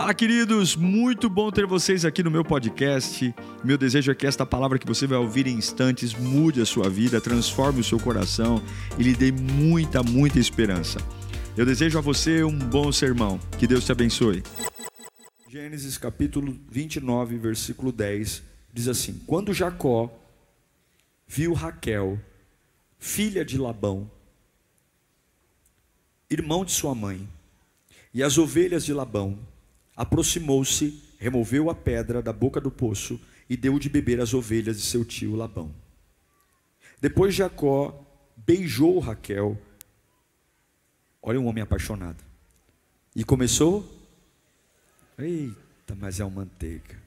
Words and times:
Fala, 0.00 0.14
queridos! 0.14 0.76
Muito 0.76 1.28
bom 1.28 1.50
ter 1.50 1.66
vocês 1.66 2.06
aqui 2.06 2.22
no 2.22 2.30
meu 2.30 2.42
podcast. 2.42 3.34
Meu 3.62 3.76
desejo 3.76 4.10
é 4.10 4.14
que 4.14 4.26
esta 4.26 4.46
palavra 4.46 4.78
que 4.78 4.86
você 4.86 5.06
vai 5.06 5.18
ouvir 5.18 5.46
em 5.46 5.58
instantes 5.58 6.14
mude 6.14 6.58
a 6.58 6.64
sua 6.64 6.88
vida, 6.88 7.20
transforme 7.20 7.80
o 7.80 7.84
seu 7.84 8.00
coração 8.00 8.62
e 8.98 9.02
lhe 9.02 9.14
dê 9.14 9.30
muita, 9.30 10.02
muita 10.02 10.38
esperança. 10.38 10.98
Eu 11.54 11.66
desejo 11.66 11.98
a 11.98 12.00
você 12.00 12.42
um 12.42 12.58
bom 12.58 12.90
sermão. 12.90 13.38
Que 13.58 13.66
Deus 13.66 13.84
te 13.84 13.92
abençoe. 13.92 14.42
Gênesis 15.46 15.98
capítulo 15.98 16.58
29, 16.70 17.36
versículo 17.36 17.92
10 17.92 18.42
diz 18.72 18.88
assim: 18.88 19.20
Quando 19.26 19.52
Jacó 19.52 20.10
viu 21.28 21.52
Raquel, 21.52 22.18
filha 22.98 23.44
de 23.44 23.58
Labão, 23.58 24.10
irmão 26.30 26.64
de 26.64 26.72
sua 26.72 26.94
mãe, 26.94 27.28
e 28.14 28.22
as 28.22 28.38
ovelhas 28.38 28.82
de 28.82 28.94
Labão, 28.94 29.38
aproximou-se, 29.96 31.02
removeu 31.18 31.70
a 31.70 31.74
pedra 31.74 32.22
da 32.22 32.32
boca 32.32 32.60
do 32.60 32.70
poço 32.70 33.20
e 33.48 33.56
deu 33.56 33.78
de 33.78 33.88
beber 33.88 34.20
às 34.20 34.32
ovelhas 34.32 34.76
de 34.76 34.86
seu 34.86 35.04
tio 35.04 35.34
Labão. 35.34 35.74
Depois 37.00 37.34
Jacó 37.34 38.06
beijou 38.36 38.98
Raquel. 38.98 39.60
Olha 41.22 41.40
um 41.40 41.46
homem 41.46 41.62
apaixonado. 41.62 42.22
E 43.14 43.24
começou. 43.24 43.84
Eita, 45.18 45.94
mas 45.96 46.20
é 46.20 46.24
uma 46.24 46.42
manteiga. 46.42 46.98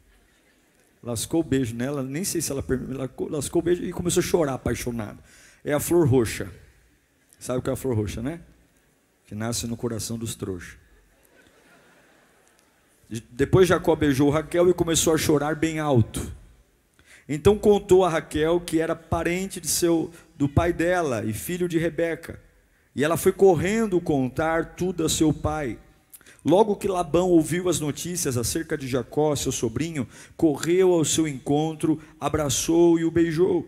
Lascou 1.02 1.42
o 1.42 1.44
beijo 1.44 1.76
nela, 1.76 2.02
nem 2.04 2.24
sei 2.24 2.42
se 2.42 2.52
ela 2.52 2.64
lascou 3.30 3.62
o 3.62 3.66
beijo 3.66 3.84
e 3.84 3.92
começou 3.92 4.22
a 4.22 4.24
chorar 4.26 4.54
apaixonado. 4.54 5.22
É 5.64 5.74
a 5.74 5.80
flor 5.80 6.08
roxa. 6.08 6.52
Sabe 7.40 7.60
o 7.60 7.62
que 7.62 7.70
é 7.70 7.74
a 7.74 7.76
flor 7.76 7.96
roxa, 7.96 8.22
né? 8.22 8.42
Que 9.26 9.36
nasce 9.36 9.68
no 9.68 9.76
coração 9.76 10.18
dos 10.18 10.36
trouxas. 10.36 10.78
Depois 13.32 13.68
Jacó 13.68 13.96
beijou 13.96 14.30
Raquel 14.30 14.70
e 14.70 14.74
começou 14.74 15.14
a 15.14 15.18
chorar 15.18 15.56
bem 15.56 15.80
alto. 15.80 16.32
Então 17.28 17.58
contou 17.58 18.04
a 18.04 18.10
Raquel 18.10 18.60
que 18.60 18.80
era 18.80 18.96
parente 18.96 19.60
de 19.60 19.68
seu, 19.68 20.12
do 20.36 20.50
pai 20.50 20.74
dela 20.74 21.24
e 21.24 21.32
filho 21.32 21.68
de 21.68 21.78
Rebeca. 21.78 22.40
E 22.96 23.04
ela 23.04 23.18
foi 23.18 23.32
correndo 23.32 24.02
contar 24.02 24.76
tudo 24.76 25.06
a 25.06 25.10
seu 25.10 25.34
pai. 25.34 25.78
Logo 26.44 26.76
que 26.76 26.88
Labão 26.88 27.30
ouviu 27.30 27.70
as 27.70 27.80
notícias 27.80 28.38
acerca 28.38 28.78
de 28.78 28.88
Jacó, 28.88 29.36
seu 29.36 29.52
sobrinho, 29.52 30.08
correu 30.36 30.92
ao 30.94 31.06
seu 31.06 31.28
encontro, 31.28 32.00
abraçou 32.20 33.00
e 33.00 33.06
o 33.06 33.12
beijou. 33.12 33.66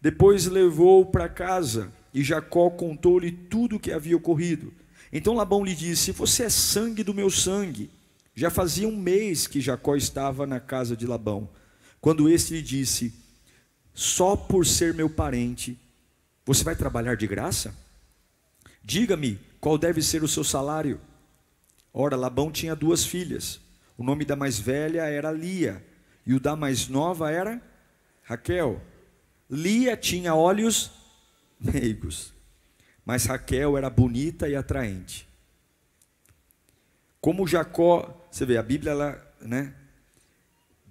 Depois 0.00 0.46
levou-o 0.46 1.06
para 1.06 1.28
casa 1.28 1.90
e 2.14 2.22
Jacó 2.22 2.70
contou-lhe 2.70 3.32
tudo 3.32 3.76
o 3.76 3.80
que 3.80 3.90
havia 3.90 4.16
ocorrido. 4.16 4.72
Então 5.12 5.34
Labão 5.34 5.64
lhe 5.64 5.74
disse: 5.74 6.12
Você 6.12 6.44
é 6.44 6.48
sangue 6.48 7.02
do 7.02 7.12
meu 7.12 7.28
sangue 7.28 7.90
já 8.36 8.50
fazia 8.50 8.86
um 8.86 8.94
mês 8.94 9.46
que 9.46 9.62
Jacó 9.62 9.96
estava 9.96 10.46
na 10.46 10.60
casa 10.60 10.94
de 10.94 11.06
Labão, 11.06 11.48
quando 12.02 12.28
este 12.28 12.52
lhe 12.52 12.62
disse: 12.62 13.14
Só 13.94 14.36
por 14.36 14.66
ser 14.66 14.92
meu 14.92 15.08
parente, 15.08 15.80
você 16.44 16.62
vai 16.62 16.76
trabalhar 16.76 17.16
de 17.16 17.26
graça? 17.26 17.74
Diga-me 18.84 19.40
qual 19.58 19.78
deve 19.78 20.02
ser 20.02 20.22
o 20.22 20.28
seu 20.28 20.44
salário. 20.44 21.00
Ora, 21.94 22.14
Labão 22.14 22.52
tinha 22.52 22.76
duas 22.76 23.04
filhas. 23.04 23.58
O 23.96 24.04
nome 24.04 24.26
da 24.26 24.36
mais 24.36 24.58
velha 24.58 25.04
era 25.04 25.32
Lia, 25.32 25.82
e 26.26 26.34
o 26.34 26.38
da 26.38 26.54
mais 26.54 26.88
nova 26.88 27.30
era 27.30 27.60
Raquel. 28.22 28.82
Lia 29.48 29.96
tinha 29.96 30.34
olhos 30.34 30.90
meigos, 31.58 32.34
mas 33.02 33.24
Raquel 33.24 33.78
era 33.78 33.88
bonita 33.88 34.46
e 34.46 34.54
atraente. 34.54 35.26
Como 37.18 37.46
Jacó 37.46 38.25
você 38.36 38.44
vê, 38.44 38.58
a 38.58 38.62
Bíblia, 38.62 38.92
ela, 38.92 39.34
né? 39.40 39.72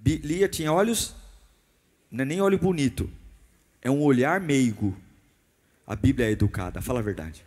Lia 0.04 0.50
tinha 0.50 0.74
olhos, 0.74 1.16
não 2.10 2.24
é 2.24 2.26
nem 2.26 2.42
olho 2.42 2.58
bonito, 2.58 3.10
é 3.82 3.90
um 3.90 4.02
olhar 4.02 4.40
meigo. 4.40 4.98
A 5.86 5.96
Bíblia 5.96 6.28
é 6.28 6.32
educada, 6.32 6.82
fala 6.82 7.00
a 7.00 7.04
verdade. 7.04 7.46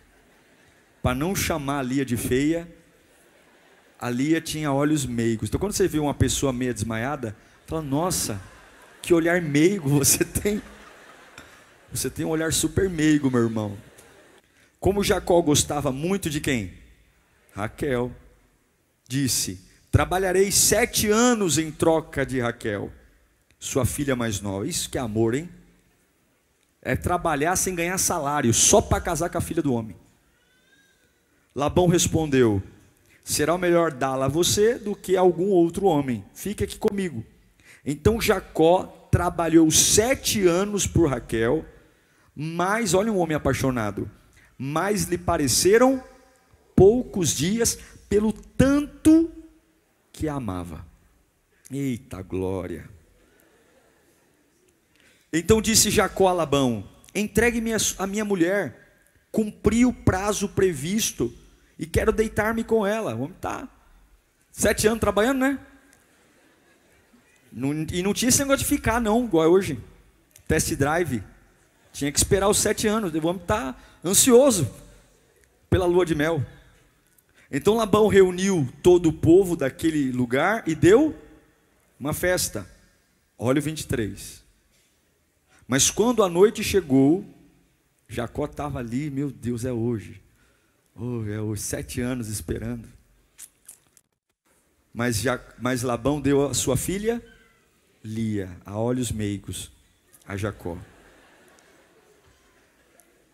Para 1.02 1.16
não 1.16 1.34
chamar 1.34 1.80
a 1.80 1.82
Lia 1.82 2.04
de 2.04 2.16
feia, 2.16 2.68
a 3.98 4.08
Lia 4.08 4.40
tinha 4.40 4.72
olhos 4.72 5.04
meigos. 5.04 5.48
Então, 5.48 5.58
quando 5.58 5.72
você 5.72 5.88
vê 5.88 5.98
uma 5.98 6.14
pessoa 6.14 6.52
meia 6.52 6.72
desmaiada, 6.72 7.36
fala: 7.66 7.82
Nossa, 7.82 8.40
que 9.02 9.12
olhar 9.12 9.42
meigo 9.42 9.88
você 9.88 10.22
tem. 10.24 10.62
Você 11.90 12.08
tem 12.08 12.24
um 12.24 12.28
olhar 12.28 12.52
super 12.52 12.88
meigo, 12.88 13.30
meu 13.30 13.42
irmão. 13.42 13.76
Como 14.78 15.02
Jacó 15.02 15.40
gostava 15.42 15.90
muito 15.90 16.30
de 16.30 16.40
quem? 16.40 16.74
Raquel. 17.52 18.12
Disse: 19.08 19.67
Trabalharei 19.98 20.52
sete 20.52 21.10
anos 21.10 21.58
em 21.58 21.72
troca 21.72 22.24
de 22.24 22.38
Raquel, 22.38 22.92
sua 23.58 23.84
filha 23.84 24.14
mais 24.14 24.40
nova. 24.40 24.64
Isso 24.64 24.88
que 24.88 24.96
é 24.96 25.00
amor, 25.00 25.34
hein? 25.34 25.50
É 26.80 26.94
trabalhar 26.94 27.56
sem 27.56 27.74
ganhar 27.74 27.98
salário, 27.98 28.54
só 28.54 28.80
para 28.80 29.00
casar 29.00 29.28
com 29.28 29.38
a 29.38 29.40
filha 29.40 29.60
do 29.60 29.74
homem. 29.74 29.96
Labão 31.52 31.88
respondeu: 31.88 32.62
Será 33.24 33.58
melhor 33.58 33.90
dá-la 33.90 34.26
a 34.26 34.28
você 34.28 34.78
do 34.78 34.94
que 34.94 35.16
a 35.16 35.20
algum 35.20 35.48
outro 35.48 35.86
homem. 35.86 36.24
Fique 36.32 36.62
aqui 36.62 36.78
comigo. 36.78 37.26
Então 37.84 38.20
Jacó 38.20 38.84
trabalhou 39.10 39.68
sete 39.68 40.46
anos 40.46 40.86
por 40.86 41.10
Raquel, 41.10 41.64
mas, 42.36 42.94
olha 42.94 43.10
um 43.10 43.18
homem 43.18 43.36
apaixonado, 43.36 44.08
mas 44.56 45.06
lhe 45.06 45.18
pareceram 45.18 46.00
poucos 46.76 47.34
dias, 47.34 47.76
pelo 48.08 48.32
tanto 48.32 48.97
que 50.18 50.28
a 50.28 50.34
amava. 50.34 50.84
Eita 51.70 52.20
glória! 52.22 52.90
Então 55.32 55.62
disse 55.62 55.90
Jacó 55.90 56.26
a 56.26 56.32
Labão: 56.32 56.84
Entregue-me 57.14 57.70
a 57.96 58.06
minha 58.06 58.24
mulher, 58.24 59.04
cumpri 59.30 59.86
o 59.86 59.92
prazo 59.92 60.48
previsto 60.48 61.32
e 61.78 61.86
quero 61.86 62.10
deitar-me 62.10 62.64
com 62.64 62.84
ela. 62.84 63.14
Vamos 63.14 63.36
tá 63.40 63.68
sete 64.50 64.88
anos 64.88 64.98
trabalhando, 64.98 65.38
né? 65.38 65.58
E 67.92 68.02
não 68.02 68.12
tinha 68.12 68.28
esse 68.28 68.40
negócio 68.40 68.58
de 68.58 68.64
ficar, 68.64 69.00
não, 69.00 69.24
igual 69.24 69.44
é 69.44 69.48
hoje. 69.48 69.78
Test 70.48 70.74
drive. 70.74 71.22
Tinha 71.92 72.10
que 72.10 72.18
esperar 72.18 72.48
os 72.48 72.58
sete 72.58 72.88
anos. 72.88 73.12
Vamos 73.12 73.42
estar 73.42 73.72
tá 73.72 73.78
ansioso 74.04 74.68
pela 75.70 75.86
lua 75.86 76.04
de 76.04 76.16
mel. 76.16 76.44
Então 77.50 77.76
Labão 77.76 78.08
reuniu 78.08 78.68
todo 78.82 79.08
o 79.08 79.12
povo 79.12 79.56
daquele 79.56 80.12
lugar 80.12 80.68
e 80.68 80.74
deu 80.74 81.16
uma 81.98 82.12
festa. 82.12 82.68
Olha 83.38 83.58
o 83.58 83.62
23. 83.62 84.44
Mas 85.66 85.90
quando 85.90 86.22
a 86.22 86.28
noite 86.28 86.62
chegou, 86.62 87.24
Jacó 88.06 88.44
estava 88.44 88.78
ali, 88.78 89.10
meu 89.10 89.30
Deus, 89.30 89.64
é 89.64 89.72
hoje. 89.72 90.20
Oh, 90.94 91.24
é 91.26 91.40
hoje, 91.40 91.62
sete 91.62 92.00
anos 92.00 92.28
esperando. 92.28 92.88
Mas, 94.92 95.16
já, 95.20 95.40
mas 95.58 95.82
Labão 95.82 96.20
deu 96.20 96.46
a 96.46 96.54
sua 96.54 96.76
filha, 96.76 97.22
Lia, 98.02 98.50
a 98.64 98.76
olhos 98.78 99.12
meigos, 99.12 99.70
a 100.26 100.36
Jacó. 100.36 100.76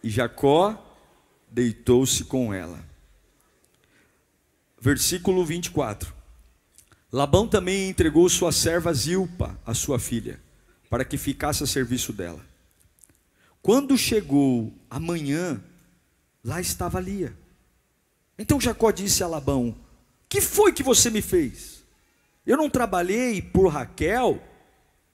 E 0.03 0.11
Jacó 0.11 0.99
deitou-se 1.51 2.25
com 2.25 2.53
ela 2.53 2.94
versículo 4.85 5.43
24. 5.47 6.13
Labão 7.11 7.49
também 7.49 7.89
entregou 7.89 8.29
sua 8.29 8.53
serva 8.53 8.93
Zilpa, 8.93 9.59
a 9.65 9.73
sua 9.73 9.99
filha, 9.99 10.39
para 10.91 11.07
que 11.07 11.17
ficasse 11.17 11.65
a 11.65 11.67
serviço 11.67 12.13
dela. 12.13 12.45
Quando 13.63 13.97
chegou 13.97 14.71
a 14.91 15.01
manhã, 15.01 15.59
lá 16.45 16.61
estava 16.61 17.01
Lia. 17.01 17.35
Então 18.39 18.61
Jacó 18.61 18.91
disse 18.91 19.25
a 19.25 19.27
Labão: 19.27 19.75
Que 20.29 20.43
foi 20.43 20.71
que 20.71 20.83
você 20.83 21.09
me 21.09 21.23
fez? 21.23 21.83
Eu 22.47 22.59
não 22.59 22.69
trabalhei 22.69 23.41
por 23.41 23.69
Raquel, 23.69 24.39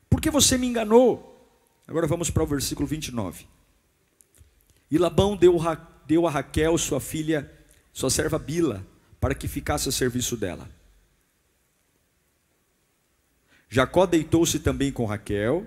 porque 0.09 0.31
você 0.33 0.59
me 0.59 0.67
enganou. 0.67 1.49
Agora 1.87 2.09
vamos 2.09 2.29
para 2.29 2.43
o 2.43 2.47
versículo 2.47 2.89
29. 2.89 3.47
E 4.91 4.99
Labão 4.99 5.37
deu, 5.37 5.57
deu 6.09 6.27
a 6.27 6.31
Raquel, 6.31 6.77
sua 6.77 6.99
filha, 6.99 7.49
sua 7.93 8.11
serva 8.11 8.37
Bila, 8.37 8.85
para 9.21 9.35
que 9.35 9.47
ficasse 9.47 9.89
a 9.89 9.93
serviço 9.93 10.37
dela. 10.37 10.69
Jacó 13.69 14.07
deitou-se 14.07 14.59
também 14.59 14.91
com 14.91 15.05
Raquel, 15.05 15.67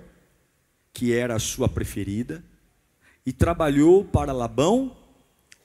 que 0.92 1.14
era 1.14 1.36
a 1.36 1.38
sua 1.38 1.68
preferida, 1.68 2.44
e 3.24 3.32
trabalhou 3.32 4.04
para 4.04 4.32
Labão 4.32 4.94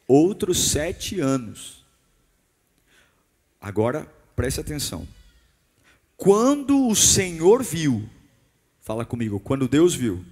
outros 0.08 0.70
sete 0.70 1.20
anos. 1.20 1.84
Agora, 3.60 4.06
preste 4.36 4.62
atenção. 4.62 5.06
Quando 6.16 6.88
o 6.88 6.96
Senhor 6.96 7.62
viu, 7.62 8.10
fala 8.82 9.06
comigo, 9.06 9.40
quando 9.40 9.68
Deus 9.68 9.94
viu. 9.94 10.24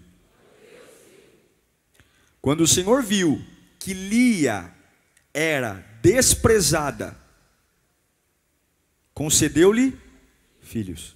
Quando 2.42 2.62
o 2.62 2.68
Senhor 2.68 3.04
viu 3.04 3.44
que 3.78 3.94
Lia 3.94 4.74
era 5.34 5.86
desprezada 6.02 7.27
concedeu-lhe 9.18 9.98
filhos. 10.62 11.16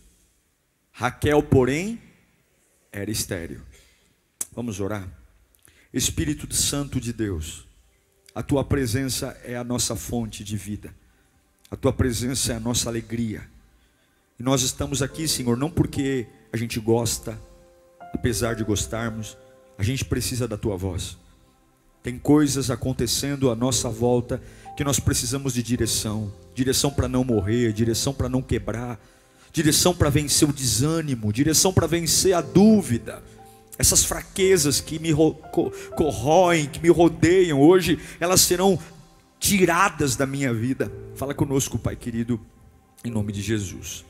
Raquel, 0.92 1.44
porém, 1.44 2.01
era 2.92 3.12
estéril. 3.12 3.62
Vamos 4.56 4.80
orar. 4.80 5.07
Espírito 5.94 6.51
Santo 6.51 7.00
de 7.00 7.13
Deus, 7.13 7.68
a 8.33 8.42
tua 8.42 8.63
presença 8.63 9.39
é 9.44 9.56
a 9.56 9.63
nossa 9.63 9.95
fonte 9.95 10.44
de 10.44 10.57
vida. 10.57 10.92
A 11.69 11.75
tua 11.75 11.94
presença 11.94 12.53
é 12.53 12.56
a 12.56 12.59
nossa 12.59 12.89
alegria. 12.89 13.48
E 14.39 14.42
nós 14.42 14.63
estamos 14.63 15.04
aqui, 15.04 15.27
Senhor, 15.27 15.56
não 15.56 15.69
porque 15.69 16.25
a 16.51 16.57
gente 16.57 16.80
gosta, 16.80 17.39
apesar 18.15 18.56
de 18.56 18.63
gostarmos, 18.63 19.38
a 19.77 19.83
gente 19.83 20.04
precisa 20.04 20.47
da 20.47 20.57
tua 20.57 20.75
voz. 20.75 21.19
Tem 22.01 22.18
coisas 22.18 22.71
acontecendo 22.71 23.51
à 23.51 23.56
nossa 23.56 23.89
volta 23.89 24.42
que 24.75 24.83
nós 24.83 25.00
precisamos 25.00 25.54
de 25.54 25.62
direção 25.62 26.33
direção 26.53 26.92
para 26.92 27.07
não 27.07 27.24
morrer, 27.24 27.74
direção 27.74 28.13
para 28.13 28.30
não 28.30 28.42
quebrar, 28.42 29.00
direção 29.51 29.94
para 29.94 30.09
vencer 30.09 30.48
o 30.48 30.53
desânimo, 30.53 31.31
direção 31.31 31.74
para 31.74 31.88
vencer 31.88 32.33
a 32.33 32.42
dúvida. 32.42 33.24
Essas 33.77 34.03
fraquezas 34.03 34.80
que 34.80 35.00
me 35.00 35.12
corroem, 35.95 36.68
que 36.68 36.80
me 36.80 36.89
rodeiam, 36.89 37.59
hoje 37.59 38.00
elas 38.19 38.42
serão 38.42 38.77
tiradas 39.39 40.15
da 40.15 40.25
minha 40.27 40.53
vida. 40.53 40.92
Fala 41.15 41.33
conosco, 41.33 41.80
Pai 41.80 41.95
querido, 41.95 42.39
em 43.04 43.09
nome 43.09 43.31
de 43.33 43.42
Jesus. 43.42 44.06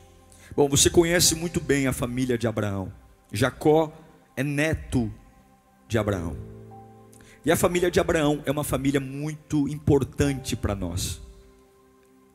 Bom, 0.54 0.68
você 0.68 0.90
conhece 0.90 1.34
muito 1.34 1.58
bem 1.60 1.86
a 1.86 1.92
família 1.92 2.36
de 2.36 2.46
Abraão. 2.46 2.92
Jacó 3.32 3.90
é 4.36 4.42
neto 4.42 5.10
de 5.88 5.96
Abraão. 5.96 6.36
E 7.44 7.50
a 7.50 7.56
família 7.56 7.90
de 7.90 7.98
Abraão 7.98 8.42
é 8.44 8.50
uma 8.50 8.62
família 8.62 9.00
muito 9.00 9.66
importante 9.68 10.54
para 10.54 10.74
nós. 10.74 11.20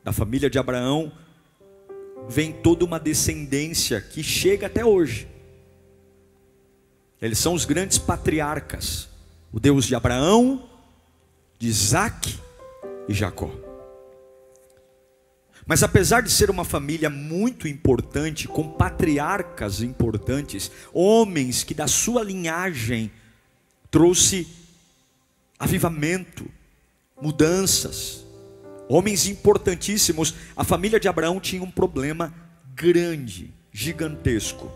Da 0.08 0.12
família 0.12 0.48
de 0.48 0.58
Abraão 0.58 1.12
vem 2.30 2.50
toda 2.50 2.82
uma 2.82 2.98
descendência 2.98 4.00
que 4.00 4.22
chega 4.22 4.66
até 4.66 4.82
hoje. 4.82 5.28
Eles 7.20 7.38
são 7.38 7.52
os 7.52 7.66
grandes 7.66 7.98
patriarcas, 7.98 9.06
o 9.52 9.60
Deus 9.60 9.84
de 9.84 9.94
Abraão, 9.94 10.66
de 11.58 11.68
Isaac 11.68 12.38
e 13.06 13.12
Jacó. 13.12 13.50
Mas 15.66 15.82
apesar 15.82 16.22
de 16.22 16.30
ser 16.30 16.48
uma 16.48 16.64
família 16.64 17.10
muito 17.10 17.68
importante, 17.68 18.48
com 18.48 18.66
patriarcas 18.66 19.82
importantes, 19.82 20.70
homens 20.90 21.62
que 21.62 21.74
da 21.74 21.86
sua 21.86 22.22
linhagem 22.22 23.12
trouxe 23.90 24.48
avivamento, 25.58 26.46
mudanças, 27.20 28.24
homens 28.88 29.26
importantíssimos, 29.26 30.34
a 30.56 30.64
família 30.64 30.98
de 30.98 31.08
Abraão 31.08 31.38
tinha 31.38 31.62
um 31.62 31.70
problema 31.70 32.32
grande, 32.74 33.52
gigantesco. 33.70 34.70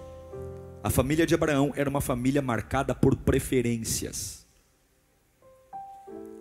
A 0.82 0.90
família 0.90 1.24
de 1.26 1.34
Abraão 1.34 1.72
era 1.76 1.88
uma 1.88 2.00
família 2.00 2.42
marcada 2.42 2.94
por 2.94 3.16
preferências, 3.16 4.46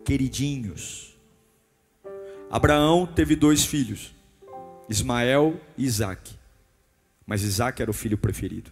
queridinhos. 0.03 1.17
Abraão 2.49 3.05
teve 3.05 3.35
dois 3.35 3.63
filhos, 3.63 4.13
Ismael 4.89 5.59
e 5.77 5.85
Isaac. 5.85 6.37
Mas 7.25 7.43
Isaac 7.43 7.81
era 7.81 7.89
o 7.89 7.93
filho 7.93 8.17
preferido. 8.17 8.71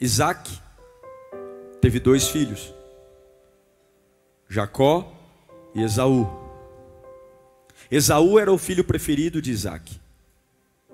Isaac 0.00 0.58
teve 1.80 2.00
dois 2.00 2.28
filhos, 2.28 2.74
Jacó 4.48 5.12
e 5.74 5.82
Esaú. 5.82 6.43
Esaú 7.90 8.38
era 8.38 8.52
o 8.52 8.58
filho 8.58 8.84
preferido 8.84 9.40
de 9.40 9.50
Isaac. 9.50 10.00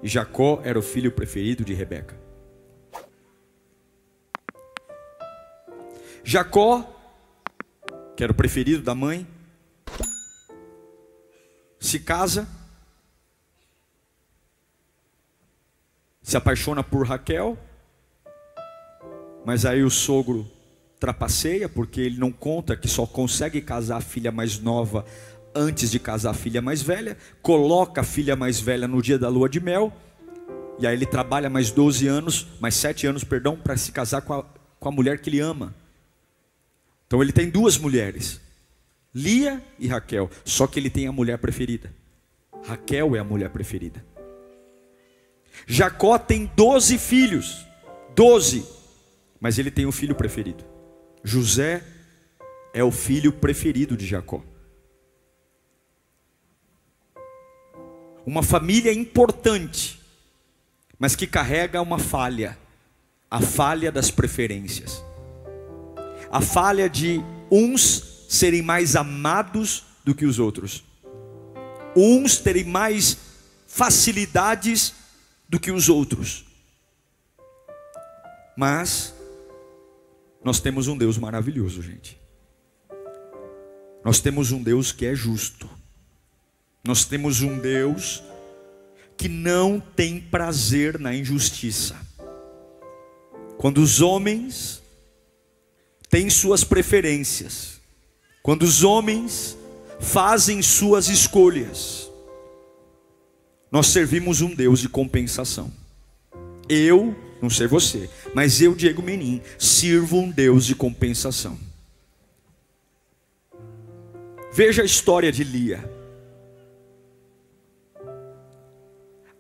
E 0.03 0.09
Jacó 0.09 0.61
era 0.65 0.79
o 0.79 0.83
filho 0.83 1.13
preferido 1.13 1.65
de 1.65 1.75
Rebeca. 1.75 2.19
Jacó, 6.25 6.85
que 8.17 8.23
era 8.23 8.33
o 8.33 8.37
preferido 8.37 8.83
da 8.83 8.95
mãe, 8.95 9.27
se 11.79 11.99
casa 11.99 12.47
se 16.23 16.37
apaixona 16.37 16.85
por 16.85 17.05
Raquel, 17.05 17.59
mas 19.45 19.65
aí 19.65 19.83
o 19.83 19.91
sogro 19.91 20.49
trapaceia, 21.01 21.69
porque 21.69 22.01
ele 22.01 22.19
não 22.19 22.31
conta 22.31 22.77
que 22.77 22.87
só 22.87 23.05
consegue 23.05 23.61
casar 23.61 23.97
a 23.97 24.01
filha 24.01 24.31
mais 24.31 24.59
nova 24.61 25.05
antes 25.55 25.91
de 25.91 25.99
casar 25.99 26.31
a 26.31 26.35
filha 26.35 26.62
mais 26.62 26.82
velha, 26.82 27.17
coloca 27.43 28.00
a 28.00 28.05
filha 28.05 28.37
mais 28.37 28.61
velha 28.61 28.87
no 28.87 29.02
dia 29.02 29.19
da 29.19 29.29
lua 29.29 29.49
de 29.49 29.61
mel, 29.61 29.93
e 30.79 30.87
aí 30.87 30.94
ele 30.94 31.06
trabalha 31.06 31.50
mais 31.50 31.70
12 31.70 32.06
anos, 32.06 32.47
mais 32.61 32.75
7 32.75 33.06
anos, 33.06 33.25
perdão, 33.25 33.56
para 33.56 33.76
se 33.76 33.93
casar 33.93 34.23
com 34.23 34.35
a, 34.35 34.44
com 34.79 34.88
a 34.88 34.93
mulher 34.93 35.20
que 35.20 35.29
ele 35.29 35.41
ama. 35.41 35.75
Então 37.06 37.23
ele 37.23 37.32
tem 37.32 37.50
duas 37.50 37.76
mulheres, 37.76 38.41
Lia 39.14 39.62
e 39.79 39.88
Raquel, 39.88 40.31
só 40.44 40.67
que 40.67 40.79
ele 40.79 40.88
tem 40.88 41.06
a 41.06 41.12
mulher 41.12 41.38
preferida. 41.38 41.93
Raquel 42.64 43.17
é 43.17 43.19
a 43.19 43.25
mulher 43.25 43.50
preferida. 43.50 44.05
Jacó 45.67 46.19
tem 46.19 46.50
doze 46.56 46.97
filhos, 46.99 47.67
doze, 48.14 48.64
mas 49.41 49.58
ele 49.58 49.70
tem 49.70 49.87
um 49.87 49.93
filho 49.93 50.14
preferido. 50.14 50.64
José 51.23 51.82
é 52.73 52.82
o 52.82 52.91
filho 52.91 53.32
preferido 53.32 53.97
de 53.97 54.06
Jacó. 54.06 54.43
Uma 58.31 58.44
família 58.44 58.93
importante, 58.93 60.00
mas 60.97 61.17
que 61.17 61.27
carrega 61.27 61.82
uma 61.82 61.99
falha, 61.99 62.56
a 63.29 63.41
falha 63.41 63.91
das 63.91 64.09
preferências, 64.09 65.03
a 66.31 66.41
falha 66.41 66.88
de 66.88 67.21
uns 67.50 68.27
serem 68.29 68.62
mais 68.62 68.94
amados 68.94 69.82
do 70.05 70.15
que 70.15 70.25
os 70.25 70.38
outros, 70.38 70.85
uns 71.97 72.37
terem 72.37 72.62
mais 72.62 73.19
facilidades 73.67 74.94
do 75.49 75.59
que 75.59 75.73
os 75.73 75.88
outros. 75.88 76.44
Mas 78.56 79.12
nós 80.44 80.61
temos 80.61 80.87
um 80.87 80.97
Deus 80.97 81.19
maravilhoso, 81.19 81.83
gente. 81.83 82.17
Nós 84.05 84.21
temos 84.21 84.53
um 84.53 84.62
Deus 84.62 84.93
que 84.93 85.05
é 85.05 85.17
justo. 85.17 85.80
Nós 86.82 87.05
temos 87.05 87.43
um 87.43 87.59
Deus 87.59 88.23
que 89.17 89.29
não 89.29 89.79
tem 89.79 90.21
prazer 90.21 90.99
na 90.99 91.15
injustiça. 91.15 91.95
Quando 93.59 93.78
os 93.78 94.00
homens 94.00 94.83
têm 96.09 96.31
suas 96.31 96.64
preferências, 96.64 97.81
quando 98.43 98.62
os 98.62 98.83
homens 98.83 99.59
fazem 100.00 100.62
suas 100.62 101.09
escolhas, 101.09 102.11
nós 103.71 103.88
servimos 103.88 104.40
um 104.40 104.55
Deus 104.55 104.81
de 104.81 104.88
compensação. 104.88 105.71
Eu, 106.66 107.14
não 107.43 107.50
sei 107.50 107.66
você, 107.66 108.09
mas 108.35 108.62
eu, 108.62 108.75
Diego 108.75 109.02
Menin, 109.02 109.43
sirvo 109.59 110.19
um 110.19 110.31
Deus 110.31 110.64
de 110.64 110.75
compensação. 110.75 111.59
Veja 114.50 114.81
a 114.81 114.87
história 114.87 115.31
de 115.31 115.45
Lia. 115.45 116.00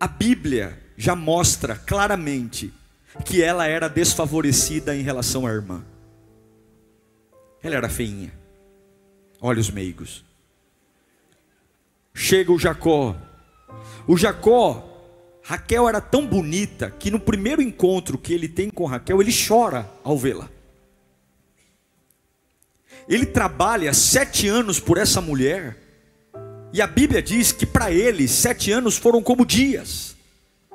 A 0.00 0.08
Bíblia 0.08 0.82
já 0.96 1.14
mostra 1.14 1.76
claramente 1.76 2.72
que 3.26 3.42
ela 3.42 3.66
era 3.66 3.86
desfavorecida 3.86 4.96
em 4.96 5.02
relação 5.02 5.46
à 5.46 5.50
irmã. 5.50 5.84
Ela 7.62 7.76
era 7.76 7.88
feinha, 7.90 8.32
olhos 9.38 9.70
meigos. 9.70 10.24
Chega 12.14 12.50
o 12.50 12.58
Jacó, 12.58 13.14
o 14.08 14.16
Jacó, 14.16 14.86
Raquel 15.42 15.86
era 15.86 16.00
tão 16.00 16.26
bonita 16.26 16.90
que 16.90 17.10
no 17.10 17.20
primeiro 17.20 17.60
encontro 17.60 18.16
que 18.16 18.32
ele 18.32 18.48
tem 18.48 18.70
com 18.70 18.86
Raquel, 18.86 19.20
ele 19.20 19.32
chora 19.32 19.86
ao 20.02 20.16
vê-la. 20.16 20.48
Ele 23.06 23.26
trabalha 23.26 23.92
sete 23.92 24.48
anos 24.48 24.80
por 24.80 24.96
essa 24.96 25.20
mulher, 25.20 25.89
e 26.72 26.80
a 26.80 26.86
Bíblia 26.86 27.22
diz 27.22 27.52
que 27.52 27.66
para 27.66 27.90
ele 27.90 28.28
sete 28.28 28.70
anos 28.70 28.96
foram 28.96 29.22
como 29.22 29.44
dias. 29.44 30.16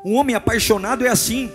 Um 0.03 0.15
homem 0.15 0.35
apaixonado 0.35 1.05
é 1.05 1.09
assim, 1.09 1.51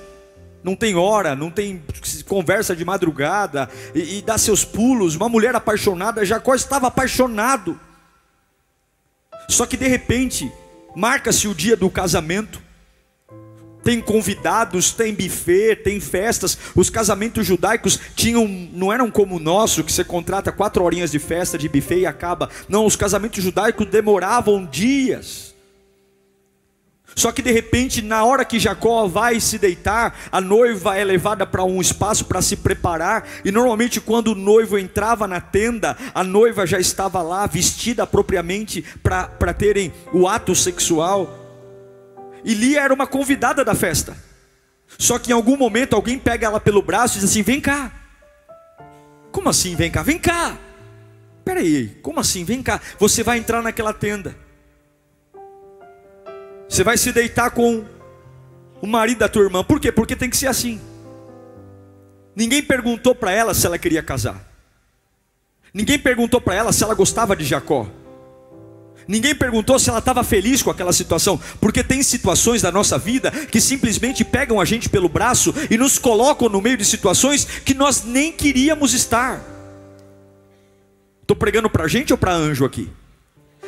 não 0.63 0.75
tem 0.75 0.95
hora, 0.95 1.37
não 1.37 1.51
tem 1.51 1.83
conversa 2.27 2.75
de 2.75 2.85
madrugada 2.85 3.69
e, 3.95 4.19
e 4.19 4.23
dá 4.23 4.37
seus 4.39 4.65
pulos. 4.65 5.15
Uma 5.15 5.29
mulher 5.29 5.55
apaixonada, 5.55 6.25
Jacó 6.25 6.55
estava 6.55 6.87
apaixonado. 6.87 7.79
Só 9.49 9.67
que 9.67 9.77
de 9.77 9.87
repente, 9.87 10.51
marca-se 10.95 11.49
o 11.49 11.55
dia 11.55 11.77
do 11.77 11.91
casamento. 11.91 12.63
Tem 13.91 14.01
convidados, 14.01 14.93
tem 14.93 15.13
buffet, 15.13 15.75
tem 15.83 15.99
festas. 15.99 16.57
Os 16.77 16.89
casamentos 16.89 17.45
judaicos 17.45 17.99
tinham, 18.15 18.47
não 18.47 18.93
eram 18.93 19.11
como 19.11 19.35
o 19.35 19.41
nosso, 19.41 19.83
que 19.83 19.93
você 19.93 20.05
contrata 20.05 20.53
quatro 20.53 20.85
horinhas 20.85 21.11
de 21.11 21.19
festa, 21.19 21.59
de 21.59 21.69
buffet 21.69 21.99
e 21.99 22.07
acaba. 22.07 22.49
Não, 22.69 22.87
os 22.87 22.95
casamentos 22.95 23.43
judaicos 23.43 23.89
demoravam 23.89 24.65
dias. 24.65 25.57
Só 27.17 27.33
que 27.33 27.43
de 27.43 27.51
repente, 27.51 28.01
na 28.01 28.25
hora 28.25 28.45
que 28.45 28.61
Jacó 28.61 29.09
vai 29.09 29.41
se 29.41 29.59
deitar, 29.59 30.17
a 30.31 30.41
noiva 30.41 30.97
é 30.97 31.03
levada 31.03 31.45
para 31.45 31.65
um 31.65 31.81
espaço 31.81 32.27
para 32.27 32.41
se 32.41 32.59
preparar, 32.59 33.27
e 33.45 33.51
normalmente 33.51 34.01
quando 34.01 34.29
o 34.29 34.37
noivo 34.37 34.79
entrava 34.79 35.27
na 35.27 35.41
tenda, 35.41 35.97
a 36.15 36.23
noiva 36.23 36.65
já 36.65 36.79
estava 36.79 37.23
lá 37.23 37.45
vestida 37.45 38.07
propriamente 38.07 38.85
para 39.03 39.53
terem 39.53 39.93
o 40.13 40.29
ato 40.29 40.55
sexual. 40.55 41.40
E 42.45 42.55
Lia 42.55 42.83
era 42.83 42.95
uma 42.95 43.07
convidada 43.07 43.65
da 43.65 43.75
festa. 43.75 44.17
Só 44.99 45.19
que 45.19 45.31
em 45.31 45.35
algum 45.35 45.57
momento 45.57 45.95
alguém 45.95 46.19
pega 46.19 46.47
ela 46.47 46.61
pelo 46.61 46.83
braço 46.83 47.17
e 47.17 47.21
diz 47.21 47.31
assim: 47.31 47.43
"Vem 47.43 47.61
cá". 47.61 47.93
Como 49.31 49.49
assim, 49.49 49.77
vem 49.77 49.91
cá? 49.91 50.03
Vem 50.03 50.19
cá. 50.19 50.57
Peraí, 51.45 51.89
como 52.03 52.21
assim? 52.21 52.45
Vem 52.45 52.63
cá. 52.63 52.81
Você 52.99 53.23
vai 53.23 53.39
entrar 53.39 53.63
naquela 53.63 53.93
tenda. 53.93 54.35
Você 56.69 56.85
vai 56.85 56.97
se 56.97 57.13
deitar 57.13 57.51
com 57.51 57.85
o 58.81 58.87
marido 58.87 59.19
da 59.19 59.29
tua 59.29 59.43
irmã. 59.43 59.65
Por 59.65 59.81
quê? 59.81 59.91
Porque 59.91 60.17
tem 60.17 60.31
que 60.31 60.37
ser 60.37 60.47
assim. 60.47 60.81
Ninguém 62.35 62.63
perguntou 62.63 63.15
para 63.15 63.33
ela 63.33 63.55
se 63.55 63.67
ela 63.67 63.79
queria 63.79 64.03
casar. 64.03 64.49
Ninguém 65.73 65.99
perguntou 65.99 66.41
para 66.41 66.55
ela 66.55 66.73
se 66.73 66.83
ela 66.83 66.95
gostava 66.95 67.37
de 67.37 67.45
Jacó. 67.45 67.89
Ninguém 69.11 69.35
perguntou 69.35 69.77
se 69.77 69.91
ela 69.91 69.99
estava 69.99 70.23
feliz 70.23 70.63
com 70.63 70.71
aquela 70.71 70.93
situação, 70.93 71.41
porque 71.61 71.83
tem 71.83 72.01
situações 72.01 72.63
da 72.63 72.71
nossa 72.71 72.97
vida 72.97 73.33
que 73.33 73.61
simplesmente 73.61 74.25
pegam 74.25 74.61
a 74.61 74.65
gente 74.65 74.89
pelo 74.89 75.09
braço 75.09 75.53
e 75.69 75.77
nos 75.77 75.99
colocam 75.99 76.49
no 76.49 76.61
meio 76.61 76.77
de 76.77 76.85
situações 76.85 77.45
que 77.45 77.75
nós 77.75 78.05
nem 78.05 78.31
queríamos 78.31 78.95
estar. 78.95 79.43
Estou 81.23 81.37
pregando 81.37 81.69
para 81.69 81.89
gente 81.89 82.13
ou 82.13 82.19
para 82.19 82.33
anjo 82.33 82.65
aqui? 82.65 82.89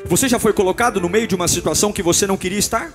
Você 0.04 0.28
já 0.28 0.38
foi 0.38 0.52
colocado 0.52 1.00
no 1.00 1.08
meio 1.08 1.26
de 1.26 1.34
uma 1.34 1.48
situação 1.48 1.92
que 1.92 2.04
você 2.04 2.24
não 2.24 2.36
queria 2.36 2.60
estar? 2.60 2.92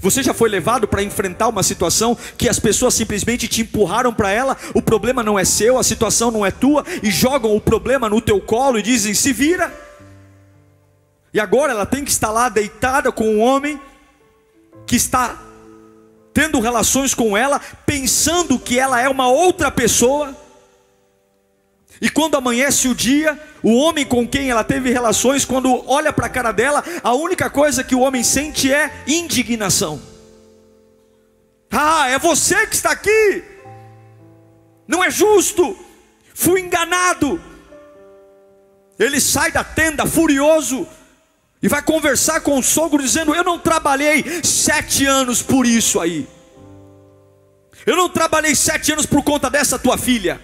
Você 0.00 0.24
já 0.24 0.34
foi 0.34 0.48
levado 0.48 0.88
para 0.88 1.04
enfrentar 1.04 1.46
uma 1.46 1.62
situação 1.62 2.18
que 2.36 2.48
as 2.48 2.58
pessoas 2.58 2.94
simplesmente 2.94 3.46
te 3.46 3.60
empurraram 3.60 4.12
para 4.12 4.32
ela, 4.32 4.56
o 4.74 4.82
problema 4.82 5.22
não 5.22 5.38
é 5.38 5.44
seu, 5.44 5.78
a 5.78 5.84
situação 5.84 6.32
não 6.32 6.44
é 6.44 6.50
tua, 6.50 6.84
e 7.00 7.12
jogam 7.12 7.54
o 7.54 7.60
problema 7.60 8.08
no 8.08 8.20
teu 8.20 8.40
colo 8.40 8.76
e 8.76 8.82
dizem: 8.82 9.14
se 9.14 9.32
vira. 9.32 9.86
E 11.32 11.40
agora 11.40 11.72
ela 11.72 11.86
tem 11.86 12.04
que 12.04 12.10
estar 12.10 12.30
lá 12.30 12.48
deitada 12.48 13.12
com 13.12 13.24
um 13.24 13.40
homem 13.40 13.80
que 14.86 14.96
está 14.96 15.38
tendo 16.32 16.60
relações 16.60 17.14
com 17.14 17.36
ela, 17.36 17.60
pensando 17.84 18.58
que 18.58 18.78
ela 18.78 19.00
é 19.00 19.08
uma 19.08 19.28
outra 19.28 19.70
pessoa 19.70 20.34
e 22.00 22.08
quando 22.08 22.36
amanhece 22.36 22.88
o 22.88 22.94
dia, 22.94 23.38
o 23.62 23.74
homem 23.74 24.06
com 24.06 24.26
quem 24.26 24.50
ela 24.50 24.62
teve 24.62 24.90
relações, 24.90 25.44
quando 25.44 25.84
olha 25.88 26.12
para 26.12 26.26
a 26.26 26.30
cara 26.30 26.52
dela, 26.52 26.84
a 27.02 27.12
única 27.14 27.50
coisa 27.50 27.82
que 27.82 27.94
o 27.94 28.00
homem 28.00 28.22
sente 28.22 28.72
é 28.72 29.02
indignação. 29.06 30.00
Ah, 31.70 32.08
é 32.08 32.18
você 32.18 32.66
que 32.66 32.74
está 32.74 32.92
aqui. 32.92 33.42
Não 34.86 35.02
é 35.02 35.10
justo. 35.10 35.76
Fui 36.34 36.60
enganado. 36.60 37.42
Ele 38.98 39.20
sai 39.20 39.50
da 39.50 39.64
tenda 39.64 40.06
furioso 40.06 40.86
e 41.60 41.68
vai 41.68 41.82
conversar 41.82 42.40
com 42.40 42.58
o 42.58 42.62
sogro, 42.62 43.02
dizendo: 43.02 43.34
Eu 43.34 43.42
não 43.42 43.58
trabalhei 43.58 44.24
sete 44.44 45.04
anos 45.04 45.42
por 45.42 45.66
isso 45.66 46.00
aí. 46.00 46.28
Eu 47.84 47.96
não 47.96 48.08
trabalhei 48.08 48.54
sete 48.54 48.92
anos 48.92 49.06
por 49.06 49.24
conta 49.24 49.50
dessa 49.50 49.78
tua 49.78 49.98
filha. 49.98 50.40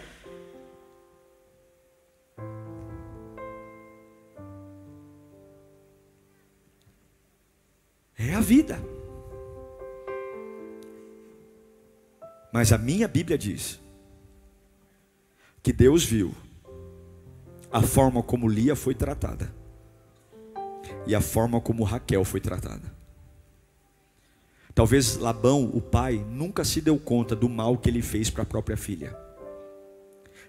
É 8.17 8.35
a 8.35 8.41
vida. 8.41 8.83
Mas 12.53 12.73
a 12.73 12.79
minha 12.79 13.07
Bíblia 13.07 13.37
diz 13.37 13.81
que 15.63 15.73
Deus 15.73 16.05
viu 16.05 16.35
a 17.71 17.83
forma 17.83 18.23
como 18.23 18.49
Lia 18.49 18.77
foi 18.77 18.95
tratada 18.95 19.64
e 21.07 21.15
a 21.15 21.21
forma 21.21 21.61
como 21.61 21.85
Raquel 21.85 22.25
foi 22.25 22.41
tratada. 22.41 22.93
Talvez 24.75 25.17
Labão, 25.17 25.71
o 25.73 25.81
pai, 25.81 26.25
nunca 26.29 26.65
se 26.65 26.81
deu 26.81 26.99
conta 26.99 27.37
do 27.37 27.49
mal 27.49 27.79
que 27.79 27.89
ele 27.89 28.03
fez 28.03 28.29
para 28.29 28.43
a 28.43 28.47
própria 28.47 28.77
filha. 28.77 29.17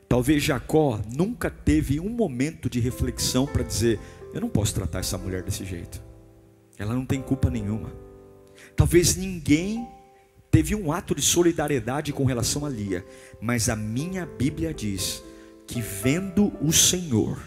Talvez 0.08 0.44
Jacó 0.44 1.00
nunca 1.16 1.50
teve 1.50 2.00
um 2.00 2.10
momento 2.10 2.70
de 2.70 2.80
reflexão 2.80 3.46
para 3.46 3.64
dizer: 3.64 4.00
Eu 4.34 4.42
não 4.42 4.50
posso 4.50 4.74
tratar 4.74 5.00
essa 5.00 5.18
mulher 5.18 5.44
desse 5.44 5.64
jeito. 5.64 6.02
Ela 6.78 6.94
não 6.94 7.06
tem 7.06 7.22
culpa 7.22 7.50
nenhuma. 7.50 7.92
Talvez 8.76 9.16
ninguém 9.16 9.88
teve 10.50 10.74
um 10.74 10.92
ato 10.92 11.14
de 11.14 11.22
solidariedade 11.22 12.14
com 12.14 12.26
relação 12.26 12.66
a 12.66 12.70
Lia, 12.70 13.06
mas 13.42 13.70
a 13.70 13.76
minha 13.76 14.26
Bíblia 14.26 14.74
diz 14.74 15.24
que 15.68 15.82
vendo 15.82 16.54
o 16.62 16.72
Senhor 16.72 17.38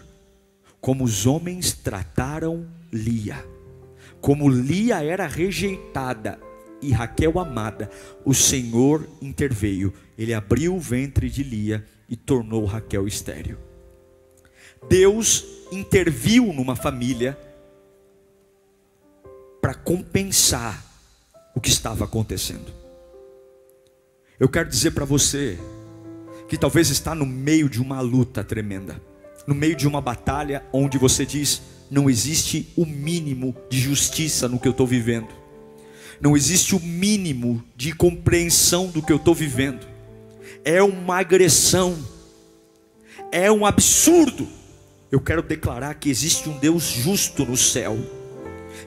como 0.79 1.03
os 1.03 1.25
homens 1.25 1.73
trataram 1.73 2.67
Lia, 2.91 3.45
como 4.21 4.49
Lia 4.49 5.03
era 5.03 5.27
rejeitada 5.27 6.39
e 6.81 6.91
Raquel 6.91 7.39
amada, 7.39 7.89
o 8.25 8.33
Senhor 8.33 9.07
interveio. 9.21 9.93
Ele 10.17 10.33
abriu 10.33 10.75
o 10.75 10.79
ventre 10.79 11.29
de 11.29 11.43
Lia 11.43 11.85
e 12.07 12.15
tornou 12.15 12.65
Raquel 12.65 13.07
estéril. 13.07 13.57
Deus 14.87 15.45
interviu 15.71 16.53
numa 16.53 16.75
família 16.75 17.37
para 19.61 19.73
compensar 19.73 20.83
o 21.53 21.59
que 21.59 21.69
estava 21.69 22.05
acontecendo. 22.05 22.73
Eu 24.39 24.47
quero 24.47 24.69
dizer 24.69 24.91
para 24.91 25.03
você 25.03 25.59
que 26.47 26.57
talvez 26.57 26.89
está 26.89 27.13
no 27.13 27.25
meio 27.25 27.69
de 27.69 27.81
uma 27.81 27.99
luta 27.99 28.43
tremenda, 28.43 29.01
no 29.45 29.53
meio 29.53 29.75
de 29.75 29.87
uma 29.87 29.99
batalha 29.99 30.65
onde 30.71 30.97
você 30.97 31.25
diz: 31.25 31.61
não 31.89 32.09
existe 32.09 32.71
o 32.75 32.85
mínimo 32.85 33.55
de 33.69 33.79
justiça 33.79 34.47
no 34.47 34.59
que 34.59 34.67
eu 34.67 34.71
estou 34.71 34.87
vivendo, 34.87 35.29
não 36.21 36.35
existe 36.35 36.75
o 36.75 36.79
mínimo 36.79 37.63
de 37.75 37.93
compreensão 37.93 38.87
do 38.87 39.01
que 39.01 39.11
eu 39.11 39.17
estou 39.17 39.33
vivendo, 39.33 39.87
é 40.63 40.83
uma 40.83 41.19
agressão, 41.19 41.97
é 43.31 43.51
um 43.51 43.65
absurdo. 43.65 44.47
Eu 45.11 45.19
quero 45.19 45.41
declarar 45.41 45.95
que 45.95 46.09
existe 46.09 46.49
um 46.49 46.57
Deus 46.59 46.83
justo 46.83 47.45
no 47.45 47.57
céu 47.57 47.97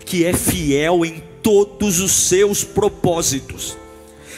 que 0.05 0.25
é 0.25 0.33
fiel 0.33 1.05
em 1.05 1.23
todos 1.43 2.01
os 2.01 2.13
seus 2.13 2.65
propósitos. 2.65 3.77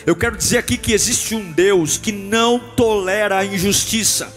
Eu 0.06 0.14
quero 0.14 0.36
dizer 0.36 0.58
aqui 0.58 0.76
que 0.76 0.92
existe 0.92 1.34
um 1.34 1.50
Deus 1.50 1.96
que 1.96 2.12
não 2.12 2.58
tolera 2.58 3.38
a 3.38 3.44
injustiça, 3.44 4.32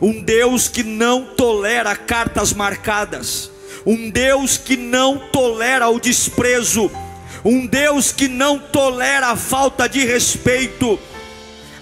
um 0.00 0.22
Deus 0.22 0.68
que 0.68 0.82
não 0.82 1.34
tolera 1.34 1.96
cartas 1.96 2.52
marcadas, 2.52 3.50
um 3.86 4.10
Deus 4.10 4.58
que 4.58 4.76
não 4.76 5.16
tolera 5.16 5.88
o 5.88 6.00
desprezo, 6.00 6.90
um 7.44 7.64
Deus 7.66 8.10
que 8.10 8.26
não 8.26 8.58
tolera 8.58 9.28
a 9.28 9.36
falta 9.36 9.88
de 9.88 10.04
respeito. 10.04 10.98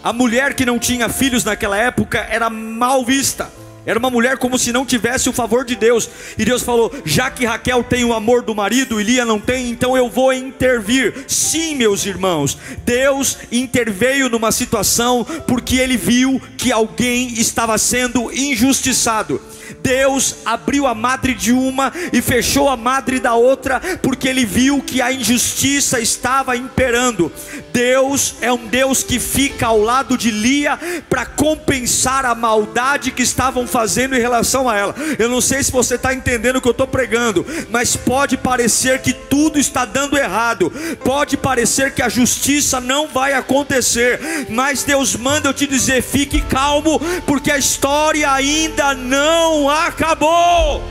A 0.03 0.13
mulher 0.13 0.53
que 0.53 0.67
não 0.67 0.79
tinha 0.79 1.09
filhos 1.09 1.45
naquela 1.45 1.79
época 1.79 2.19
era 2.31 2.51
mal 2.51 3.03
vista 3.05 3.51
era 3.87 3.99
uma 3.99 4.11
mulher 4.11 4.39
como 4.39 4.59
se 4.59 4.73
não 4.73 4.87
tivesse 4.87 5.29
o 5.29 5.33
favor 5.33 5.65
de 5.65 5.77
Deus. 5.77 6.09
E 6.39 6.45
Deus 6.45 6.63
falou: 6.63 6.93
já 7.05 7.31
que 7.31 7.45
Raquel 7.45 7.85
tem 7.85 8.05
o 8.05 8.15
amor 8.15 8.43
do 8.43 8.55
marido 8.55 9.01
e 9.01 9.05
Lia 9.05 9.25
não 9.25 9.39
tem, 9.39 9.71
então 9.71 9.97
eu 9.97 10.09
vou 10.09 10.33
intervir. 10.33 11.25
Sim, 11.29 11.75
meus 11.75 12.07
irmãos, 12.07 12.57
Deus 12.85 13.39
interveio 13.53 14.29
numa 14.29 14.53
situação 14.53 15.25
porque 15.47 15.77
ele 15.77 15.97
viu 15.97 16.41
que 16.57 16.73
alguém 16.73 17.29
estava 17.35 17.77
sendo 17.77 18.33
injustiçado. 18.33 19.41
Deus 19.83 20.37
abriu 20.45 20.87
a 20.87 20.95
madre 20.95 21.35
de 21.35 21.53
uma 21.53 21.93
e 22.13 22.21
fechou 22.21 22.69
a 22.69 22.77
madre 22.77 23.21
da 23.21 23.35
outra, 23.35 23.81
porque 24.03 24.29
ele 24.29 24.45
viu 24.45 24.81
que 24.81 25.01
a 25.01 25.13
injustiça 25.13 26.01
estava 26.01 26.57
imperando. 26.57 27.31
Deus 27.73 28.35
é 28.41 28.53
um 28.53 28.67
Deus 28.67 29.03
que 29.03 29.19
fica 29.19 29.67
ao 29.67 29.81
lado 29.81 30.17
de 30.17 30.31
Lia 30.31 30.79
para 31.09 31.27
compensar 31.27 32.25
a 32.25 32.35
maldade 32.35 33.11
que 33.11 33.23
estavam 33.23 33.67
fazendo 33.67 34.17
em 34.17 34.21
relação 34.21 34.69
a 34.69 34.77
ela. 34.77 34.95
Eu 35.19 35.29
não 35.29 35.41
sei 35.41 35.63
se 35.63 35.73
você 35.73 35.97
está 35.97 36.15
entendendo 36.15 36.57
o 36.57 36.61
que 36.61 36.69
eu 36.69 36.73
estou 36.73 36.87
pregando, 36.87 37.45
mas 37.71 37.97
pode 37.97 38.37
parecer 38.37 39.01
que 39.01 39.13
tudo 39.13 39.59
está 39.59 39.85
dando 39.85 40.17
errado, 40.17 40.73
pode 41.05 41.37
parecer 41.37 41.93
que 41.93 42.03
a 42.03 42.09
justiça 42.09 42.81
não 42.81 43.09
vai 43.09 43.33
acontecer, 43.33 44.47
mas 44.49 44.85
Deus 44.85 45.17
manda 45.17 45.49
eu 45.49 45.55
te 45.55 45.67
dizer: 45.67 46.03
fique 46.03 46.41
calmo, 46.43 47.01
porque 47.27 47.51
a 47.51 47.59
história 47.59 48.31
ainda 48.33 48.95
não 48.95 49.54
acabou. 49.69 50.83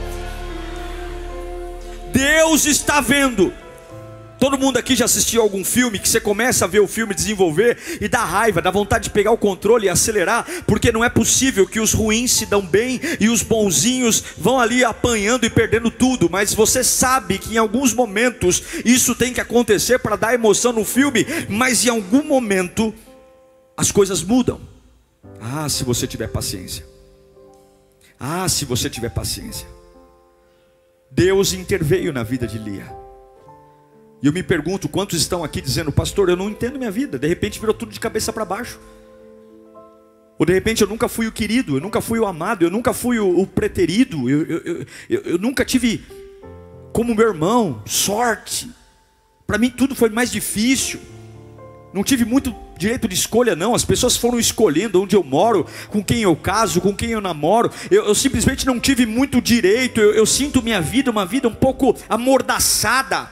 Deus 2.12 2.66
está 2.66 3.00
vendo 3.00 3.52
Todo 4.44 4.58
mundo 4.58 4.76
aqui 4.76 4.94
já 4.94 5.06
assistiu 5.06 5.40
algum 5.40 5.64
filme 5.64 5.98
que 5.98 6.06
você 6.06 6.20
começa 6.20 6.66
a 6.66 6.68
ver 6.68 6.80
o 6.80 6.86
filme 6.86 7.14
desenvolver 7.14 7.78
e 7.98 8.08
dá 8.08 8.22
raiva, 8.24 8.60
dá 8.60 8.70
vontade 8.70 9.04
de 9.04 9.10
pegar 9.10 9.30
o 9.30 9.38
controle 9.38 9.86
e 9.86 9.88
acelerar, 9.88 10.46
porque 10.66 10.92
não 10.92 11.02
é 11.02 11.08
possível 11.08 11.66
que 11.66 11.80
os 11.80 11.94
ruins 11.94 12.32
se 12.32 12.44
dão 12.44 12.60
bem 12.60 13.00
e 13.18 13.30
os 13.30 13.42
bonzinhos 13.42 14.22
vão 14.36 14.60
ali 14.60 14.84
apanhando 14.84 15.46
e 15.46 15.50
perdendo 15.50 15.90
tudo, 15.90 16.28
mas 16.28 16.52
você 16.52 16.84
sabe 16.84 17.38
que 17.38 17.54
em 17.54 17.56
alguns 17.56 17.94
momentos 17.94 18.62
isso 18.84 19.14
tem 19.14 19.32
que 19.32 19.40
acontecer 19.40 19.98
para 19.98 20.14
dar 20.14 20.34
emoção 20.34 20.74
no 20.74 20.84
filme, 20.84 21.26
mas 21.48 21.84
em 21.86 21.88
algum 21.88 22.22
momento 22.22 22.92
as 23.76 23.90
coisas 23.90 24.22
mudam. 24.22 24.60
Ah, 25.40 25.70
se 25.70 25.84
você 25.84 26.06
tiver 26.06 26.28
paciência. 26.28 26.93
Ah, 28.18 28.48
se 28.48 28.64
você 28.64 28.88
tiver 28.88 29.10
paciência. 29.10 29.66
Deus 31.10 31.52
interveio 31.52 32.12
na 32.12 32.22
vida 32.22 32.46
de 32.46 32.58
Lia. 32.58 32.86
E 34.22 34.26
eu 34.26 34.32
me 34.32 34.42
pergunto 34.42 34.88
quantos 34.88 35.20
estão 35.20 35.44
aqui 35.44 35.60
dizendo, 35.60 35.92
pastor, 35.92 36.28
eu 36.28 36.36
não 36.36 36.48
entendo 36.48 36.78
minha 36.78 36.90
vida, 36.90 37.18
de 37.18 37.28
repente 37.28 37.60
virou 37.60 37.74
tudo 37.74 37.92
de 37.92 38.00
cabeça 38.00 38.32
para 38.32 38.44
baixo. 38.44 38.80
Ou 40.38 40.46
de 40.46 40.52
repente 40.52 40.82
eu 40.82 40.88
nunca 40.88 41.08
fui 41.08 41.26
o 41.26 41.32
querido, 41.32 41.76
eu 41.76 41.80
nunca 41.80 42.00
fui 42.00 42.18
o 42.18 42.26
amado, 42.26 42.64
eu 42.64 42.70
nunca 42.70 42.92
fui 42.92 43.18
o, 43.18 43.38
o 43.38 43.46
preterido, 43.46 44.28
eu, 44.28 44.42
eu, 44.44 44.86
eu, 45.08 45.20
eu 45.22 45.38
nunca 45.38 45.64
tive 45.64 46.04
como 46.92 47.14
meu 47.14 47.28
irmão 47.28 47.82
sorte. 47.86 48.70
Para 49.46 49.58
mim 49.58 49.70
tudo 49.70 49.94
foi 49.94 50.08
mais 50.08 50.32
difícil. 50.32 51.00
Não 51.92 52.02
tive 52.02 52.24
muito 52.24 52.52
direito 52.76 53.08
de 53.08 53.14
escolha, 53.14 53.54
não. 53.56 53.74
As 53.74 53.84
pessoas 53.84 54.16
foram 54.16 54.38
escolhendo 54.38 55.02
onde 55.02 55.16
eu 55.16 55.22
moro, 55.22 55.66
com 55.88 56.02
quem 56.02 56.22
eu 56.22 56.34
caso, 56.36 56.80
com 56.80 56.94
quem 56.94 57.10
eu 57.10 57.20
namoro. 57.20 57.70
Eu, 57.90 58.06
eu 58.06 58.14
simplesmente 58.14 58.66
não 58.66 58.80
tive 58.80 59.06
muito 59.06 59.40
direito. 59.40 60.00
Eu, 60.00 60.12
eu 60.14 60.26
sinto 60.26 60.62
minha 60.62 60.80
vida 60.80 61.10
uma 61.10 61.26
vida 61.26 61.48
um 61.48 61.54
pouco 61.54 61.96
amordaçada. 62.08 63.28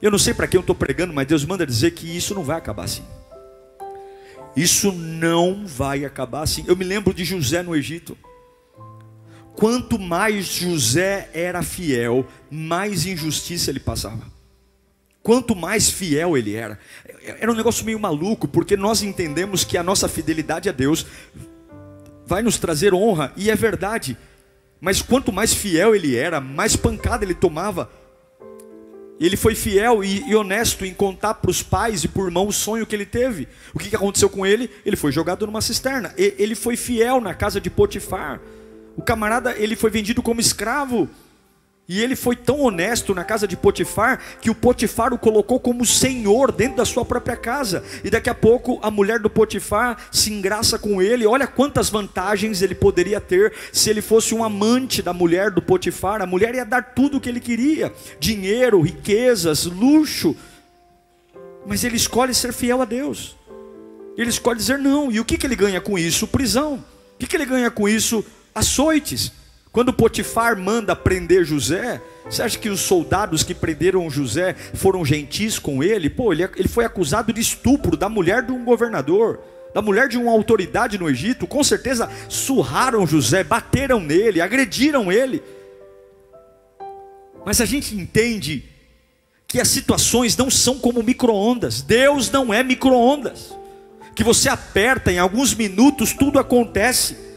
Eu 0.00 0.10
não 0.10 0.18
sei 0.18 0.32
para 0.32 0.46
quem 0.46 0.58
eu 0.58 0.62
estou 0.62 0.74
pregando, 0.74 1.12
mas 1.12 1.26
Deus 1.26 1.44
manda 1.44 1.66
dizer 1.66 1.90
que 1.92 2.16
isso 2.16 2.34
não 2.34 2.42
vai 2.42 2.56
acabar 2.56 2.84
assim. 2.84 3.02
Isso 4.56 4.92
não 4.92 5.66
vai 5.66 6.04
acabar 6.04 6.42
assim. 6.42 6.64
Eu 6.66 6.76
me 6.76 6.84
lembro 6.84 7.14
de 7.14 7.24
José 7.24 7.62
no 7.62 7.76
Egito. 7.76 8.16
Quanto 9.54 9.98
mais 9.98 10.46
José 10.46 11.28
era 11.34 11.62
fiel, 11.62 12.26
mais 12.50 13.04
injustiça 13.04 13.70
ele 13.70 13.80
passava. 13.80 14.39
Quanto 15.22 15.54
mais 15.54 15.90
fiel 15.90 16.36
ele 16.36 16.54
era. 16.54 16.78
Era 17.22 17.52
um 17.52 17.54
negócio 17.54 17.84
meio 17.84 18.00
maluco, 18.00 18.48
porque 18.48 18.76
nós 18.76 19.02
entendemos 19.02 19.64
que 19.64 19.76
a 19.76 19.82
nossa 19.82 20.08
fidelidade 20.08 20.68
a 20.68 20.72
Deus 20.72 21.06
vai 22.26 22.42
nos 22.42 22.58
trazer 22.58 22.94
honra, 22.94 23.32
e 23.36 23.50
é 23.50 23.56
verdade. 23.56 24.16
Mas 24.80 25.02
quanto 25.02 25.32
mais 25.32 25.52
fiel 25.52 25.94
ele 25.94 26.16
era, 26.16 26.40
mais 26.40 26.76
pancada 26.76 27.24
ele 27.24 27.34
tomava 27.34 27.90
ele 29.20 29.36
foi 29.36 29.54
fiel 29.54 30.02
e, 30.02 30.26
e 30.26 30.34
honesto 30.34 30.84
em 30.84 30.94
contar 30.94 31.34
para 31.34 31.50
os 31.50 31.62
pais 31.62 32.02
e 32.02 32.08
por 32.08 32.24
irmão 32.24 32.48
o 32.48 32.52
sonho 32.52 32.86
que 32.86 32.96
ele 32.96 33.04
teve. 33.04 33.46
O 33.74 33.78
que, 33.78 33.90
que 33.90 33.96
aconteceu 33.96 34.30
com 34.30 34.46
ele? 34.46 34.70
Ele 34.84 34.96
foi 34.96 35.12
jogado 35.12 35.46
numa 35.46 35.60
cisterna. 35.60 36.14
E, 36.16 36.34
ele 36.38 36.54
foi 36.54 36.74
fiel 36.74 37.20
na 37.20 37.34
casa 37.34 37.60
de 37.60 37.68
Potifar. 37.68 38.40
O 38.96 39.02
camarada, 39.02 39.54
ele 39.58 39.76
foi 39.76 39.90
vendido 39.90 40.22
como 40.22 40.40
escravo. 40.40 41.06
E 41.90 42.00
ele 42.00 42.14
foi 42.14 42.36
tão 42.36 42.60
honesto 42.60 43.12
na 43.12 43.24
casa 43.24 43.48
de 43.48 43.56
Potifar 43.56 44.20
que 44.40 44.48
o 44.48 44.54
Potifar 44.54 45.12
o 45.12 45.18
colocou 45.18 45.58
como 45.58 45.84
senhor 45.84 46.52
dentro 46.52 46.76
da 46.76 46.84
sua 46.84 47.04
própria 47.04 47.36
casa. 47.36 47.82
E 48.04 48.08
daqui 48.08 48.30
a 48.30 48.34
pouco 48.34 48.78
a 48.80 48.92
mulher 48.92 49.18
do 49.18 49.28
Potifar 49.28 49.96
se 50.12 50.32
engraça 50.32 50.78
com 50.78 51.02
ele. 51.02 51.26
Olha 51.26 51.48
quantas 51.48 51.90
vantagens 51.90 52.62
ele 52.62 52.76
poderia 52.76 53.20
ter 53.20 53.52
se 53.72 53.90
ele 53.90 54.00
fosse 54.00 54.32
um 54.32 54.44
amante 54.44 55.02
da 55.02 55.12
mulher 55.12 55.50
do 55.50 55.60
Potifar. 55.60 56.22
A 56.22 56.26
mulher 56.26 56.54
ia 56.54 56.64
dar 56.64 56.94
tudo 56.94 57.16
o 57.16 57.20
que 57.20 57.28
ele 57.28 57.40
queria: 57.40 57.92
dinheiro, 58.20 58.80
riquezas, 58.80 59.64
luxo. 59.64 60.36
Mas 61.66 61.82
ele 61.82 61.96
escolhe 61.96 62.32
ser 62.32 62.52
fiel 62.52 62.80
a 62.80 62.84
Deus. 62.84 63.36
Ele 64.16 64.30
escolhe 64.30 64.60
dizer 64.60 64.78
não. 64.78 65.10
E 65.10 65.18
o 65.18 65.24
que, 65.24 65.36
que 65.36 65.44
ele 65.44 65.56
ganha 65.56 65.80
com 65.80 65.98
isso? 65.98 66.28
Prisão. 66.28 66.74
O 67.14 67.18
que, 67.18 67.26
que 67.26 67.36
ele 67.36 67.46
ganha 67.46 67.68
com 67.68 67.88
isso? 67.88 68.24
Açoites. 68.54 69.39
Quando 69.72 69.92
Potifar 69.92 70.58
manda 70.58 70.96
prender 70.96 71.44
José, 71.44 72.02
você 72.28 72.42
acha 72.42 72.58
que 72.58 72.68
os 72.68 72.80
soldados 72.80 73.44
que 73.44 73.54
prenderam 73.54 74.10
José 74.10 74.54
foram 74.74 75.04
gentis 75.04 75.60
com 75.60 75.82
ele? 75.82 76.10
Pô, 76.10 76.32
ele, 76.32 76.42
ele 76.56 76.68
foi 76.68 76.84
acusado 76.84 77.32
de 77.32 77.40
estupro 77.40 77.96
da 77.96 78.08
mulher 78.08 78.42
de 78.42 78.50
um 78.50 78.64
governador, 78.64 79.38
da 79.72 79.80
mulher 79.80 80.08
de 80.08 80.18
uma 80.18 80.32
autoridade 80.32 80.98
no 80.98 81.08
Egito. 81.08 81.46
Com 81.46 81.62
certeza 81.62 82.10
surraram 82.28 83.06
José, 83.06 83.44
bateram 83.44 84.00
nele, 84.00 84.40
agrediram 84.40 85.10
ele. 85.12 85.40
Mas 87.46 87.60
a 87.60 87.64
gente 87.64 87.94
entende 87.94 88.64
que 89.46 89.60
as 89.60 89.68
situações 89.68 90.36
não 90.36 90.50
são 90.50 90.78
como 90.78 91.02
micro-ondas. 91.02 91.80
Deus 91.80 92.28
não 92.28 92.52
é 92.52 92.64
micro-ondas. 92.64 93.56
Que 94.16 94.24
você 94.24 94.48
aperta 94.48 95.12
em 95.12 95.18
alguns 95.18 95.54
minutos, 95.54 96.12
tudo 96.12 96.40
acontece. 96.40 97.29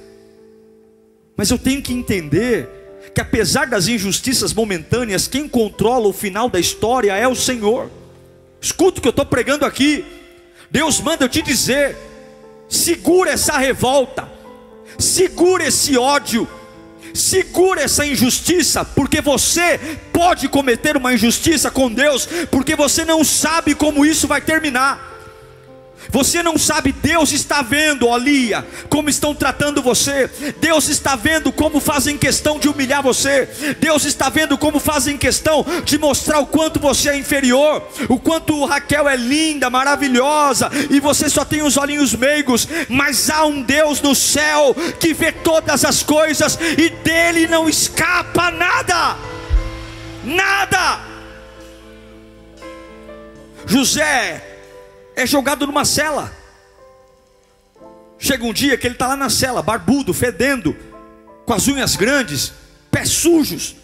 Mas 1.35 1.49
eu 1.49 1.57
tenho 1.57 1.81
que 1.81 1.93
entender 1.93 2.69
que 3.13 3.21
apesar 3.21 3.67
das 3.67 3.87
injustiças 3.87 4.53
momentâneas, 4.53 5.27
quem 5.27 5.47
controla 5.47 6.07
o 6.07 6.13
final 6.13 6.49
da 6.49 6.59
história 6.59 7.15
é 7.15 7.27
o 7.27 7.35
Senhor. 7.35 7.89
Escuta 8.61 8.99
o 8.99 9.01
que 9.01 9.07
eu 9.07 9.11
estou 9.11 9.25
pregando 9.25 9.65
aqui. 9.65 10.05
Deus 10.71 10.99
manda 10.99 11.25
eu 11.25 11.29
te 11.29 11.41
dizer: 11.41 11.95
segura 12.69 13.31
essa 13.31 13.57
revolta, 13.57 14.27
segura 14.97 15.67
esse 15.67 15.97
ódio, 15.97 16.47
segura 17.13 17.81
essa 17.81 18.05
injustiça, 18.05 18.83
porque 18.83 19.21
você 19.21 19.79
pode 20.11 20.47
cometer 20.47 20.97
uma 20.97 21.13
injustiça 21.13 21.69
com 21.69 21.91
Deus, 21.91 22.27
porque 22.49 22.75
você 22.75 23.05
não 23.05 23.23
sabe 23.23 23.75
como 23.75 24.05
isso 24.05 24.27
vai 24.27 24.41
terminar. 24.41 25.12
Você 26.09 26.43
não 26.43 26.57
sabe, 26.57 26.91
Deus 26.91 27.31
está 27.31 27.61
vendo, 27.61 28.07
ó 28.07 28.17
Lia, 28.17 28.65
como 28.89 29.09
estão 29.09 29.33
tratando 29.33 29.81
você. 29.81 30.29
Deus 30.59 30.87
está 30.87 31.15
vendo 31.15 31.51
como 31.51 31.79
fazem 31.79 32.17
questão 32.17 32.59
de 32.59 32.69
humilhar 32.69 33.01
você. 33.01 33.47
Deus 33.79 34.05
está 34.05 34.29
vendo 34.29 34.57
como 34.57 34.79
fazem 34.79 35.17
questão 35.17 35.65
de 35.83 35.97
mostrar 35.97 36.39
o 36.39 36.47
quanto 36.47 36.79
você 36.79 37.09
é 37.09 37.17
inferior, 37.17 37.87
o 38.09 38.19
quanto 38.19 38.65
Raquel 38.65 39.07
é 39.09 39.15
linda, 39.15 39.69
maravilhosa, 39.69 40.69
e 40.89 40.99
você 40.99 41.29
só 41.29 41.43
tem 41.43 41.61
os 41.61 41.77
olhinhos 41.77 42.13
meigos. 42.13 42.67
Mas 42.89 43.29
há 43.29 43.45
um 43.45 43.61
Deus 43.61 44.01
no 44.01 44.13
céu 44.13 44.75
que 44.99 45.13
vê 45.13 45.31
todas 45.31 45.83
as 45.83 46.03
coisas 46.03 46.57
e 46.77 46.89
dele 46.89 47.47
não 47.47 47.67
escapa 47.67 48.51
nada. 48.51 49.15
Nada. 50.23 50.99
José 53.65 54.52
é 55.15 55.25
jogado 55.25 55.65
numa 55.65 55.85
cela. 55.85 56.31
Chega 58.17 58.45
um 58.45 58.53
dia 58.53 58.77
que 58.77 58.87
ele 58.87 58.95
está 58.95 59.07
lá 59.07 59.15
na 59.15 59.29
cela, 59.29 59.61
barbudo, 59.61 60.13
fedendo, 60.13 60.75
com 61.45 61.53
as 61.53 61.67
unhas 61.67 61.95
grandes, 61.95 62.53
pés 62.89 63.09
sujos. 63.09 63.75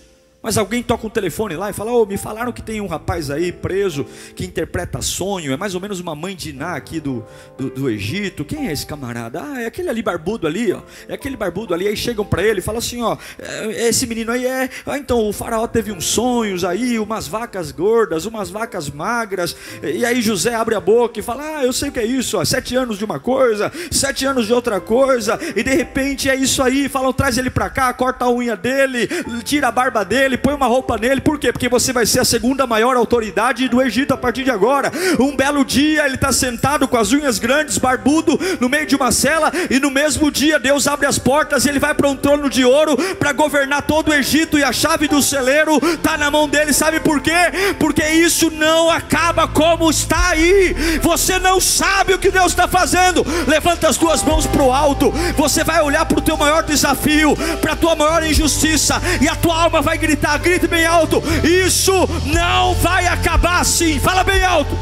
Mas 0.42 0.58
alguém 0.58 0.82
toca 0.82 1.06
um 1.06 1.10
telefone 1.10 1.56
lá 1.58 1.70
e 1.70 1.74
fala: 1.74 1.92
oh, 1.92 2.06
me 2.06 2.18
falaram 2.18 2.52
que 2.54 2.62
tem 2.62 2.80
um 2.80 2.88
rapaz 2.88 3.30
aí 3.30 3.52
preso 3.52 4.06
que 4.36 4.46
interpreta 4.46 5.02
sonho, 5.02 5.52
é 5.52 5.58
mais 5.58 5.76
ou 5.76 5.82
menos 5.82 6.00
uma 6.00 6.16
mãe 6.16 6.34
de 6.34 6.52
Iná 6.52 6.76
aqui 6.76 7.00
do, 7.00 7.26
do, 7.58 7.70
do, 7.70 7.90
Egito. 7.90 8.46
Quem 8.46 8.68
é 8.68 8.72
esse 8.72 8.86
camarada? 8.86 9.42
Ah, 9.44 9.62
é 9.62 9.66
aquele 9.66 9.90
ali 9.90 10.02
barbudo 10.02 10.48
ali, 10.48 10.72
ó. 10.72 10.82
É 11.10 11.16
aquele 11.16 11.36
barbudo 11.36 11.74
ali. 11.74 11.88
Aí 11.88 11.98
chegam 11.98 12.24
para 12.24 12.42
ele 12.42 12.60
e 12.60 12.62
falam 12.62 12.80
assim: 12.80 13.02
ó, 13.02 13.18
é, 13.38 13.90
esse 13.90 14.08
menino 14.08 14.32
aí 14.32 14.46
é. 14.46 14.70
Ah, 14.86 14.98
então 14.98 15.28
o 15.28 15.34
faraó 15.34 15.68
teve 15.68 15.92
uns 15.92 16.06
sonhos 16.06 16.64
aí, 16.64 16.98
umas 16.98 17.28
vacas 17.28 17.72
gordas, 17.72 18.26
umas 18.26 18.50
vacas 18.50 18.90
magras. 18.90 19.56
E 19.84 20.06
aí 20.06 20.22
José 20.22 20.56
abre 20.56 20.74
a 20.74 20.80
boca 20.80 21.20
e 21.20 21.24
fala: 21.24 21.58
ah, 21.58 21.66
eu 21.66 21.74
sei 21.74 21.90
o 21.90 21.92
que 21.92 22.00
é 22.00 22.06
isso, 22.06 22.38
ó. 22.38 22.46
Sete 22.46 22.78
anos 22.78 22.98
de 22.98 23.04
uma 23.04 23.20
coisa, 23.20 23.70
sete 23.92 24.26
anos 24.26 24.48
de 24.48 24.54
outra 24.54 24.80
coisa. 24.80 25.38
E 25.54 25.62
de 25.62 25.76
repente 25.76 26.30
é 26.30 26.36
isso 26.36 26.64
aí. 26.64 26.88
Falam: 26.88 27.12
traz 27.12 27.38
ele 27.38 27.50
para 27.50 27.70
cá, 27.70 27.94
corta 27.94 28.24
a 28.24 28.32
unha 28.32 28.56
dele, 28.56 29.06
tira 29.44 29.68
a 29.68 29.72
barba 29.72 30.06
dele 30.06 30.29
nele, 30.30 30.38
põe 30.38 30.54
uma 30.54 30.68
roupa 30.68 30.98
nele, 30.98 31.20
por 31.20 31.40
quê? 31.40 31.52
Porque 31.52 31.68
você 31.68 31.92
vai 31.92 32.06
ser 32.06 32.20
a 32.20 32.26
segunda 32.26 32.68
maior 32.68 32.96
autoridade 32.96 33.68
do 33.68 33.82
Egito 33.82 34.14
a 34.14 34.18
partir 34.18 34.44
de 34.44 34.52
agora. 34.52 34.92
Um 35.20 35.36
belo 35.36 35.66
dia 35.66 36.06
ele 36.06 36.16
está 36.16 36.32
sentado 36.32 36.88
com 36.88 36.98
as 36.98 37.12
unhas 37.12 37.40
grandes, 37.40 37.78
barbudo, 37.78 38.40
no 38.60 38.70
meio 38.70 38.86
de 38.86 38.96
uma 38.96 39.12
cela, 39.12 39.52
e 39.70 39.80
no 39.80 39.90
mesmo 39.90 40.32
dia 40.32 40.60
Deus 40.60 40.88
abre 40.88 41.08
as 41.08 41.18
portas 41.18 41.66
e 41.66 41.70
ele 41.70 41.80
vai 41.80 41.94
para 41.94 42.08
um 42.08 42.16
trono 42.16 42.50
de 42.50 42.64
ouro 42.64 42.96
para 43.16 43.34
governar 43.34 43.82
todo 43.82 44.10
o 44.10 44.14
Egito, 44.14 44.58
e 44.58 44.64
a 44.64 44.72
chave 44.72 45.08
do 45.08 45.22
celeiro 45.22 45.78
está 45.84 46.18
na 46.18 46.30
mão 46.30 46.48
dele, 46.48 46.74
sabe 46.74 47.00
por 47.00 47.22
quê? 47.22 47.32
Porque 47.80 48.08
isso 48.08 48.52
não 48.52 48.90
acaba 48.90 49.48
como 49.48 49.90
está 49.90 50.30
aí, 50.30 50.76
você 51.02 51.40
não 51.40 51.60
sabe 51.60 52.14
o 52.14 52.20
que 52.20 52.30
Deus 52.30 52.52
está 52.52 52.68
fazendo. 52.68 53.26
Levanta 53.48 53.88
as 53.88 53.98
duas 53.98 54.22
mãos 54.24 54.46
para 54.46 54.62
o 54.62 54.72
alto, 54.72 55.12
você 55.36 55.64
vai 55.64 55.82
olhar 55.82 56.06
para 56.06 56.20
o 56.20 56.22
teu 56.22 56.38
maior 56.38 56.64
desafio, 56.64 57.36
para 57.62 57.74
a 57.74 57.76
tua 57.76 57.96
maior 57.96 58.24
injustiça, 58.24 59.02
e 59.22 59.28
a 59.28 59.36
tua 59.36 59.64
alma 59.64 59.82
vai 59.82 59.98
gritar 59.98 60.19
gritar, 60.20 60.38
grite 60.38 60.68
bem 60.68 60.86
alto. 60.86 61.24
Isso 61.44 61.94
não 62.26 62.76
vai 62.76 63.08
acabar 63.08 63.62
assim. 63.62 64.00
Fala 64.00 64.24
bem 64.24 64.44
alto. 64.44 64.78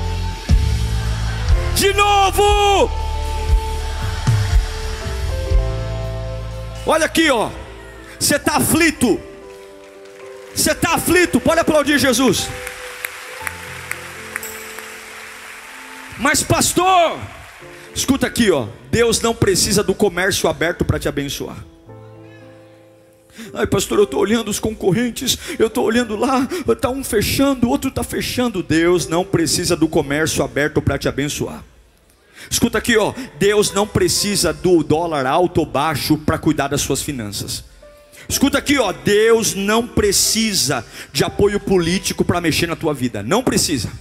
De 1.76 1.94
novo. 1.94 2.90
Olha 6.86 7.06
aqui, 7.06 7.30
ó. 7.30 7.50
Você 8.20 8.36
está 8.36 8.58
aflito. 8.58 9.20
Você 10.56 10.72
está 10.72 10.96
aflito. 10.96 11.40
Pode 11.40 11.60
aplaudir 11.60 12.00
Jesus. 12.00 12.48
Mas 16.18 16.42
pastor, 16.42 17.20
escuta 17.94 18.26
aqui, 18.26 18.50
ó. 18.50 18.68
Deus 18.90 19.22
não 19.22 19.36
precisa 19.36 19.84
do 19.84 19.94
comércio 19.94 20.50
aberto 20.50 20.84
para 20.84 20.98
te 20.98 21.08
abençoar. 21.08 21.58
Ai, 23.54 23.68
pastor, 23.68 23.98
eu 23.98 24.04
estou 24.04 24.20
olhando 24.20 24.50
os 24.50 24.60
concorrentes, 24.60 25.38
eu 25.58 25.68
estou 25.68 25.86
olhando 25.86 26.16
lá, 26.16 26.48
está 26.68 26.90
um 26.90 27.04
fechando, 27.04 27.68
o 27.68 27.70
outro 27.70 27.90
está 27.90 28.04
fechando. 28.04 28.64
Deus 28.64 29.08
não 29.08 29.24
precisa 29.24 29.76
do 29.76 29.88
comércio 29.88 30.44
aberto 30.44 30.82
para 30.82 30.98
te 30.98 31.08
abençoar. 31.08 31.64
Escuta 32.50 32.78
aqui, 32.78 32.98
ó. 32.98 33.14
Deus 33.40 33.74
não 33.74 33.88
precisa 33.88 34.54
do 34.54 34.84
dólar 34.84 35.26
alto 35.26 35.60
ou 35.60 35.66
baixo 35.66 36.18
para 36.18 36.38
cuidar 36.38 36.68
das 36.68 36.82
suas 36.82 37.02
finanças. 37.02 37.64
Escuta 38.30 38.58
aqui, 38.58 38.78
ó. 38.78 38.92
Deus 38.92 39.54
não 39.56 39.88
precisa 39.88 40.86
de 41.12 41.24
apoio 41.24 41.60
político 41.60 42.24
para 42.24 42.42
mexer 42.42 42.68
na 42.68 42.76
tua 42.76 42.94
vida. 42.94 43.24
Não 43.24 43.44
precisa. 43.44 43.92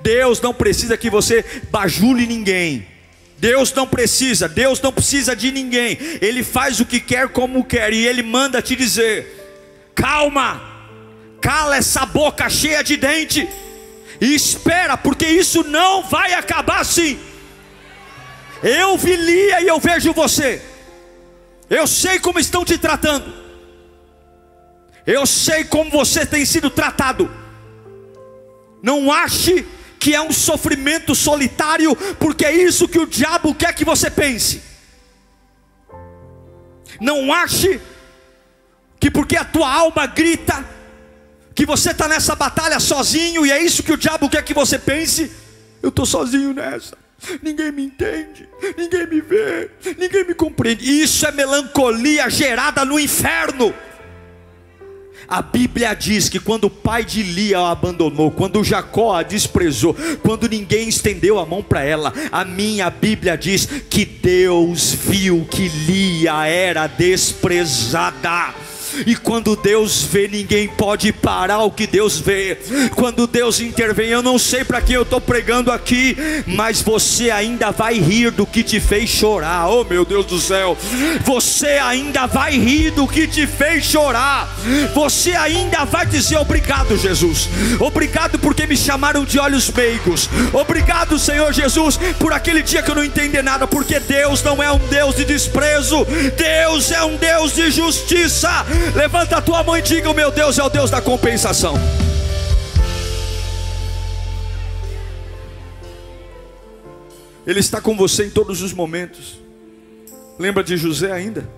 Deus 0.00 0.40
não 0.40 0.52
precisa 0.52 0.96
que 0.96 1.10
você 1.10 1.44
bajule 1.70 2.26
ninguém. 2.26 2.86
Deus 3.38 3.72
não 3.72 3.86
precisa, 3.86 4.48
Deus 4.48 4.80
não 4.80 4.92
precisa 4.92 5.36
de 5.36 5.52
ninguém. 5.52 5.98
Ele 6.20 6.42
faz 6.42 6.80
o 6.80 6.86
que 6.86 6.98
quer 6.98 7.28
como 7.28 7.64
quer 7.64 7.92
e 7.92 8.06
ele 8.06 8.22
manda 8.22 8.62
te 8.62 8.74
dizer: 8.74 9.90
"Calma. 9.94 10.74
Cala 11.40 11.76
essa 11.76 12.04
boca 12.06 12.48
cheia 12.48 12.82
de 12.82 12.96
dente 12.96 13.46
e 14.20 14.34
espera, 14.34 14.96
porque 14.96 15.26
isso 15.26 15.62
não 15.64 16.02
vai 16.02 16.32
acabar 16.32 16.80
assim." 16.80 17.18
Eu 18.62 18.96
vi 18.96 19.16
Lia 19.16 19.60
e 19.60 19.68
eu 19.68 19.78
vejo 19.78 20.12
você. 20.14 20.62
Eu 21.68 21.86
sei 21.86 22.18
como 22.18 22.38
estão 22.38 22.64
te 22.64 22.78
tratando. 22.78 23.32
Eu 25.06 25.26
sei 25.26 25.62
como 25.64 25.90
você 25.90 26.24
tem 26.24 26.44
sido 26.44 26.70
tratado. 26.70 27.30
Não 28.82 29.12
ache 29.12 29.66
que 30.06 30.14
é 30.14 30.22
um 30.22 30.30
sofrimento 30.30 31.16
solitário, 31.16 31.96
porque 32.20 32.44
é 32.44 32.52
isso 32.52 32.86
que 32.86 32.96
o 32.96 33.06
diabo 33.08 33.52
quer 33.52 33.74
que 33.74 33.84
você 33.84 34.08
pense. 34.08 34.62
Não 37.00 37.32
ache 37.32 37.80
que 39.00 39.10
porque 39.10 39.36
a 39.36 39.44
tua 39.44 39.68
alma 39.68 40.06
grita, 40.06 40.64
que 41.56 41.66
você 41.66 41.90
está 41.90 42.06
nessa 42.06 42.36
batalha 42.36 42.78
sozinho, 42.78 43.44
e 43.44 43.50
é 43.50 43.60
isso 43.60 43.82
que 43.82 43.92
o 43.92 43.96
diabo 43.96 44.30
quer 44.30 44.44
que 44.44 44.54
você 44.54 44.78
pense. 44.78 45.28
Eu 45.82 45.88
estou 45.88 46.06
sozinho 46.06 46.54
nessa. 46.54 46.96
Ninguém 47.42 47.72
me 47.72 47.86
entende, 47.86 48.48
ninguém 48.78 49.08
me 49.08 49.20
vê, 49.20 49.72
ninguém 49.98 50.24
me 50.24 50.34
compreende. 50.34 51.02
Isso 51.02 51.26
é 51.26 51.32
melancolia 51.32 52.30
gerada 52.30 52.84
no 52.84 52.96
inferno. 52.96 53.74
A 55.28 55.42
Bíblia 55.42 55.94
diz 55.94 56.28
que 56.28 56.38
quando 56.38 56.64
o 56.64 56.70
pai 56.70 57.04
de 57.04 57.22
Lia 57.22 57.58
a 57.58 57.70
abandonou, 57.70 58.30
quando 58.30 58.62
Jacó 58.62 59.14
a 59.14 59.22
desprezou, 59.22 59.94
quando 60.22 60.48
ninguém 60.48 60.88
estendeu 60.88 61.38
a 61.38 61.46
mão 61.46 61.62
para 61.62 61.82
ela, 61.82 62.12
a 62.30 62.44
minha 62.44 62.88
Bíblia 62.90 63.36
diz 63.36 63.66
que 63.90 64.04
Deus 64.04 64.92
viu 64.92 65.46
que 65.50 65.68
Lia 65.68 66.46
era 66.46 66.86
desprezada. 66.86 68.54
E 69.06 69.16
quando 69.16 69.56
Deus 69.56 70.02
vê, 70.02 70.28
ninguém 70.28 70.68
pode 70.68 71.12
parar 71.12 71.60
o 71.60 71.70
que 71.70 71.86
Deus 71.86 72.18
vê. 72.18 72.58
Quando 72.94 73.26
Deus 73.26 73.60
intervém, 73.60 74.08
eu 74.08 74.22
não 74.22 74.38
sei 74.38 74.64
para 74.64 74.80
quem 74.80 74.96
eu 74.96 75.02
estou 75.02 75.20
pregando 75.20 75.70
aqui, 75.70 76.16
mas 76.46 76.80
você 76.80 77.30
ainda 77.30 77.70
vai 77.70 77.98
rir 77.98 78.30
do 78.30 78.46
que 78.46 78.62
te 78.62 78.80
fez 78.80 79.10
chorar. 79.10 79.68
Oh 79.68 79.84
meu 79.84 80.04
Deus 80.04 80.26
do 80.26 80.40
céu, 80.40 80.76
você 81.24 81.78
ainda 81.78 82.26
vai 82.26 82.58
rir 82.58 82.90
do 82.92 83.06
que 83.06 83.26
te 83.26 83.46
fez 83.46 83.84
chorar. 83.84 84.48
Você 84.94 85.32
ainda 85.32 85.84
vai 85.84 86.06
dizer 86.06 86.38
obrigado, 86.38 86.96
Jesus. 86.96 87.48
Obrigado 87.80 88.38
porque 88.38 88.66
me 88.66 88.76
chamaram 88.76 89.24
de 89.24 89.38
olhos 89.38 89.70
meigos. 89.70 90.28
Obrigado, 90.52 91.18
Senhor 91.18 91.52
Jesus, 91.52 91.98
por 92.18 92.32
aquele 92.32 92.62
dia 92.62 92.82
que 92.82 92.90
eu 92.90 92.94
não 92.94 93.04
entendi 93.04 93.40
nada, 93.42 93.66
porque 93.66 93.98
Deus 94.00 94.42
não 94.42 94.62
é 94.62 94.70
um 94.70 94.78
Deus 94.78 95.16
de 95.16 95.24
desprezo, 95.24 96.06
Deus 96.36 96.90
é 96.90 97.02
um 97.04 97.16
Deus 97.16 97.54
de 97.54 97.70
justiça. 97.70 98.64
Levanta 98.94 99.38
a 99.38 99.42
tua 99.42 99.62
mão 99.62 99.76
e 99.76 99.82
diga: 99.82 100.10
O 100.10 100.14
meu 100.14 100.30
Deus 100.30 100.58
é 100.58 100.62
o 100.62 100.68
Deus 100.68 100.90
da 100.90 101.00
compensação. 101.00 101.74
Ele 107.46 107.60
está 107.60 107.80
com 107.80 107.96
você 107.96 108.26
em 108.26 108.30
todos 108.30 108.60
os 108.60 108.72
momentos. 108.72 109.40
Lembra 110.38 110.64
de 110.64 110.76
José 110.76 111.12
ainda? 111.12 111.48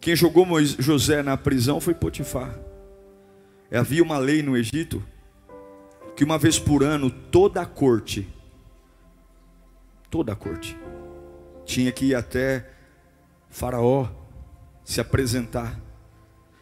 Quem 0.00 0.16
jogou 0.16 0.46
José 0.64 1.22
na 1.22 1.36
prisão 1.36 1.80
foi 1.80 1.94
Potifar. 1.94 2.58
Havia 3.72 4.02
uma 4.02 4.18
lei 4.18 4.42
no 4.42 4.56
Egito 4.56 5.02
que 6.16 6.24
uma 6.24 6.36
vez 6.36 6.58
por 6.58 6.82
ano 6.82 7.10
toda 7.10 7.60
a 7.60 7.66
corte, 7.66 8.28
toda 10.10 10.32
a 10.32 10.36
corte, 10.36 10.76
tinha 11.64 11.92
que 11.92 12.06
ir 12.06 12.14
até 12.14 12.68
Faraó 13.48 14.08
se 14.88 15.02
apresentar, 15.02 15.78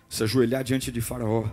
se 0.09 0.25
ajoelhar 0.25 0.65
diante 0.65 0.91
de 0.91 1.01
Faraó 1.01 1.49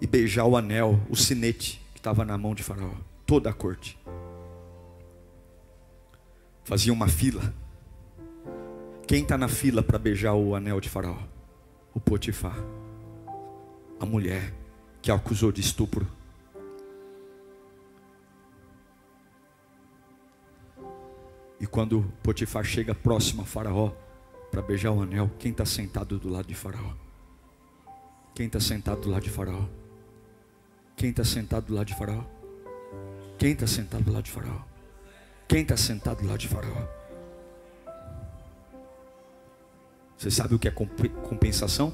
e 0.00 0.06
beijar 0.06 0.44
o 0.46 0.56
anel, 0.56 1.00
o 1.08 1.14
sinete 1.14 1.80
que 1.92 2.00
estava 2.00 2.24
na 2.24 2.36
mão 2.36 2.56
de 2.56 2.64
Faraó, 2.64 2.96
toda 3.24 3.48
a 3.48 3.52
corte. 3.52 3.96
Fazia 6.64 6.92
uma 6.92 7.06
fila. 7.06 7.54
Quem 9.06 9.22
está 9.22 9.38
na 9.38 9.46
fila 9.46 9.80
para 9.80 9.96
beijar 9.96 10.34
o 10.34 10.56
anel 10.56 10.80
de 10.80 10.88
Faraó? 10.88 11.22
O 11.94 12.00
Potifar, 12.00 12.58
a 14.00 14.04
mulher 14.04 14.52
que 15.00 15.12
acusou 15.12 15.52
de 15.52 15.60
estupro. 15.60 16.04
E 21.60 21.66
quando 21.68 22.12
Potifar 22.24 22.64
chega 22.64 22.92
próximo 22.92 23.42
a 23.42 23.44
Faraó, 23.44 23.92
para 24.52 24.60
beijar 24.60 24.90
o 24.90 25.00
anel, 25.00 25.30
quem 25.38 25.50
está 25.50 25.64
sentado 25.64 26.18
do 26.18 26.28
lado 26.28 26.46
de 26.46 26.54
Faraó? 26.54 26.92
Quem 28.34 28.46
está 28.46 28.60
sentado 28.60 29.00
do 29.00 29.10
lado 29.10 29.22
de 29.22 29.30
Faraó? 29.30 29.64
Quem 30.94 31.08
está 31.08 31.24
sentado 31.24 31.64
do 31.64 31.74
lado 31.74 31.86
de 31.86 31.94
Faraó? 31.94 32.22
Quem 33.38 33.52
está 33.52 33.66
sentado 33.66 34.04
do 34.04 34.12
lado 34.12 34.24
de 34.24 34.30
Faraó? 34.30 34.62
Quem 35.48 35.62
está 35.62 35.74
sentado 35.74 36.20
do 36.20 36.28
lado 36.28 36.38
de 36.38 36.48
Faraó? 36.48 36.86
Você 40.18 40.30
sabe 40.30 40.54
o 40.54 40.58
que 40.58 40.68
é 40.68 40.70
compensação? 40.70 41.90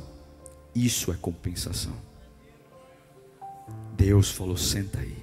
Isso 0.75 1.13
é 1.13 1.17
compensação. 1.17 1.95
Deus 3.95 4.33
falou: 4.33 4.57
senta 4.57 4.99
aí. 4.99 5.17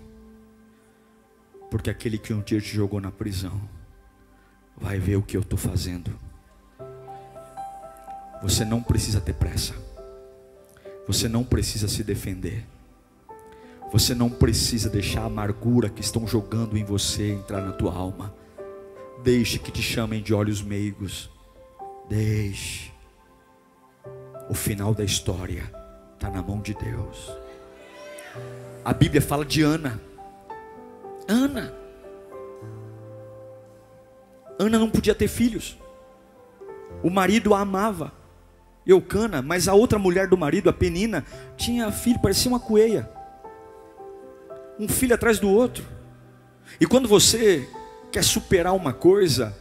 Porque 1.69 1.89
aquele 1.89 2.17
que 2.17 2.33
um 2.33 2.41
dia 2.41 2.61
te 2.61 2.73
jogou 2.73 3.01
na 3.01 3.11
prisão, 3.11 3.61
vai 4.77 4.99
ver 4.99 5.17
o 5.17 5.21
que 5.21 5.35
eu 5.35 5.41
estou 5.41 5.59
fazendo 5.59 6.24
você 8.41 8.63
não 8.65 8.81
precisa 8.81 9.19
ter 9.19 9.33
pressa. 9.33 9.73
Você 11.07 11.27
não 11.27 11.43
precisa 11.43 11.87
se 11.87 12.03
defender. 12.03 12.65
Você 13.91 14.15
não 14.15 14.29
precisa 14.29 14.89
deixar 14.89 15.21
a 15.21 15.25
amargura 15.25 15.89
que 15.89 16.01
estão 16.01 16.27
jogando 16.27 16.77
em 16.77 16.83
você 16.83 17.31
entrar 17.31 17.61
na 17.61 17.71
tua 17.71 17.93
alma. 17.93 18.33
Deixe 19.23 19.59
que 19.59 19.71
te 19.71 19.81
chamem 19.81 20.21
de 20.21 20.33
olhos 20.33 20.61
meigos. 20.61 21.29
Deixe. 22.09 22.91
O 24.49 24.53
final 24.53 24.93
da 24.93 25.03
história 25.03 25.71
está 26.13 26.29
na 26.29 26.41
mão 26.41 26.59
de 26.59 26.73
Deus. 26.73 27.31
A 28.83 28.93
Bíblia 28.93 29.21
fala 29.21 29.45
de 29.45 29.61
Ana. 29.61 29.99
Ana. 31.27 31.73
Ana 34.59 34.79
não 34.79 34.89
podia 34.89 35.15
ter 35.15 35.27
filhos. 35.27 35.77
O 37.03 37.09
marido 37.09 37.53
a 37.53 37.59
amava. 37.61 38.24
Eucana, 38.85 39.41
mas 39.41 39.67
a 39.67 39.73
outra 39.73 39.97
mulher 39.97 40.27
do 40.27 40.37
marido, 40.37 40.69
a 40.69 40.73
Penina, 40.73 41.25
tinha 41.57 41.91
filho, 41.91 42.19
parecia 42.19 42.49
uma 42.49 42.59
coelha. 42.59 43.09
Um 44.79 44.87
filho 44.87 45.15
atrás 45.15 45.39
do 45.39 45.49
outro. 45.49 45.85
E 46.79 46.85
quando 46.85 47.07
você 47.07 47.67
quer 48.11 48.23
superar 48.23 48.73
uma 48.75 48.93
coisa, 48.93 49.55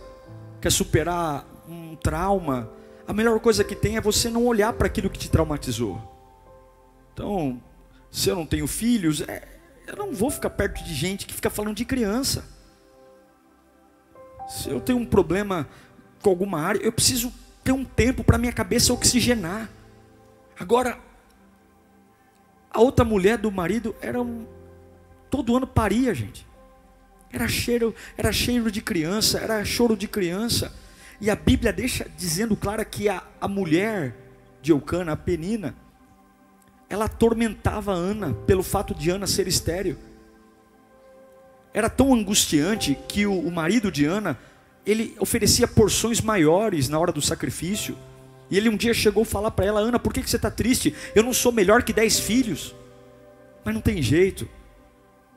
quer 0.61 0.71
superar 0.71 1.47
um 1.69 1.97
trauma, 1.97 2.71
a 3.07 3.13
melhor 3.13 3.39
coisa 3.41 3.65
que 3.65 3.75
tem 3.75 3.97
é 3.97 4.01
você 4.01 4.29
não 4.29 4.47
olhar 4.47 4.73
para 4.73 4.87
aquilo 4.87 5.11
que 5.11 5.19
te 5.19 5.31
traumatizou. 5.31 6.01
Então, 7.13 7.63
se 8.11 8.29
eu 8.29 8.37
não 8.37 8.47
tenho 8.47 8.67
filhos, 8.67 9.23
é, 9.23 9.47
eu 9.87 9.97
não 9.97 10.13
vou 10.13 10.31
ficar 10.31 10.51
perto 10.51 10.83
de 10.83 10.95
gente 10.95 11.27
que 11.27 11.35
fica 11.35 11.51
falando 11.51 11.77
de 11.77 11.85
criança. 11.85 12.45
Se 14.49 14.69
eu 14.69 14.81
tenho 14.81 14.99
um 14.99 15.07
problema 15.07 15.69
com 16.23 16.31
alguma 16.31 16.61
área, 16.61 16.81
eu 16.81 16.93
preciso 16.93 17.33
ter 17.65 17.73
um 17.73 17.85
tempo 17.85 18.23
para 18.23 18.39
minha 18.39 18.53
cabeça 18.53 18.93
oxigenar. 18.93 19.71
Agora, 20.61 20.99
a 22.71 22.81
outra 22.81 23.05
mulher 23.05 23.39
do 23.39 23.51
marido 23.51 23.97
era 24.03 24.21
um, 24.21 24.47
todo 25.31 25.57
ano 25.57 25.67
paria, 25.67 26.15
gente. 26.15 26.47
Era 27.33 27.49
cheiro, 27.49 27.95
era 28.17 28.31
cheiro 28.31 28.71
de 28.71 28.81
criança, 28.81 29.39
era 29.39 29.65
choro 29.65 29.97
de 29.97 30.07
criança. 30.07 30.73
E 31.21 31.31
a 31.31 31.35
Bíblia 31.35 31.73
deixa 31.73 32.07
dizendo 32.17 32.55
claro 32.55 32.85
que 32.85 33.09
a, 33.09 33.23
a 33.41 33.49
mulher 33.49 34.15
de 34.61 34.71
Eucana, 34.71 35.13
a 35.13 35.17
Penina, 35.17 35.75
ela 36.89 37.07
atormentava 37.07 37.93
Ana 37.93 38.35
pelo 38.47 38.63
fato 38.63 38.95
de 38.95 39.11
Ana 39.11 39.27
ser 39.27 39.49
estéril. 39.49 39.97
era 41.73 41.91
tão 41.91 42.15
angustiante 42.15 42.97
que 43.09 43.27
o, 43.27 43.37
o 43.37 43.51
marido 43.51 43.91
de 43.91 44.05
Ana, 44.05 44.39
ele 44.87 45.17
oferecia 45.19 45.67
porções 45.67 46.21
maiores 46.21 46.89
na 46.89 46.99
hora 46.99 47.13
do 47.13 47.23
sacrifício. 47.23 47.97
E 48.51 48.57
ele 48.57 48.69
um 48.69 48.77
dia 48.77 48.93
chegou 48.93 49.23
a 49.23 49.27
falar 49.27 49.51
para 49.51 49.65
ela: 49.65 49.81
Ana, 49.81 49.99
por 49.99 50.13
que, 50.13 50.23
que 50.23 50.31
você 50.31 50.37
está 50.37 50.51
triste? 50.51 50.95
Eu 51.15 51.23
não 51.23 51.33
sou 51.33 51.53
melhor 51.53 51.83
que 51.83 51.93
dez 51.93 52.19
filhos. 52.19 52.75
Mas 53.65 53.75
não 53.75 53.81
tem 53.81 54.03
jeito. 54.03 54.49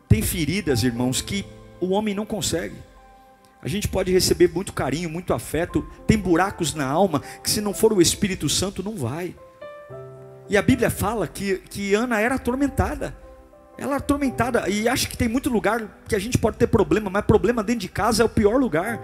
Tem 0.09 0.21
feridas, 0.21 0.83
irmãos, 0.83 1.21
que 1.21 1.45
o 1.79 1.89
homem 1.89 2.13
não 2.13 2.25
consegue. 2.25 2.75
A 3.61 3.67
gente 3.67 3.87
pode 3.87 4.11
receber 4.11 4.49
muito 4.53 4.71
carinho, 4.71 5.09
muito 5.09 5.33
afeto, 5.33 5.85
tem 6.05 6.17
buracos 6.17 6.73
na 6.73 6.85
alma 6.85 7.21
que 7.43 7.49
se 7.49 7.59
não 7.59 7.73
for 7.73 7.91
o 7.91 8.01
Espírito 8.01 8.47
Santo 8.47 8.83
não 8.83 8.95
vai. 8.95 9.35
E 10.49 10.55
a 10.55 10.61
Bíblia 10.61 10.89
fala 10.89 11.27
que, 11.27 11.57
que 11.69 11.93
Ana 11.93 12.19
era 12.19 12.35
atormentada. 12.35 13.15
Ela 13.77 13.93
era 13.93 13.97
atormentada 13.97 14.69
e 14.69 14.87
acha 14.87 15.07
que 15.07 15.17
tem 15.17 15.27
muito 15.27 15.49
lugar 15.49 15.99
que 16.07 16.15
a 16.15 16.19
gente 16.19 16.37
pode 16.37 16.57
ter 16.57 16.67
problema, 16.67 17.09
mas 17.09 17.25
problema 17.25 17.63
dentro 17.63 17.81
de 17.81 17.89
casa 17.89 18.23
é 18.23 18.25
o 18.25 18.29
pior 18.29 18.57
lugar. 18.59 18.99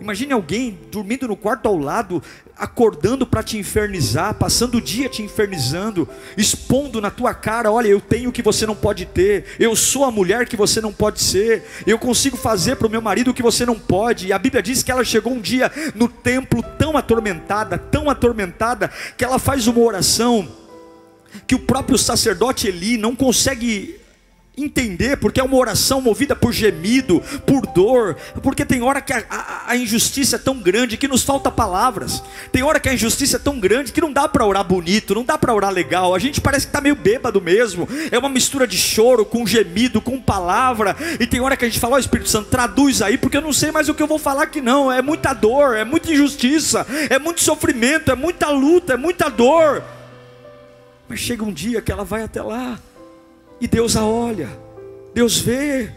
Imagine 0.00 0.32
alguém 0.32 0.78
dormindo 0.90 1.26
no 1.26 1.36
quarto 1.36 1.66
ao 1.66 1.76
lado, 1.76 2.22
acordando 2.56 3.26
para 3.26 3.42
te 3.42 3.56
infernizar, 3.56 4.34
passando 4.34 4.76
o 4.76 4.80
dia 4.80 5.08
te 5.08 5.22
infernizando, 5.22 6.08
expondo 6.36 7.00
na 7.00 7.10
tua 7.10 7.34
cara: 7.34 7.70
olha, 7.72 7.88
eu 7.88 8.00
tenho 8.00 8.30
o 8.30 8.32
que 8.32 8.42
você 8.42 8.66
não 8.66 8.74
pode 8.74 9.06
ter, 9.06 9.44
eu 9.58 9.74
sou 9.74 10.04
a 10.04 10.10
mulher 10.10 10.46
que 10.46 10.56
você 10.56 10.80
não 10.80 10.92
pode 10.92 11.22
ser, 11.22 11.64
eu 11.86 11.98
consigo 11.98 12.36
fazer 12.36 12.76
para 12.76 12.86
o 12.86 12.90
meu 12.90 13.00
marido 13.00 13.30
o 13.30 13.34
que 13.34 13.42
você 13.42 13.64
não 13.64 13.78
pode. 13.78 14.26
E 14.26 14.32
a 14.32 14.38
Bíblia 14.38 14.62
diz 14.62 14.82
que 14.82 14.90
ela 14.90 15.04
chegou 15.04 15.32
um 15.32 15.40
dia 15.40 15.70
no 15.94 16.08
templo 16.08 16.62
tão 16.78 16.96
atormentada, 16.96 17.78
tão 17.78 18.10
atormentada, 18.10 18.90
que 19.16 19.24
ela 19.24 19.38
faz 19.38 19.66
uma 19.66 19.80
oração 19.80 20.48
que 21.46 21.54
o 21.54 21.58
próprio 21.58 21.98
sacerdote 21.98 22.66
Eli 22.66 22.96
não 22.96 23.14
consegue 23.14 24.00
entender, 24.56 25.18
porque 25.18 25.38
é 25.38 25.44
uma 25.44 25.56
oração 25.56 26.00
movida 26.00 26.34
por 26.34 26.50
gemido, 26.50 27.22
por 27.44 27.66
dor, 27.66 28.16
porque 28.42 28.64
tem 28.64 28.82
hora 28.82 29.02
que 29.02 29.12
a, 29.12 29.22
a, 29.28 29.70
a, 29.72 29.76
injustiça 29.76 30.36
é 30.36 30.38
tão 30.38 30.58
grande 30.58 30.96
que 30.96 31.06
nos 31.06 31.22
falta 31.22 31.50
palavras, 31.50 32.22
tem 32.50 32.62
hora 32.62 32.80
que 32.80 32.88
a 32.88 32.94
injustiça 32.94 33.36
é 33.36 33.38
tão 33.38 33.60
grande 33.60 33.92
que 33.92 34.00
não 34.00 34.10
dá 34.10 34.26
para 34.26 34.46
orar 34.46 34.64
bonito, 34.64 35.14
não 35.14 35.24
dá 35.24 35.36
para 35.36 35.52
orar 35.52 35.70
legal, 35.70 36.14
a 36.14 36.18
gente 36.18 36.40
parece 36.40 36.66
que 36.66 36.70
está 36.70 36.80
meio 36.80 36.96
bêbado 36.96 37.40
mesmo, 37.40 37.86
é 38.10 38.18
uma 38.18 38.30
mistura 38.30 38.66
de 38.66 38.78
choro 38.78 39.26
com 39.26 39.46
gemido, 39.46 40.00
com 40.00 40.18
palavra, 40.18 40.96
e 41.20 41.26
tem 41.26 41.40
hora 41.40 41.56
que 41.56 41.66
a 41.66 41.68
gente 41.68 41.78
fala, 41.78 41.94
ó 41.94 41.96
oh, 41.96 42.00
Espírito 42.00 42.30
Santo, 42.30 42.48
traduz 42.48 43.02
aí, 43.02 43.18
porque 43.18 43.36
eu 43.36 43.42
não 43.42 43.52
sei 43.52 43.70
mais 43.70 43.90
o 43.90 43.94
que 43.94 44.02
eu 44.02 44.06
vou 44.06 44.18
falar 44.18 44.44
aqui 44.44 44.62
não, 44.62 44.90
é 44.90 45.02
muita 45.02 45.34
dor, 45.34 45.76
é 45.76 45.84
muita 45.84 46.10
injustiça, 46.10 46.86
é 47.10 47.18
muito 47.18 47.42
sofrimento, 47.42 48.10
é 48.10 48.14
muita 48.14 48.48
luta, 48.48 48.94
é 48.94 48.96
muita 48.96 49.28
dor, 49.28 49.84
mas 51.06 51.20
chega 51.20 51.44
um 51.44 51.52
dia 51.52 51.82
que 51.82 51.92
ela 51.92 52.04
vai 52.04 52.22
até 52.22 52.40
lá, 52.40 52.78
e 53.60 53.66
Deus 53.66 53.96
a 53.96 54.04
olha, 54.04 54.48
Deus 55.14 55.38
vê. 55.38 55.92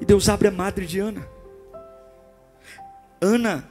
E 0.00 0.04
Deus 0.04 0.28
abre 0.28 0.48
a 0.48 0.50
madre 0.50 0.86
de 0.86 0.98
Ana. 0.98 1.28
Ana 3.20 3.68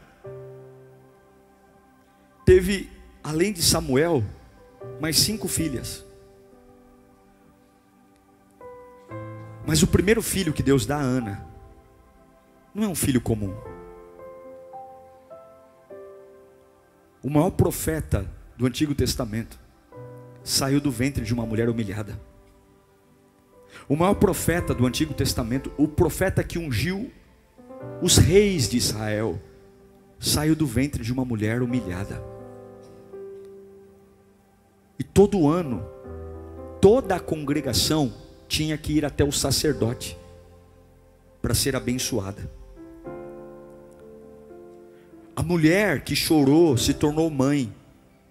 teve, 2.46 2.90
além 3.24 3.52
de 3.52 3.62
Samuel, 3.62 4.24
mais 5.00 5.18
cinco 5.18 5.48
filhas. 5.48 6.06
Mas 9.66 9.82
o 9.84 9.88
primeiro 9.88 10.22
filho 10.22 10.54
que 10.54 10.64
Deus 10.64 10.86
dá 10.86 10.98
a 10.98 11.02
Ana 11.02 11.46
não 12.74 12.84
é 12.84 12.88
um 12.88 12.96
filho 12.96 13.20
comum. 13.20 13.54
O 17.24 17.30
maior 17.30 17.50
profeta 17.50 18.30
do 18.56 18.66
Antigo 18.66 18.94
Testamento 18.94 19.60
saiu 20.48 20.80
do 20.80 20.90
ventre 20.90 21.26
de 21.26 21.34
uma 21.34 21.46
mulher 21.46 21.68
humilhada. 21.68 22.18
O 23.90 23.98
maior 23.98 24.16
profeta 24.16 24.74
do 24.74 24.86
Antigo 24.86 25.14
Testamento, 25.14 25.70
o 25.78 25.90
profeta 25.90 26.42
que 26.42 26.58
ungiu 26.58 27.12
os 28.02 28.16
reis 28.18 28.70
de 28.70 28.78
Israel, 28.78 29.38
saiu 30.18 30.56
do 30.56 30.66
ventre 30.66 31.04
de 31.04 31.12
uma 31.12 31.26
mulher 31.26 31.62
humilhada. 31.62 32.24
E 34.98 35.04
todo 35.04 35.50
ano, 35.50 35.86
toda 36.80 37.18
a 37.18 37.20
congregação 37.20 38.14
tinha 38.48 38.78
que 38.78 38.94
ir 38.94 39.04
até 39.04 39.26
o 39.26 39.34
sacerdote 39.34 40.18
para 41.42 41.54
ser 41.54 41.76
abençoada. 41.76 42.50
A 45.36 45.44
mulher 45.44 46.06
que 46.06 46.16
chorou 46.16 46.78
se 46.78 46.94
tornou 46.94 47.30
mãe, 47.30 47.72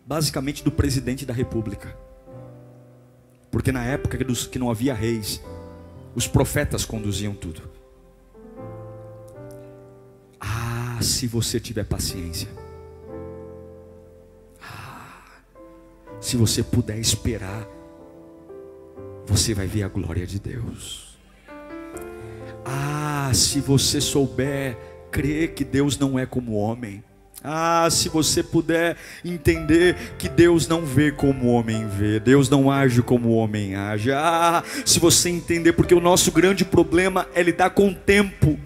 basicamente 0.07 0.65
do 0.65 0.73
presidente 0.73 1.27
da 1.27 1.35
república. 1.35 2.06
Porque 3.57 3.73
na 3.73 3.83
época 3.83 4.19
que 4.19 4.59
não 4.59 4.71
havia 4.71 4.93
reis, 4.93 5.43
os 6.15 6.29
profetas 6.29 6.85
conduziam 6.85 7.35
tudo. 7.35 7.63
Ah, 10.39 10.99
se 11.01 11.27
você 11.27 11.59
tiver 11.59 11.85
paciência. 11.85 12.51
Ah, 14.61 15.41
se 16.21 16.37
você 16.37 16.63
puder 16.63 16.99
esperar, 16.99 17.67
você 19.25 19.55
vai 19.55 19.67
ver 19.67 19.85
a 19.85 19.89
glória 19.89 20.27
de 20.27 20.39
Deus. 20.39 21.19
Ah, 22.63 23.31
se 23.33 23.59
você 23.61 24.03
souber 24.03 24.77
crer 25.11 25.55
que 25.55 25.65
Deus 25.65 25.99
não 25.99 26.19
é 26.19 26.27
como 26.27 26.57
homem. 26.57 27.03
Ah, 27.49 27.87
se 27.89 28.09
você 28.09 28.43
puder 28.43 28.97
entender 29.25 29.97
que 30.19 30.29
Deus 30.29 30.67
não 30.67 30.85
vê 30.85 31.13
como 31.13 31.45
o 31.45 31.53
homem 31.53 31.87
vê, 31.87 32.19
Deus 32.19 32.51
não 32.51 32.69
age 32.69 33.03
como 33.03 33.29
o 33.29 33.37
homem 33.37 33.77
age. 33.77 34.11
Ah, 34.11 34.65
se 34.85 34.99
você 34.99 35.31
entender, 35.31 35.73
porque 35.73 35.95
o 35.95 36.01
nosso 36.01 36.33
grande 36.33 36.65
problema 36.65 37.29
é 37.37 37.45
lidar 37.45 37.71
com 37.71 37.91
o 37.91 37.95
tempo, 37.95 38.59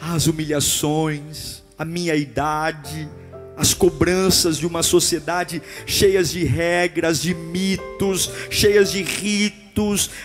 as 0.00 0.28
humilhações, 0.28 1.64
a 1.76 1.84
minha 1.84 2.14
idade, 2.14 3.08
as 3.56 3.74
cobranças 3.74 4.56
de 4.56 4.68
uma 4.68 4.84
sociedade 4.84 5.60
cheias 5.84 6.30
de 6.30 6.44
regras, 6.44 7.20
de 7.20 7.34
mitos, 7.34 8.30
cheias 8.48 8.92
de 8.92 9.02
ritos 9.02 9.65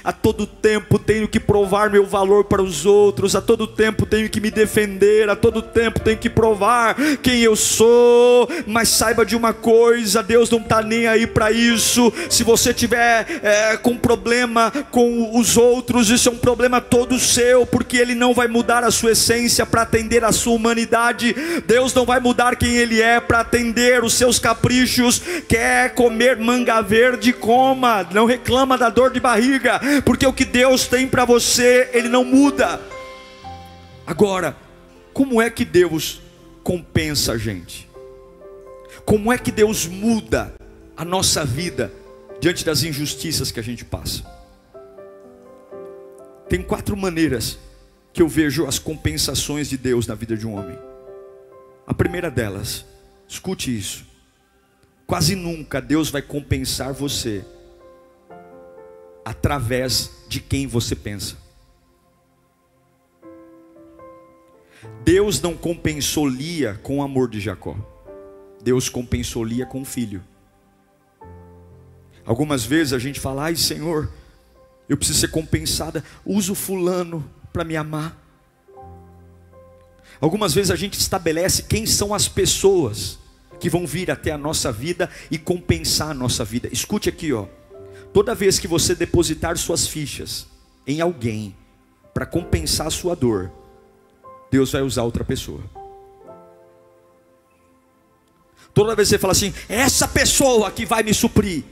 a 0.02 0.14
todo 0.14 0.46
tempo 0.46 0.98
tenho 0.98 1.28
que 1.28 1.40
provar 1.40 1.90
meu 1.90 2.06
valor 2.06 2.46
para 2.46 2.62
os 2.62 2.86
outros, 2.86 3.36
a 3.36 3.42
todo 3.42 3.68
tempo 3.68 4.06
tenho 4.06 4.30
que 4.30 4.40
me 4.40 4.50
defender, 4.50 5.30
a 5.30 5.36
todo 5.36 5.62
tempo 5.62 6.00
tenho 6.00 6.18
que 6.18 6.30
provar 6.30 6.96
quem 7.22 7.42
eu 7.42 7.56
sou. 7.56 8.50
Mas 8.66 8.88
saiba 8.88 9.26
de 9.26 9.36
uma 9.36 9.54
coisa: 9.54 10.24
Deus 10.24 10.50
não 10.50 10.60
está 10.60 10.82
nem 10.82 11.06
aí 11.06 11.28
para 11.28 11.52
isso. 11.52 12.14
Se 12.30 12.46
você 12.46 12.74
tiver 12.74 13.42
é, 13.44 13.76
com 13.76 13.98
problema 13.98 14.72
com 14.90 15.38
os 15.38 15.58
outros, 15.58 16.10
isso 16.10 16.30
é 16.30 16.32
um 16.32 16.38
problema 16.38 16.80
todo 16.80 17.20
seu, 17.20 17.66
porque 17.66 17.98
Ele 17.98 18.16
não 18.16 18.34
vai 18.34 18.48
mudar 18.48 18.86
a 18.86 18.92
sua 18.92 19.12
essência 19.12 19.66
para 19.66 19.82
atender 19.82 20.24
a 20.24 20.32
sua 20.32 20.54
humanidade. 20.54 21.36
Deus 21.68 21.94
não 21.94 22.06
vai 22.06 22.22
mudar 22.22 22.56
quem 22.56 22.72
Ele 22.78 23.02
é 23.02 23.20
para 23.20 23.42
atender 23.42 24.02
os 24.02 24.14
seus 24.14 24.40
caprichos. 24.40 25.22
Quer 25.50 25.94
comer 25.94 26.38
manga 26.38 26.80
verde? 26.82 27.34
Coma, 27.34 28.08
não 28.14 28.26
reclama 28.26 28.78
da 28.78 28.88
dor 28.88 29.12
de 29.12 29.20
barriga 29.20 29.41
barriga, 29.42 29.80
porque 30.06 30.26
o 30.26 30.34
que 30.34 30.46
Deus 30.46 30.88
tem 30.88 31.08
para 31.08 31.26
você, 31.26 31.90
Ele 31.94 32.08
não 32.08 32.24
muda. 32.24 32.80
Agora, 34.06 34.56
como 35.14 35.42
é 35.42 35.50
que 35.50 35.66
Deus 35.66 36.22
compensa 36.64 37.34
a 37.34 37.38
gente? 37.38 37.90
Como 39.04 39.34
é 39.34 39.38
que 39.38 39.52
Deus 39.52 39.88
muda 39.88 40.54
a 40.96 41.04
nossa 41.04 41.44
vida 41.44 41.92
diante 42.40 42.64
das 42.64 42.84
injustiças 42.84 43.52
que 43.52 43.60
a 43.60 43.64
gente 43.64 43.84
passa? 43.84 44.24
Tem 46.48 46.62
quatro 46.62 46.96
maneiras 46.96 47.58
que 48.14 48.22
eu 48.22 48.28
vejo 48.28 48.68
as 48.68 48.78
compensações 48.78 49.70
de 49.70 49.78
Deus 49.78 50.06
na 50.06 50.16
vida 50.16 50.38
de 50.38 50.46
um 50.46 50.54
homem. 50.54 50.78
A 51.88 51.94
primeira 51.94 52.30
delas, 52.30 52.86
escute 53.28 53.76
isso. 53.76 54.06
Quase 55.08 55.36
nunca 55.36 55.82
Deus 55.82 56.10
vai 56.10 56.22
compensar 56.22 56.94
você 56.94 57.44
através 59.24 60.12
de 60.28 60.40
quem 60.40 60.68
você 60.68 60.96
pensa. 60.96 61.38
Deus 65.04 65.42
não 65.42 65.56
compensou 65.56 66.28
Lia 66.28 66.80
com 66.84 67.00
o 67.00 67.02
amor 67.04 67.30
de 67.30 67.40
Jacó. 67.40 67.76
Deus 68.64 68.90
compensou 68.90 69.44
Lia 69.44 69.66
com 69.66 69.82
o 69.82 69.86
filho. 69.86 70.24
Algumas 72.26 72.64
vezes 72.64 72.94
a 72.94 73.00
gente 73.00 73.20
fala: 73.20 73.44
"Ai, 73.46 73.56
Senhor, 73.56 74.12
eu 74.88 74.98
preciso 74.98 75.20
ser 75.20 75.30
compensada, 75.30 76.04
uso 76.26 76.54
fulano 76.54 77.28
para 77.52 77.64
me 77.64 77.76
amar". 77.76 78.18
Algumas 80.20 80.54
vezes 80.54 80.70
a 80.70 80.76
gente 80.76 81.00
estabelece 81.00 81.64
quem 81.64 81.86
são 81.88 82.14
as 82.14 82.28
pessoas 82.28 83.18
que 83.60 83.70
vão 83.70 83.88
vir 83.88 84.12
até 84.12 84.32
a 84.32 84.38
nossa 84.38 84.72
vida 84.72 85.10
e 85.30 85.38
compensar 85.38 86.12
a 86.12 86.14
nossa 86.14 86.46
vida. 86.46 86.70
Escute 86.72 87.10
aqui, 87.10 87.34
ó. 87.34 87.48
Toda 88.14 88.36
vez 88.36 88.60
que 88.60 88.68
você 88.68 88.94
depositar 88.94 89.58
suas 89.58 89.88
fichas 89.88 90.48
em 90.86 91.00
alguém 91.00 91.56
para 92.14 92.26
compensar 92.26 92.88
a 92.88 92.92
sua 92.92 93.16
dor, 93.16 93.52
Deus 94.52 94.72
vai 94.72 94.82
usar 94.82 95.04
outra 95.04 95.24
pessoa. 95.24 95.62
Toda 98.74 98.96
vez 98.96 99.08
que 99.08 99.16
você 99.16 99.20
fala 99.20 99.32
assim, 99.32 99.54
essa 99.68 100.08
pessoa 100.08 100.72
que 100.72 100.86
vai 100.86 101.04
me 101.04 101.14
suprir, 101.14 101.64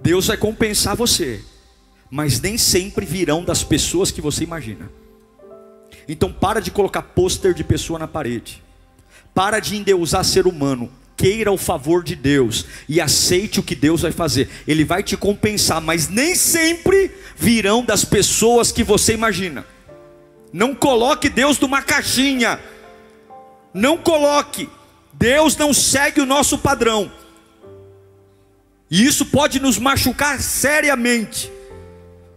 Deus 0.00 0.28
vai 0.28 0.36
compensar 0.36 0.96
você, 0.96 1.44
mas 2.08 2.40
nem 2.40 2.56
sempre 2.56 3.04
virão 3.04 3.44
das 3.44 3.64
pessoas 3.64 4.10
que 4.10 4.20
você 4.20 4.44
imagina. 4.44 4.90
Então 6.08 6.32
para 6.32 6.60
de 6.60 6.70
colocar 6.70 7.02
pôster 7.02 7.52
de 7.52 7.64
pessoa 7.64 7.98
na 7.98 8.06
parede. 8.06 8.62
Para 9.34 9.58
de 9.58 9.76
endeusar 9.76 10.24
ser 10.24 10.46
humano. 10.46 10.90
Queira 11.16 11.50
o 11.50 11.56
favor 11.56 12.04
de 12.04 12.14
Deus 12.14 12.66
e 12.88 13.00
aceite 13.00 13.58
o 13.58 13.62
que 13.62 13.74
Deus 13.74 14.02
vai 14.02 14.12
fazer. 14.12 14.50
Ele 14.68 14.84
vai 14.84 15.02
te 15.02 15.16
compensar, 15.16 15.80
mas 15.80 16.08
nem 16.08 16.34
sempre 16.34 17.10
virão 17.34 17.82
das 17.82 18.04
pessoas 18.04 18.70
que 18.70 18.84
você 18.84 19.14
imagina. 19.14 19.66
Não 20.52 20.74
coloque 20.74 21.28
Deus 21.28 21.58
numa 21.58 21.82
caixinha. 21.82 22.60
Não 23.72 23.96
coloque. 23.96 24.68
Deus 25.12 25.56
não 25.56 25.72
segue 25.72 26.20
o 26.20 26.26
nosso 26.26 26.58
padrão. 26.58 27.10
E 28.90 29.04
isso 29.04 29.26
pode 29.26 29.58
nos 29.58 29.78
machucar 29.78 30.40
seriamente. 30.40 31.50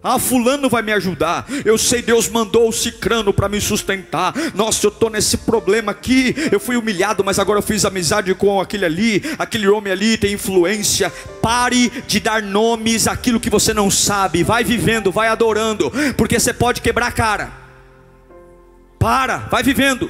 Ah, 0.02 0.18
fulano 0.18 0.70
vai 0.70 0.82
me 0.82 0.94
ajudar. 0.94 1.46
Eu 1.66 1.78
sei, 1.78 2.02
Deus 2.02 2.30
mandou 2.30 2.70
o 2.70 2.74
cicrano 2.74 3.34
para 3.34 3.50
me 3.50 3.60
sustentar. 3.60 4.34
Nossa, 4.56 4.86
eu 4.86 4.90
estou 4.90 5.10
nesse 5.10 5.38
problema 5.40 5.92
aqui. 5.92 6.34
Eu 6.52 6.60
fui 6.60 6.78
humilhado, 6.78 7.24
mas 7.24 7.38
agora 7.38 7.60
eu 7.60 7.64
fiz 7.64 7.84
amizade 7.84 8.34
com 8.34 8.62
aquele 8.62 8.86
ali. 8.86 9.22
Aquele 9.38 9.68
homem 9.68 9.92
ali 9.92 10.18
tem 10.18 10.34
influência. 10.34 11.12
Pare 11.42 11.92
de 12.08 12.22
dar 12.22 12.42
nomes 12.42 13.08
àquilo 13.08 13.42
que 13.42 13.50
você 13.50 13.74
não 13.74 13.92
sabe. 13.92 14.42
Vai 14.42 14.64
vivendo, 14.64 15.12
vai 15.12 15.28
adorando, 15.28 15.92
porque 16.16 16.40
você 16.40 16.54
pode 16.54 16.80
quebrar 16.80 17.08
a 17.08 17.12
cara. 17.12 17.52
Para, 18.98 19.38
vai 19.52 19.64
vivendo. 19.64 20.10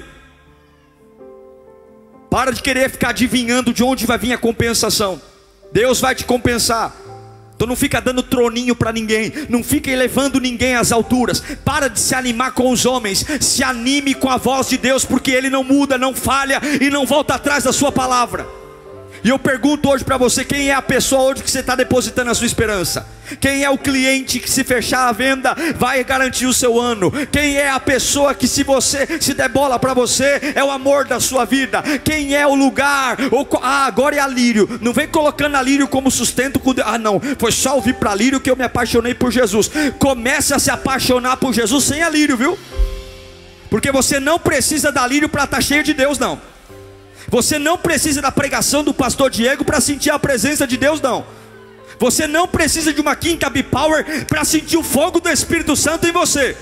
Para 2.29 2.51
de 2.51 2.61
querer 2.61 2.91
ficar 2.91 3.09
adivinhando 3.09 3.73
de 3.73 3.83
onde 3.83 4.05
vai 4.05 4.19
vir 4.19 4.33
a 4.33 4.37
compensação. 4.37 5.19
Deus 5.73 5.99
vai 5.99 6.13
te 6.13 6.25
compensar. 6.25 7.08
Então 7.59 7.67
não 7.67 7.75
fica 7.75 7.99
dando 7.99 8.23
troninho 8.23 8.73
para 8.73 8.93
ninguém, 8.93 9.33
não 9.49 9.61
fica 9.61 9.91
elevando 9.91 10.39
ninguém 10.39 10.75
às 10.75 10.93
alturas. 10.93 11.43
Para 11.65 11.89
de 11.89 11.99
se 11.99 12.15
animar 12.15 12.53
com 12.53 12.71
os 12.71 12.85
homens, 12.85 13.25
se 13.41 13.61
anime 13.61 14.13
com 14.13 14.29
a 14.29 14.37
voz 14.37 14.69
de 14.69 14.77
Deus, 14.77 15.03
porque 15.03 15.31
ele 15.31 15.49
não 15.49 15.61
muda, 15.61 15.97
não 15.97 16.15
falha 16.15 16.61
e 16.79 16.89
não 16.89 17.05
volta 17.05 17.33
atrás 17.33 17.65
da 17.65 17.73
sua 17.73 17.91
palavra. 17.91 18.58
E 19.23 19.29
eu 19.29 19.39
pergunto 19.39 19.89
hoje 19.89 20.03
para 20.03 20.17
você: 20.17 20.45
quem 20.45 20.69
é 20.69 20.73
a 20.73 20.81
pessoa 20.81 21.23
hoje 21.23 21.43
que 21.43 21.51
você 21.51 21.59
está 21.59 21.75
depositando 21.75 22.31
a 22.31 22.33
sua 22.33 22.47
esperança? 22.47 23.05
Quem 23.39 23.63
é 23.63 23.69
o 23.69 23.77
cliente 23.77 24.39
que, 24.39 24.49
se 24.49 24.63
fechar 24.63 25.07
a 25.07 25.11
venda, 25.11 25.55
vai 25.75 26.03
garantir 26.03 26.47
o 26.47 26.53
seu 26.53 26.79
ano? 26.79 27.11
Quem 27.31 27.57
é 27.57 27.69
a 27.69 27.79
pessoa 27.79 28.33
que, 28.33 28.47
se 28.47 28.63
você 28.63 29.19
se 29.21 29.33
der 29.33 29.49
bola 29.49 29.77
para 29.77 29.93
você, 29.93 30.53
é 30.55 30.63
o 30.63 30.71
amor 30.71 31.05
da 31.05 31.19
sua 31.19 31.45
vida? 31.45 31.83
Quem 32.03 32.35
é 32.35 32.47
o 32.47 32.55
lugar? 32.55 33.17
Ah, 33.61 33.85
agora 33.85 34.15
é 34.15 34.19
a 34.19 34.27
Lírio. 34.27 34.79
Não 34.81 34.93
vem 34.93 35.07
colocando 35.07 35.55
a 35.55 35.61
Lírio 35.61 35.87
como 35.87 36.09
sustento. 36.09 36.59
Ah, 36.83 36.97
não, 36.97 37.21
foi 37.37 37.51
só 37.51 37.75
ouvir 37.75 37.95
para 37.95 38.15
Lírio 38.15 38.39
que 38.39 38.49
eu 38.49 38.55
me 38.55 38.63
apaixonei 38.63 39.13
por 39.13 39.31
Jesus. 39.31 39.69
Comece 39.99 40.53
a 40.53 40.59
se 40.59 40.71
apaixonar 40.71 41.37
por 41.37 41.53
Jesus 41.53 41.83
sem 41.83 42.01
a 42.01 42.09
Lírio, 42.09 42.37
viu? 42.37 42.57
Porque 43.69 43.91
você 43.91 44.19
não 44.19 44.39
precisa 44.39 44.91
da 44.91 45.05
Lírio 45.05 45.29
para 45.29 45.43
estar 45.43 45.57
tá 45.57 45.61
cheio 45.61 45.83
de 45.83 45.93
Deus, 45.93 46.17
não. 46.17 46.48
Você 47.29 47.59
não 47.59 47.77
precisa 47.77 48.21
da 48.21 48.31
pregação 48.31 48.83
do 48.83 48.93
pastor 48.93 49.29
Diego 49.29 49.63
para 49.63 49.79
sentir 49.79 50.09
a 50.09 50.19
presença 50.19 50.65
de 50.65 50.77
Deus, 50.77 50.99
não. 50.99 51.25
Você 51.99 52.27
não 52.27 52.47
precisa 52.47 52.93
de 52.93 53.01
uma 53.01 53.15
quinta 53.15 53.49
B-Power 53.49 54.25
para 54.25 54.43
sentir 54.45 54.77
o 54.77 54.83
fogo 54.83 55.19
do 55.19 55.29
Espírito 55.29 55.75
Santo 55.75 56.07
em 56.07 56.11
você. 56.11 56.55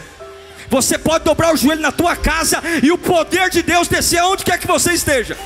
Você 0.70 0.98
pode 0.98 1.24
dobrar 1.24 1.54
o 1.54 1.58
joelho 1.58 1.82
na 1.82 1.92
tua 1.92 2.16
casa 2.16 2.62
e 2.84 2.92
o 2.92 2.98
poder 2.98 3.50
de 3.50 3.62
Deus 3.62 3.88
descer 3.88 4.18
aonde 4.18 4.44
quer 4.44 4.60
que 4.60 4.68
você 4.68 4.92
esteja. 4.92 5.38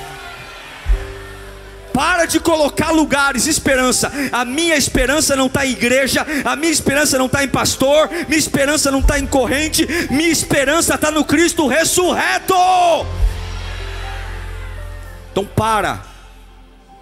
Para 1.94 2.26
de 2.26 2.40
colocar 2.40 2.92
lugares, 2.92 3.46
esperança. 3.48 4.12
A 4.32 4.46
minha 4.46 4.76
esperança 4.76 5.36
não 5.36 5.48
está 5.48 5.66
em 5.66 5.72
igreja, 5.72 6.26
a 6.46 6.56
minha 6.56 6.72
esperança 6.72 7.18
não 7.18 7.26
está 7.26 7.44
em 7.44 7.50
pastor, 7.50 8.10
minha 8.28 8.40
esperança 8.40 8.90
não 8.90 9.00
está 9.00 9.20
em 9.20 9.28
corrente, 9.28 9.86
minha 10.10 10.30
esperança 10.30 10.96
está 10.96 11.12
no 11.12 11.26
Cristo 11.26 11.68
ressurreto. 11.68 12.56
Então 15.32 15.46
para, 15.46 16.06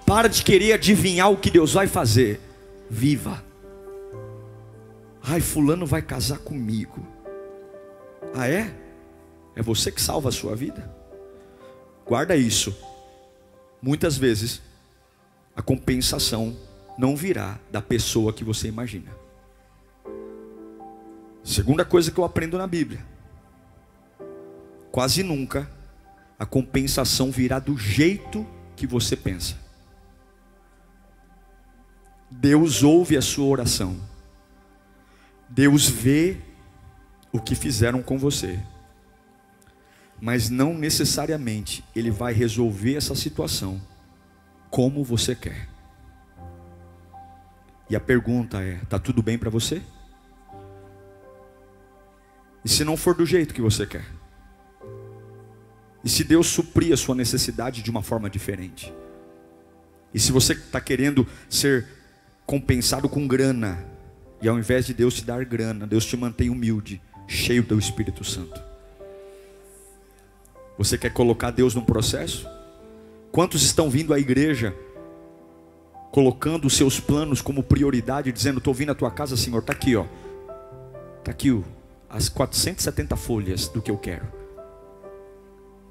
para 0.06 0.30
de 0.30 0.44
querer 0.44 0.74
adivinhar 0.74 1.32
o 1.32 1.38
que 1.38 1.50
Deus 1.50 1.74
vai 1.74 1.88
fazer. 1.88 2.40
Viva. 2.90 3.44
Ai, 5.24 5.42
fulano 5.42 5.86
vai 5.86 6.02
casar 6.02 6.40
comigo. 6.40 7.06
Ah 8.36 8.48
é? 8.48 8.74
É 9.56 9.62
você 9.62 9.92
que 9.92 10.02
salva 10.02 10.30
a 10.30 10.32
sua 10.32 10.56
vida? 10.56 10.90
Guarda 12.06 12.36
isso. 12.36 12.76
Muitas 13.82 14.18
vezes 14.18 14.62
a 15.56 15.62
compensação 15.62 16.56
não 16.98 17.16
virá 17.16 17.60
da 17.72 17.82
pessoa 17.82 18.32
que 18.32 18.44
você 18.44 18.68
imagina. 18.68 19.12
Segunda 21.44 21.84
coisa 21.84 22.12
que 22.12 22.20
eu 22.20 22.24
aprendo 22.24 22.58
na 22.58 22.68
Bíblia: 22.68 23.06
quase 24.92 25.24
nunca 25.24 25.70
a 26.40 26.46
compensação 26.46 27.30
virá 27.30 27.60
do 27.60 27.78
jeito 27.78 28.48
que 28.74 28.88
você 28.88 29.18
pensa. 29.18 29.58
Deus 32.32 32.82
ouve 32.82 33.18
a 33.18 33.22
sua 33.22 33.46
oração. 33.46 34.00
Deus 35.50 35.90
vê 35.90 36.38
o 37.34 37.42
que 37.42 37.56
fizeram 37.56 38.02
com 38.02 38.18
você. 38.18 38.58
Mas 40.22 40.50
não 40.50 40.74
necessariamente 40.74 41.84
ele 41.94 42.10
vai 42.10 42.34
resolver 42.34 42.96
essa 42.96 43.16
situação 43.16 43.82
como 44.70 45.04
você 45.04 45.36
quer. 45.36 45.68
E 47.90 47.96
a 47.96 48.00
pergunta 48.00 48.62
é: 48.62 48.78
tá 48.88 48.98
tudo 48.98 49.22
bem 49.22 49.38
para 49.38 49.50
você? 49.50 49.82
E 52.64 52.70
se 52.70 52.84
não 52.84 52.96
for 52.96 53.16
do 53.16 53.26
jeito 53.26 53.54
que 53.54 53.62
você 53.62 53.86
quer? 53.86 54.19
E 56.04 56.10
se 56.10 56.24
Deus 56.24 56.48
suprir 56.48 56.94
a 56.94 56.98
sua 56.98 57.16
necessidade 57.16 57.82
de 57.82 57.92
uma 57.92 58.02
forma 58.02 58.30
diferente? 58.30 58.94
E 60.14 60.20
se 60.20 60.32
você 60.32 60.54
está 60.54 60.80
querendo 60.80 61.28
ser 61.50 61.88
compensado 62.46 63.08
com 63.08 63.28
grana, 63.28 63.86
e 64.42 64.48
ao 64.48 64.58
invés 64.58 64.86
de 64.86 64.94
Deus 64.94 65.14
te 65.14 65.24
dar 65.24 65.44
grana, 65.46 65.86
Deus 65.86 66.06
te 66.06 66.16
mantém 66.16 66.50
humilde, 66.50 67.02
cheio 67.28 67.62
do 67.62 67.78
Espírito 67.78 68.24
Santo. 68.24 68.60
Você 70.78 70.98
quer 70.98 71.12
colocar 71.12 71.52
Deus 71.52 71.76
num 71.76 71.84
processo? 71.84 72.48
Quantos 73.32 73.62
estão 73.62 73.90
vindo 73.90 74.14
à 74.14 74.20
igreja 74.20 74.74
colocando 76.12 76.66
os 76.66 76.74
seus 76.74 77.00
planos 77.00 77.42
como 77.42 77.62
prioridade, 77.62 78.32
dizendo: 78.32 78.58
"Estou 78.58 78.74
vindo 78.74 78.92
à 78.92 78.96
tua 78.96 79.12
casa, 79.12 79.38
Senhor, 79.38 79.60
está 79.60 79.74
aqui, 79.74 79.96
ó, 79.96 80.06
está 81.20 81.32
aqui 81.32 81.52
ó, 81.52 81.62
as 82.10 82.30
470 82.30 83.16
folhas 83.16 83.68
do 83.68 83.82
que 83.82 83.92
eu 83.92 83.98
quero. 83.98 84.39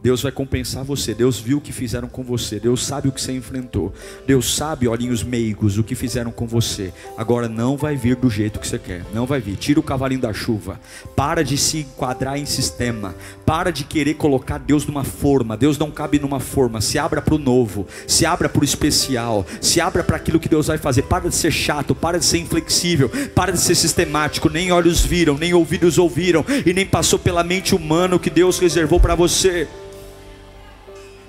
Deus 0.00 0.22
vai 0.22 0.30
compensar 0.30 0.84
você. 0.84 1.12
Deus 1.12 1.40
viu 1.40 1.58
o 1.58 1.60
que 1.60 1.72
fizeram 1.72 2.08
com 2.08 2.22
você. 2.22 2.60
Deus 2.60 2.84
sabe 2.84 3.08
o 3.08 3.12
que 3.12 3.20
você 3.20 3.32
enfrentou. 3.32 3.92
Deus 4.26 4.54
sabe, 4.54 4.86
olhinhos 4.86 5.24
meigos, 5.24 5.76
o 5.76 5.82
que 5.82 5.94
fizeram 5.94 6.30
com 6.30 6.46
você. 6.46 6.92
Agora 7.16 7.48
não 7.48 7.76
vai 7.76 7.96
vir 7.96 8.14
do 8.14 8.30
jeito 8.30 8.60
que 8.60 8.68
você 8.68 8.78
quer. 8.78 9.04
Não 9.12 9.26
vai 9.26 9.40
vir. 9.40 9.56
Tira 9.56 9.80
o 9.80 9.82
cavalinho 9.82 10.20
da 10.20 10.32
chuva. 10.32 10.80
Para 11.16 11.42
de 11.42 11.58
se 11.58 11.78
enquadrar 11.78 12.38
em 12.38 12.46
sistema. 12.46 13.14
Para 13.44 13.72
de 13.72 13.84
querer 13.84 14.14
colocar 14.14 14.58
Deus 14.58 14.86
numa 14.86 15.02
forma. 15.02 15.56
Deus 15.56 15.76
não 15.76 15.90
cabe 15.90 16.20
numa 16.20 16.38
forma. 16.38 16.80
Se 16.80 16.98
abra 16.98 17.20
para 17.20 17.34
o 17.34 17.38
novo. 17.38 17.86
Se 18.06 18.24
abra 18.24 18.48
para 18.48 18.60
o 18.60 18.64
especial. 18.64 19.44
Se 19.60 19.80
abra 19.80 20.04
para 20.04 20.16
aquilo 20.16 20.38
que 20.38 20.48
Deus 20.48 20.68
vai 20.68 20.78
fazer. 20.78 21.02
Para 21.02 21.28
de 21.28 21.34
ser 21.34 21.50
chato. 21.50 21.94
Para 21.94 22.18
de 22.18 22.24
ser 22.24 22.38
inflexível. 22.38 23.10
Para 23.34 23.50
de 23.50 23.60
ser 23.60 23.74
sistemático. 23.74 24.48
Nem 24.48 24.70
olhos 24.70 25.04
viram, 25.04 25.36
nem 25.36 25.52
ouvidos 25.52 25.98
ouviram. 25.98 26.44
E 26.64 26.72
nem 26.72 26.86
passou 26.86 27.18
pela 27.18 27.42
mente 27.42 27.74
humana 27.74 28.14
o 28.14 28.20
que 28.20 28.30
Deus 28.30 28.60
reservou 28.60 29.00
para 29.00 29.16
você 29.16 29.66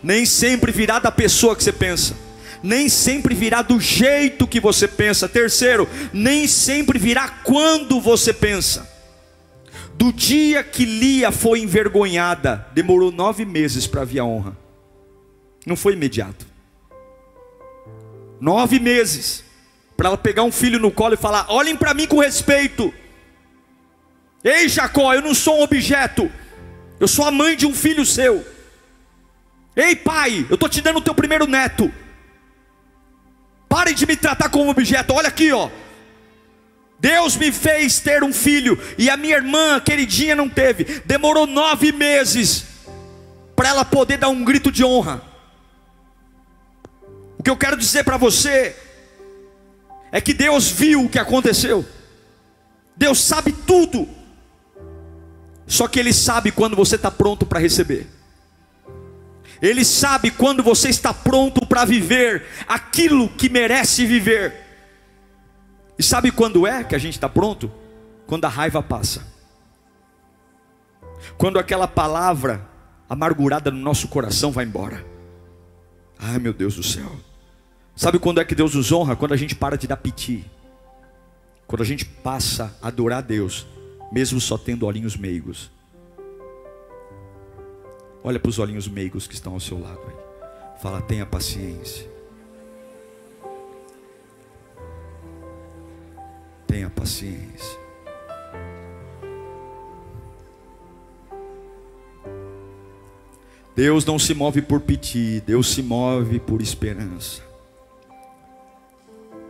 nem 0.02 0.26
sempre 0.26 0.72
virá 0.72 1.00
da 1.00 1.12
pessoa 1.12 1.56
que 1.56 1.64
você 1.64 1.72
pensa, 1.72 2.16
nem 2.62 2.90
sempre 2.90 3.34
virá 3.34 3.62
do 3.62 3.80
jeito 3.80 4.48
que 4.48 4.60
você 4.60 4.88
pensa. 4.88 5.28
Terceiro, 5.28 5.88
nem 6.14 6.48
sempre 6.48 7.00
virá 7.00 7.28
quando 7.44 8.00
você 8.00 8.34
pensa. 8.34 8.88
Do 9.94 10.14
dia 10.14 10.64
que 10.64 10.86
Lia 10.86 11.32
foi 11.32 11.60
envergonhada, 11.60 12.66
demorou 12.74 13.12
nove 13.12 13.44
meses 13.44 13.86
para 13.86 14.06
vir 14.06 14.20
a 14.20 14.26
honra, 14.26 14.58
não 15.66 15.76
foi 15.76 15.94
imediato. 15.94 16.48
Nove 18.40 18.80
meses 18.80 19.44
para 19.98 20.08
ela 20.08 20.18
pegar 20.18 20.44
um 20.44 20.52
filho 20.52 20.80
no 20.80 20.90
colo 20.90 21.16
e 21.16 21.18
falar: 21.18 21.46
olhem 21.50 21.76
para 21.76 21.94
mim 21.94 22.08
com 22.08 22.20
respeito. 22.20 22.94
Ei, 24.42 24.70
Jacó, 24.70 25.14
eu 25.14 25.22
não 25.22 25.36
sou 25.36 25.60
um 25.60 25.64
objeto, 25.64 26.32
eu 26.98 27.08
sou 27.08 27.26
a 27.26 27.32
mãe 27.32 27.58
de 27.58 27.66
um 27.66 27.74
filho 27.74 28.06
seu. 28.06 28.46
Ei 29.76 29.96
pai, 29.96 30.46
eu 30.50 30.56
estou 30.56 30.68
te 30.68 30.82
dando 30.82 30.98
o 30.98 31.02
teu 31.02 31.16
primeiro 31.16 31.48
neto. 31.48 31.92
Pare 33.68 33.94
de 33.94 34.06
me 34.06 34.16
tratar 34.16 34.50
como 34.50 34.72
objeto. 34.72 35.14
Olha 35.14 35.28
aqui, 35.28 35.52
ó. 35.52 35.70
Deus 37.00 37.38
me 37.38 37.52
fez 37.52 38.00
ter 38.00 38.24
um 38.24 38.34
filho 38.34 38.78
e 38.98 39.10
a 39.10 39.16
minha 39.16 39.38
irmã 39.38 39.80
queridinha 39.80 40.36
não 40.36 40.50
teve. 40.50 41.02
Demorou 41.06 41.48
nove 41.48 41.92
meses 41.92 42.66
para 43.56 43.70
ela 43.70 43.86
poder 43.86 44.18
dar 44.18 44.30
um 44.30 44.44
grito 44.44 44.72
de 44.72 44.84
honra. 44.84 45.22
O 47.38 47.44
que 47.44 47.50
eu 47.50 47.56
quero 47.56 47.78
dizer 47.78 48.04
para 48.04 48.18
você 48.18 48.76
é 50.12 50.20
que 50.20 50.34
Deus 50.34 50.70
viu 50.70 51.06
o 51.06 51.10
que 51.10 51.20
aconteceu. 51.20 51.86
Deus 52.98 53.22
sabe 53.22 53.54
tudo. 53.54 54.10
Só 55.66 55.88
que 55.88 56.00
Ele 56.00 56.12
sabe 56.12 56.52
quando 56.52 56.76
você 56.76 56.96
está 56.96 57.10
pronto 57.10 57.46
para 57.46 57.60
receber. 57.60 58.08
Ele 59.62 59.84
sabe 59.84 60.32
quando 60.32 60.64
você 60.64 60.90
está 60.90 61.14
pronto 61.14 61.66
para 61.66 61.86
viver 61.86 62.46
aquilo 62.68 63.28
que 63.30 63.50
merece 63.50 64.06
viver. 64.06 64.54
E 65.98 66.04
sabe 66.04 66.32
quando 66.32 66.66
é 66.66 66.84
que 66.84 66.96
a 66.96 67.00
gente 67.00 67.16
está 67.16 67.28
pronto? 67.28 67.70
Quando 68.26 68.46
a 68.46 68.50
raiva 68.50 68.82
passa. 68.82 69.28
Quando 71.38 71.60
aquela 71.60 71.88
palavra 71.88 72.66
amargurada 73.10 73.70
no 73.70 73.80
nosso 73.80 74.08
coração 74.08 74.52
vai 74.52 74.64
embora. 74.66 75.06
Ai 76.18 76.40
meu 76.40 76.54
Deus 76.54 76.76
do 76.76 76.84
céu. 76.84 77.12
Sabe 77.96 78.18
quando 78.18 78.40
é 78.40 78.46
que 78.46 78.56
Deus 78.56 78.76
nos 78.76 78.94
honra? 78.94 79.16
Quando 79.16 79.34
a 79.34 79.38
gente 79.38 79.56
para 79.56 79.78
de 79.78 79.88
dar 79.88 79.98
piti. 79.98 80.46
Quando 81.68 81.82
a 81.82 81.86
gente 81.86 82.06
passa 82.06 82.74
a 82.82 82.88
adorar 82.88 83.20
a 83.20 83.22
Deus, 83.22 83.68
mesmo 84.12 84.40
só 84.40 84.58
tendo 84.58 84.86
olhinhos 84.86 85.18
meigos. 85.18 85.70
Olha 88.24 88.40
para 88.40 88.50
os 88.50 88.60
olhinhos 88.60 88.88
meigos 88.88 89.28
que 89.28 89.34
estão 89.34 89.54
ao 89.54 89.60
seu 89.60 89.80
lado 89.80 90.02
aí. 90.08 90.82
Fala, 90.82 91.02
tenha 91.02 91.26
paciência. 91.26 92.10
Tenha 96.68 96.90
paciência. 96.90 97.80
Deus 103.76 104.04
não 104.04 104.20
se 104.20 104.34
move 104.34 104.62
por 104.62 104.82
piti, 104.82 105.42
Deus 105.46 105.74
se 105.74 105.82
move 105.82 106.40
por 106.40 106.62
esperança. 106.62 107.42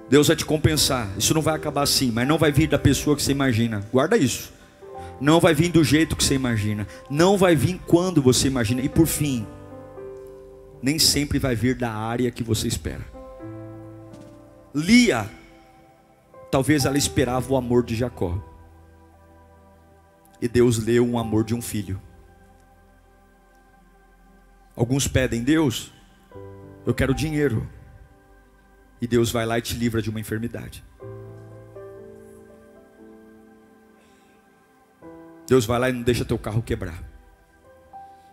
Deus 0.07 0.27
vai 0.27 0.35
te 0.35 0.45
compensar. 0.45 1.09
Isso 1.17 1.33
não 1.33 1.41
vai 1.41 1.55
acabar 1.55 1.81
assim, 1.81 2.11
mas 2.11 2.27
não 2.27 2.37
vai 2.37 2.51
vir 2.51 2.67
da 2.67 2.77
pessoa 2.77 3.15
que 3.15 3.23
você 3.23 3.31
imagina. 3.31 3.83
Guarda 3.91 4.17
isso. 4.17 4.58
Não 5.19 5.39
vai 5.39 5.53
vir 5.53 5.71
do 5.71 5.83
jeito 5.83 6.15
que 6.15 6.23
você 6.23 6.35
imagina. 6.35 6.87
Não 7.09 7.37
vai 7.37 7.55
vir 7.55 7.79
quando 7.85 8.21
você 8.21 8.47
imagina. 8.47 8.81
E 8.81 8.87
por 8.87 9.05
fim, 9.05 9.45
nem 10.81 10.97
sempre 10.97 11.39
vai 11.39 11.55
vir 11.55 11.75
da 11.75 11.91
área 11.91 12.31
que 12.31 12.43
você 12.43 12.67
espera. 12.67 13.05
Lia, 14.73 15.29
talvez 16.49 16.85
ela 16.85 16.97
esperava 16.97 17.51
o 17.51 17.57
amor 17.57 17.83
de 17.83 17.95
Jacó. 17.95 18.41
E 20.41 20.47
Deus 20.47 20.77
leu 20.77 21.05
um 21.05 21.19
amor 21.19 21.43
de 21.43 21.53
um 21.53 21.61
filho. 21.61 22.01
Alguns 24.75 25.07
pedem, 25.07 25.43
Deus, 25.43 25.91
eu 26.85 26.93
quero 26.93 27.13
dinheiro. 27.13 27.67
E 29.01 29.07
Deus 29.07 29.31
vai 29.31 29.45
lá 29.45 29.57
e 29.57 29.61
te 29.61 29.75
livra 29.75 30.01
de 30.01 30.09
uma 30.09 30.19
enfermidade. 30.19 30.83
Deus 35.49 35.65
vai 35.65 35.79
lá 35.79 35.89
e 35.89 35.93
não 35.93 36.03
deixa 36.03 36.23
teu 36.23 36.37
carro 36.37 36.61
quebrar. 36.61 37.03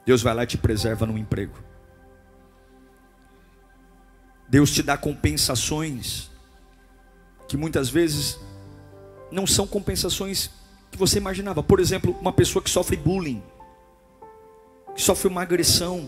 Deus 0.05 0.21
vai 0.21 0.35
lá 0.35 0.45
e 0.45 0.47
te 0.47 0.59
preserva 0.59 1.07
no 1.07 1.17
emprego. 1.17 1.59
Deus 4.47 4.71
te 4.71 4.83
dá 4.83 4.99
compensações 4.99 6.31
que 7.49 7.57
muitas 7.57 7.89
vezes 7.89 8.39
não 9.33 9.47
são 9.47 9.67
compensações 9.67 10.51
que 10.91 10.99
você 10.99 11.17
imaginava. 11.17 11.63
Por 11.63 11.81
exemplo, 11.81 12.15
uma 12.21 12.35
pessoa 12.35 12.63
que 12.63 12.69
sofre 12.69 12.99
bullying, 12.99 13.43
que 14.95 15.01
sofre 15.01 15.27
uma 15.27 15.41
agressão, 15.41 16.07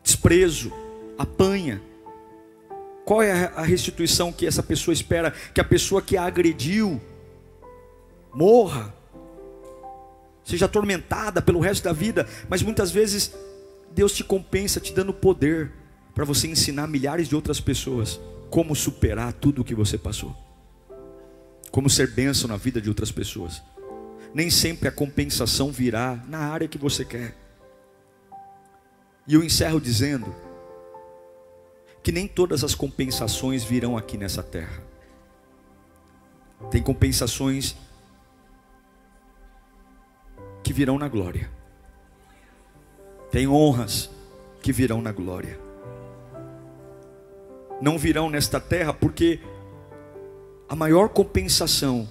desprezo, 0.00 0.72
apanha. 1.18 1.82
Qual 3.04 3.20
é 3.20 3.52
a 3.56 3.62
restituição 3.62 4.32
que 4.32 4.46
essa 4.46 4.62
pessoa 4.62 4.92
espera? 4.92 5.32
Que 5.52 5.60
a 5.60 5.64
pessoa 5.64 6.00
que 6.00 6.16
a 6.16 6.24
agrediu 6.24 7.00
morra 8.32 8.99
seja 10.50 10.66
atormentada 10.66 11.40
pelo 11.40 11.60
resto 11.60 11.84
da 11.84 11.92
vida, 11.92 12.28
mas 12.48 12.62
muitas 12.62 12.90
vezes 12.90 13.32
Deus 13.92 14.12
te 14.12 14.24
compensa 14.24 14.80
te 14.80 14.92
dando 14.92 15.14
poder 15.14 15.72
para 16.14 16.24
você 16.24 16.48
ensinar 16.48 16.86
milhares 16.86 17.28
de 17.28 17.36
outras 17.36 17.60
pessoas 17.60 18.20
como 18.50 18.74
superar 18.74 19.32
tudo 19.32 19.62
o 19.62 19.64
que 19.64 19.74
você 19.74 19.96
passou, 19.96 20.36
como 21.70 21.88
ser 21.88 22.10
bênção 22.10 22.48
na 22.48 22.56
vida 22.56 22.80
de 22.80 22.88
outras 22.88 23.12
pessoas. 23.12 23.62
Nem 24.34 24.50
sempre 24.50 24.88
a 24.88 24.92
compensação 24.92 25.70
virá 25.70 26.20
na 26.28 26.38
área 26.38 26.68
que 26.68 26.78
você 26.78 27.04
quer. 27.04 27.36
E 29.26 29.34
eu 29.34 29.42
encerro 29.42 29.80
dizendo 29.80 30.34
que 32.02 32.10
nem 32.10 32.26
todas 32.26 32.64
as 32.64 32.74
compensações 32.74 33.62
virão 33.62 33.96
aqui 33.96 34.16
nessa 34.16 34.42
terra. 34.42 34.82
Tem 36.70 36.82
compensações 36.82 37.76
que 40.62 40.72
virão 40.72 40.98
na 40.98 41.08
glória. 41.08 41.50
Tem 43.30 43.46
honras 43.46 44.10
que 44.62 44.72
virão 44.72 45.00
na 45.00 45.12
glória. 45.12 45.58
Não 47.80 47.98
virão 47.98 48.28
nesta 48.28 48.60
terra 48.60 48.92
porque 48.92 49.40
a 50.68 50.76
maior 50.76 51.08
compensação 51.08 52.08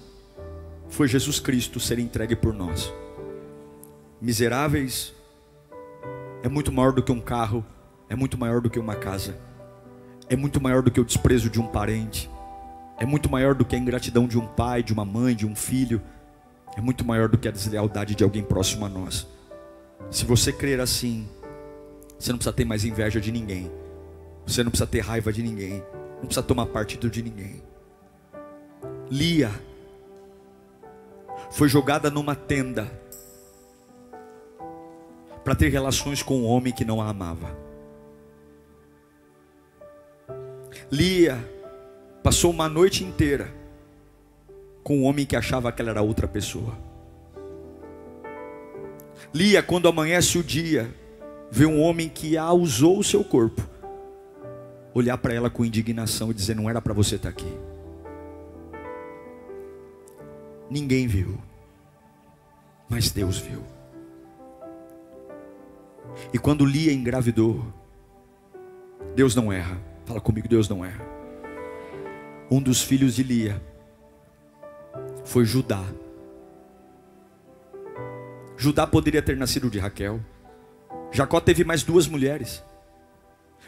foi 0.88 1.06
Jesus 1.06 1.38
Cristo 1.38 1.78
ser 1.78 1.98
entregue 1.98 2.34
por 2.34 2.52
nós. 2.52 2.92
Miseráveis 4.20 5.14
é 6.42 6.48
muito 6.48 6.72
maior 6.72 6.92
do 6.92 7.02
que 7.02 7.12
um 7.12 7.20
carro, 7.20 7.64
é 8.08 8.16
muito 8.16 8.36
maior 8.36 8.60
do 8.60 8.68
que 8.68 8.78
uma 8.78 8.94
casa, 8.94 9.38
é 10.28 10.36
muito 10.36 10.60
maior 10.60 10.82
do 10.82 10.90
que 10.90 11.00
o 11.00 11.04
desprezo 11.04 11.48
de 11.48 11.60
um 11.60 11.66
parente, 11.66 12.28
é 12.98 13.06
muito 13.06 13.30
maior 13.30 13.54
do 13.54 13.64
que 13.64 13.76
a 13.76 13.78
ingratidão 13.78 14.26
de 14.26 14.38
um 14.38 14.46
pai, 14.46 14.82
de 14.82 14.92
uma 14.92 15.04
mãe, 15.04 15.34
de 15.34 15.46
um 15.46 15.54
filho 15.54 16.02
é 16.76 16.80
muito 16.80 17.04
maior 17.04 17.28
do 17.28 17.38
que 17.38 17.48
a 17.48 17.50
deslealdade 17.50 18.14
de 18.14 18.24
alguém 18.24 18.42
próximo 18.42 18.86
a 18.86 18.88
nós. 18.88 19.26
Se 20.10 20.24
você 20.24 20.52
crer 20.52 20.80
assim, 20.80 21.28
você 22.18 22.30
não 22.30 22.38
precisa 22.38 22.54
ter 22.54 22.64
mais 22.64 22.84
inveja 22.84 23.20
de 23.20 23.30
ninguém, 23.30 23.70
você 24.46 24.62
não 24.62 24.70
precisa 24.70 24.86
ter 24.86 25.00
raiva 25.00 25.32
de 25.32 25.42
ninguém, 25.42 25.82
não 26.16 26.26
precisa 26.26 26.42
tomar 26.42 26.66
partido 26.66 27.10
de 27.10 27.22
ninguém. 27.22 27.62
Lia 29.10 29.50
foi 31.50 31.68
jogada 31.68 32.10
numa 32.10 32.34
tenda 32.34 32.90
para 35.42 35.54
ter 35.54 35.68
relações 35.68 36.22
com 36.22 36.38
um 36.38 36.46
homem 36.46 36.72
que 36.72 36.84
não 36.84 37.00
a 37.00 37.08
amava. 37.08 37.56
Lia 40.90 41.38
passou 42.22 42.50
uma 42.50 42.68
noite 42.68 43.02
inteira 43.02 43.59
com 44.82 44.98
um 44.98 45.04
homem 45.04 45.26
que 45.26 45.36
achava 45.36 45.70
que 45.70 45.80
ela 45.82 45.90
era 45.90 46.02
outra 46.02 46.26
pessoa. 46.26 46.76
Lia, 49.32 49.62
quando 49.62 49.88
amanhece 49.88 50.38
o 50.38 50.42
dia, 50.42 50.92
vê 51.50 51.66
um 51.66 51.80
homem 51.80 52.08
que 52.08 52.36
a 52.36 52.52
usou 52.52 52.98
o 52.98 53.04
seu 53.04 53.22
corpo, 53.22 53.62
olhar 54.94 55.18
para 55.18 55.34
ela 55.34 55.50
com 55.50 55.64
indignação 55.64 56.30
e 56.30 56.34
dizer: 56.34 56.56
Não 56.56 56.68
era 56.68 56.80
para 56.80 56.94
você 56.94 57.16
estar 57.16 57.28
aqui. 57.28 57.52
Ninguém 60.68 61.06
viu, 61.06 61.38
mas 62.88 63.10
Deus 63.10 63.38
viu. 63.38 63.62
E 66.32 66.38
quando 66.38 66.64
Lia 66.64 66.92
engravidou, 66.92 67.64
Deus 69.14 69.34
não 69.34 69.52
erra. 69.52 69.80
Fala 70.04 70.20
comigo, 70.20 70.48
Deus 70.48 70.68
não 70.68 70.84
erra. 70.84 71.04
Um 72.50 72.60
dos 72.60 72.82
filhos 72.82 73.14
de 73.14 73.22
Lia 73.22 73.62
foi 75.24 75.44
Judá. 75.44 75.84
Judá 78.56 78.86
poderia 78.86 79.22
ter 79.22 79.36
nascido 79.36 79.70
de 79.70 79.78
Raquel. 79.78 80.20
Jacó 81.10 81.40
teve 81.40 81.64
mais 81.64 81.82
duas 81.82 82.06
mulheres. 82.06 82.62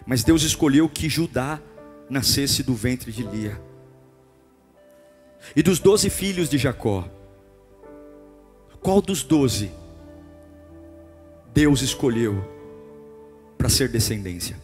Mas 0.07 0.23
Deus 0.23 0.43
escolheu 0.43 0.89
que 0.89 1.09
Judá 1.09 1.61
nascesse 2.09 2.63
do 2.63 2.75
ventre 2.75 3.11
de 3.11 3.23
Lia. 3.23 3.61
E 5.57 5.63
dos 5.63 5.79
doze 5.79 6.09
filhos 6.09 6.49
de 6.49 6.59
Jacó, 6.59 7.09
qual 8.81 9.01
dos 9.01 9.23
doze 9.23 9.71
Deus 11.53 11.83
escolheu 11.83 12.45
para 13.57 13.69
ser 13.69 13.89
descendência? 13.89 14.57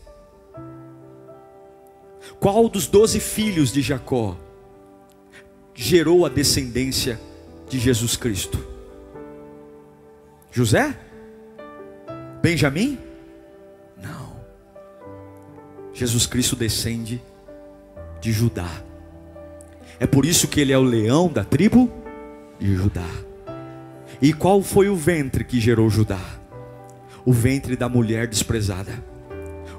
Qual 2.39 2.69
dos 2.69 2.87
doze 2.87 3.19
filhos 3.19 3.73
de 3.73 3.81
Jacó 3.83 4.37
gerou 5.81 6.27
a 6.27 6.29
descendência 6.29 7.21
de 7.71 7.79
Jesus 7.79 8.17
Cristo? 8.17 8.59
José? 10.51 10.99
Benjamim? 12.43 12.99
Não. 14.03 14.33
Jesus 15.95 16.27
Cristo 16.27 16.57
descende 16.57 17.23
de 18.21 18.33
Judá. 18.33 18.69
É 20.01 20.07
por 20.07 20.27
isso 20.27 20.49
que 20.49 20.61
ele 20.61 20.73
é 20.73 20.79
o 20.79 20.83
leão 20.83 21.29
da 21.29 21.45
tribo 21.45 21.89
de 22.59 22.75
Judá. 22.75 23.09
E 24.21 24.33
qual 24.33 24.61
foi 24.63 24.89
o 24.89 24.97
ventre 24.97 25.45
que 25.45 25.61
gerou 25.61 25.89
Judá? 25.89 26.21
O 27.25 27.33
ventre 27.33 27.77
da 27.77 27.89
mulher 27.89 28.27
desprezada. 28.27 28.93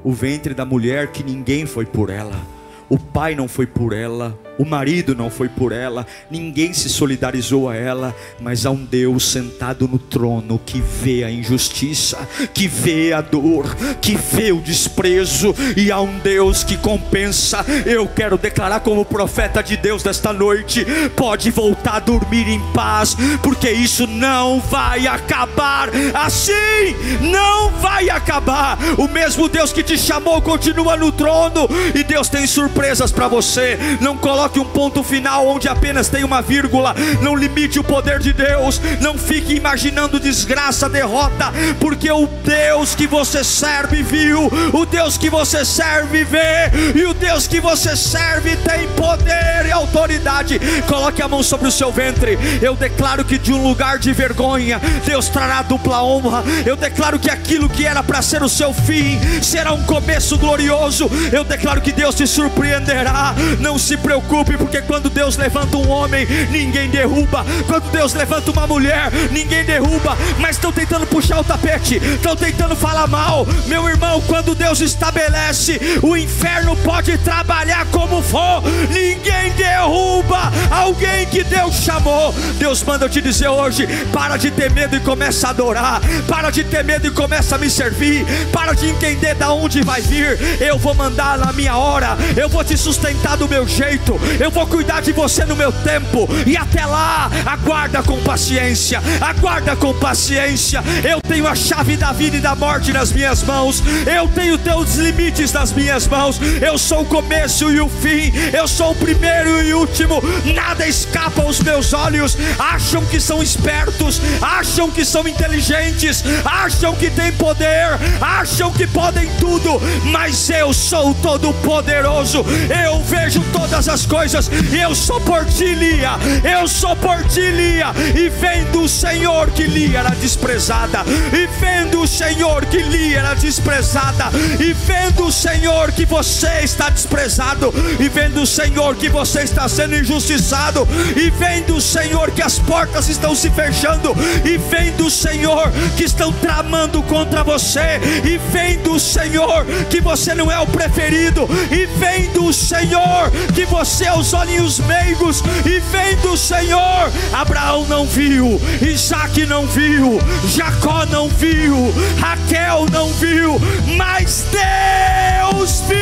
O 0.01 0.13
ventre 0.13 0.53
da 0.53 0.63
mulher 0.63 1.11
que 1.11 1.23
ninguém 1.23 1.65
foi 1.65 1.85
por 1.85 2.09
ela. 2.09 2.41
O 2.87 2.97
pai 2.97 3.35
não 3.35 3.49
foi 3.49 3.67
por 3.67 3.91
ela, 3.91 4.39
o 4.59 4.65
marido 4.65 5.15
não 5.15 5.29
foi 5.29 5.47
por 5.47 5.71
ela, 5.71 6.05
ninguém 6.29 6.73
se 6.73 6.89
solidarizou 6.89 7.69
a 7.69 7.75
ela, 7.77 8.13
mas 8.41 8.65
há 8.65 8.71
um 8.71 8.83
Deus 8.83 9.31
sentado 9.31 9.87
no 9.87 9.97
trono 9.97 10.59
que 10.65 10.81
vê 10.81 11.23
a 11.23 11.31
injustiça, 11.31 12.27
que 12.53 12.67
vê 12.67 13.13
a 13.13 13.21
dor, 13.21 13.73
que 14.01 14.17
vê 14.17 14.51
o 14.51 14.59
desprezo, 14.59 15.55
e 15.77 15.89
há 15.89 16.01
um 16.01 16.19
Deus 16.19 16.61
que 16.65 16.75
compensa. 16.75 17.65
Eu 17.85 18.05
quero 18.05 18.37
declarar 18.37 18.81
como 18.81 19.05
profeta 19.05 19.63
de 19.63 19.77
Deus 19.77 20.03
desta 20.03 20.33
noite: 20.33 20.85
pode 21.15 21.49
voltar 21.51 21.95
a 21.95 21.99
dormir 21.99 22.49
em 22.49 22.59
paz, 22.73 23.15
porque 23.41 23.71
isso 23.71 24.05
não 24.05 24.59
vai 24.59 25.07
acabar 25.07 25.89
assim, 26.13 27.21
não 27.21 27.69
vai 27.79 28.09
acabar. 28.09 28.77
O 28.97 29.07
mesmo 29.07 29.47
Deus 29.47 29.71
que 29.71 29.83
te 29.83 29.97
chamou 29.97 30.41
continua 30.41 30.97
no 30.97 31.13
trono, 31.13 31.69
e 31.95 32.03
Deus 32.03 32.27
tem 32.27 32.45
surpresas 32.45 33.09
para 33.09 33.29
você. 33.29 33.79
Não 34.01 34.17
coloque 34.17 34.48
um 34.57 34.63
ponto 34.63 35.03
final 35.03 35.45
onde 35.45 35.67
apenas 35.67 36.07
tem 36.07 36.23
uma 36.23 36.41
vírgula. 36.41 36.95
Não 37.21 37.35
limite 37.35 37.77
o 37.77 37.83
poder 37.83 38.19
de 38.19 38.31
Deus. 38.31 38.79
Não 39.01 39.17
fique 39.17 39.53
imaginando 39.53 40.19
desgraça, 40.19 40.87
derrota, 40.87 41.51
porque 41.79 42.09
o 42.09 42.25
Deus 42.27 42.95
que 42.95 43.05
você 43.05 43.43
serve 43.43 44.01
viu, 44.01 44.49
o 44.73 44.85
Deus 44.85 45.17
que 45.17 45.29
você 45.29 45.65
serve 45.65 46.23
vê, 46.23 46.71
e 46.95 47.05
o 47.05 47.13
Deus 47.13 47.47
que 47.47 47.59
você 47.59 47.95
serve 47.95 48.55
tem 48.57 48.87
poder 48.89 49.65
e 49.67 49.71
autoridade. 49.71 50.59
Coloque 50.87 51.21
a 51.21 51.27
mão 51.27 51.43
sobre 51.43 51.67
o 51.67 51.71
seu 51.71 51.91
ventre. 51.91 52.37
Eu 52.61 52.75
declaro 52.75 53.25
que 53.25 53.37
de 53.37 53.51
um 53.51 53.61
lugar 53.61 53.99
de 53.99 54.13
vergonha, 54.13 54.79
Deus 55.05 55.27
trará 55.27 55.61
dupla 55.61 56.03
honra. 56.03 56.43
Eu 56.65 56.75
declaro 56.75 57.19
que 57.19 57.29
aquilo 57.29 57.67
que 57.67 57.85
era 57.85 58.01
para 58.01 58.21
ser 58.21 58.41
o 58.43 58.49
seu 58.49 58.73
fim 58.73 59.19
será 59.41 59.73
um 59.73 59.83
começo 59.83 60.37
glorioso. 60.37 61.09
Eu 61.31 61.43
declaro 61.43 61.81
que 61.81 61.91
Deus 61.91 62.15
te 62.15 62.25
surpreenderá. 62.25 63.33
Não 63.59 63.77
se 63.77 63.97
preocupe, 63.97 64.38
porque 64.43 64.81
quando 64.81 65.09
Deus 65.09 65.37
levanta 65.37 65.77
um 65.77 65.89
homem, 65.89 66.25
ninguém 66.49 66.89
derruba. 66.89 67.45
Quando 67.67 67.91
Deus 67.91 68.13
levanta 68.13 68.51
uma 68.51 68.67
mulher, 68.67 69.11
ninguém 69.31 69.63
derruba. 69.63 70.17
Mas 70.39 70.55
estão 70.55 70.71
tentando 70.71 71.05
puxar 71.07 71.39
o 71.39 71.43
tapete, 71.43 71.95
estão 71.95 72.35
tentando 72.35 72.75
falar 72.75 73.07
mal. 73.07 73.45
Meu 73.67 73.87
irmão, 73.87 74.21
quando 74.27 74.55
Deus 74.55 74.81
estabelece, 74.81 75.79
o 76.01 76.15
inferno 76.15 76.75
pode 76.77 77.17
trabalhar 77.19 77.85
como 77.91 78.21
for, 78.21 78.63
ninguém 78.91 79.51
derruba 79.55 80.51
alguém 80.71 81.25
que 81.27 81.43
Deus 81.43 81.75
chamou. 81.75 82.33
Deus 82.57 82.83
manda 82.83 83.05
eu 83.05 83.09
te 83.09 83.21
dizer 83.21 83.47
hoje: 83.47 83.87
para 84.11 84.37
de 84.37 84.51
ter 84.51 84.71
medo 84.71 84.95
e 84.95 84.99
começa 84.99 85.47
a 85.47 85.49
adorar, 85.51 86.01
para 86.27 86.49
de 86.49 86.63
ter 86.63 86.83
medo 86.83 87.07
e 87.07 87.11
começa 87.11 87.55
a 87.55 87.57
me 87.57 87.69
servir, 87.69 88.25
para 88.51 88.73
de 88.73 88.87
entender 88.87 89.35
da 89.35 89.51
onde 89.51 89.81
vai 89.81 90.01
vir. 90.01 90.39
Eu 90.59 90.77
vou 90.77 90.93
mandar 90.93 91.37
na 91.37 91.51
minha 91.53 91.75
hora, 91.75 92.17
eu 92.35 92.49
vou 92.49 92.63
te 92.63 92.77
sustentar 92.77 93.37
do 93.37 93.47
meu 93.47 93.67
jeito, 93.67 94.19
eu 94.39 94.51
vou 94.51 94.65
cuidar 94.67 95.01
de 95.01 95.11
você 95.11 95.45
no 95.45 95.55
meu 95.55 95.71
tempo, 95.71 96.27
e 96.45 96.55
até 96.55 96.85
lá, 96.85 97.29
aguarda 97.45 98.03
com 98.03 98.21
paciência, 98.21 99.01
aguarda 99.19 99.75
com 99.75 99.93
paciência. 99.93 100.83
Eu 101.03 101.21
tenho 101.21 101.47
a 101.47 101.55
chave 101.55 101.97
da 101.97 102.11
vida 102.11 102.37
e 102.37 102.41
da 102.41 102.55
morte 102.55 102.91
nas 102.91 103.11
minhas 103.11 103.43
mãos, 103.43 103.83
eu 104.05 104.27
tenho 104.27 104.57
teus 104.57 104.95
limites 104.95 105.51
nas 105.51 105.71
minhas 105.71 106.07
mãos, 106.07 106.39
eu 106.61 106.77
sou 106.77 107.01
o 107.01 107.05
começo 107.05 107.71
e 107.71 107.79
o 107.79 107.89
fim, 107.89 108.31
eu 108.53 108.67
sou 108.67 108.91
o 108.91 108.95
primeiro 108.95 109.63
e 109.63 109.73
o 109.73 109.79
último, 109.79 110.21
nada 110.53 110.87
escapa 110.87 111.41
aos 111.41 111.59
meus 111.59 111.93
olhos. 111.93 112.37
Acham 112.57 113.05
que 113.05 113.19
são 113.19 113.41
espertos, 113.41 114.21
acham 114.41 114.91
que 114.91 115.03
são 115.03 115.27
inteligentes, 115.27 116.23
acham 116.45 116.95
que 116.95 117.09
têm 117.09 117.31
poder, 117.33 117.97
acham 118.21 118.71
que 118.71 118.85
podem 118.85 119.29
tudo, 119.39 119.81
mas 120.11 120.49
eu 120.49 120.73
sou 120.73 121.13
todo-poderoso, 121.15 122.45
eu 122.85 123.01
vejo 123.03 123.43
todas 123.51 123.87
as 123.87 124.05
coisas, 124.09 124.49
eu 124.73 124.95
sou 124.95 125.21
por 125.21 125.45
ti, 125.45 125.75
Lia, 125.75 126.13
eu 126.43 126.67
sou 126.67 126.95
por 126.95 127.23
ti, 127.25 127.41
Lia, 127.51 127.93
e 128.15 128.27
vendo 128.27 128.81
o 128.81 128.89
Senhor 128.89 129.51
que 129.51 129.63
Lia 129.63 129.99
era 129.99 130.09
desprezada, 130.09 131.03
e 131.31 131.47
vendo 131.61 132.01
o 132.01 132.07
Senhor 132.07 132.65
que 132.65 132.81
Lia 132.81 133.19
era 133.19 133.35
desprezada, 133.35 134.25
e 134.59 134.73
vendo 134.73 135.25
o 135.27 135.31
Senhor 135.31 135.91
que 135.91 136.05
você 136.05 136.61
está 136.63 136.89
desprezado, 136.89 137.71
e 137.99 138.09
vendo 138.09 138.41
o 138.41 138.47
Senhor 138.47 138.95
que 138.95 139.09
você 139.09 139.41
está 139.41 139.69
sendo 139.69 139.95
injustiçado, 139.95 140.87
e 141.15 141.29
vendo 141.29 141.75
o 141.75 141.81
Senhor 141.81 142.31
que 142.31 142.41
as 142.41 142.57
portas 142.57 143.09
estão 143.09 143.35
se 143.35 143.51
fechando, 143.51 144.15
e 144.43 144.57
vendo 144.57 145.05
o 145.05 145.11
Senhor 145.11 145.71
que 145.95 146.05
estão 146.05 146.33
tramando 146.33 147.03
contra 147.03 147.43
você, 147.43 148.01
e 148.25 148.39
vendo 148.51 148.93
o 148.93 148.99
Senhor 148.99 149.65
que 149.89 150.01
você 150.01 150.33
não 150.33 150.51
é 150.51 150.59
o 150.59 150.65
preferido, 150.65 151.47
e 151.71 151.85
vendo 151.99 152.45
o 152.45 152.53
Senhor 152.53 153.29
que 153.53 153.65
você 153.65 153.98
os 154.17 154.33
olhinhos 154.33 154.79
meigos, 154.79 155.41
e 155.65 155.79
vendo 155.79 156.31
o 156.31 156.37
Senhor, 156.37 157.11
Abraão 157.33 157.85
não 157.87 158.05
viu, 158.05 158.59
Isaac 158.81 159.45
não 159.45 159.65
viu, 159.67 160.19
Jacó 160.47 161.05
não 161.05 161.27
viu, 161.27 161.93
Raquel 162.19 162.85
não 162.91 163.11
viu, 163.13 163.59
mas 163.97 164.45
Deus 164.51 165.81
viu. 165.81 165.99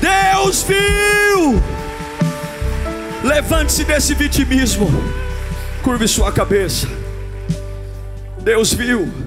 Deus 0.00 0.62
viu. 0.62 1.62
Levante-se 3.22 3.84
desse 3.84 4.14
vitimismo. 4.14 4.90
Curve 5.82 6.08
sua 6.08 6.32
cabeça. 6.32 6.88
Deus 8.40 8.72
viu. 8.72 9.21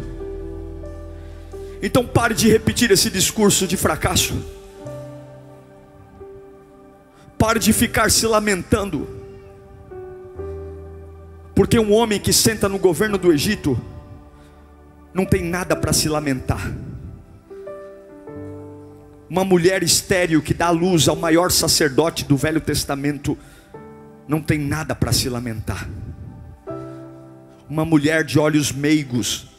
Então 1.85 2.03
pare 2.03 2.33
de 2.33 2.49
repetir 2.49 2.89
esse 2.89 3.11
discurso 3.11 3.67
de 3.67 3.77
fracasso. 3.77 4.43
Pare 7.37 7.59
de 7.59 7.71
ficar 7.71 8.09
se 8.09 8.25
lamentando. 8.25 9.07
Porque 11.53 11.77
um 11.77 11.93
homem 11.93 12.19
que 12.19 12.33
senta 12.33 12.67
no 12.67 12.79
governo 12.79 13.19
do 13.19 13.31
Egito 13.31 13.79
não 15.13 15.27
tem 15.27 15.43
nada 15.43 15.75
para 15.75 15.93
se 15.93 16.09
lamentar. 16.09 16.73
Uma 19.29 19.45
mulher 19.45 19.83
estéril 19.83 20.41
que 20.41 20.55
dá 20.55 20.71
luz 20.71 21.07
ao 21.07 21.15
maior 21.15 21.51
sacerdote 21.51 22.25
do 22.25 22.35
Velho 22.35 22.61
Testamento 22.61 23.37
não 24.27 24.41
tem 24.41 24.57
nada 24.57 24.95
para 24.95 25.13
se 25.13 25.29
lamentar. 25.29 25.87
Uma 27.69 27.85
mulher 27.85 28.23
de 28.23 28.39
olhos 28.39 28.71
meigos 28.71 29.54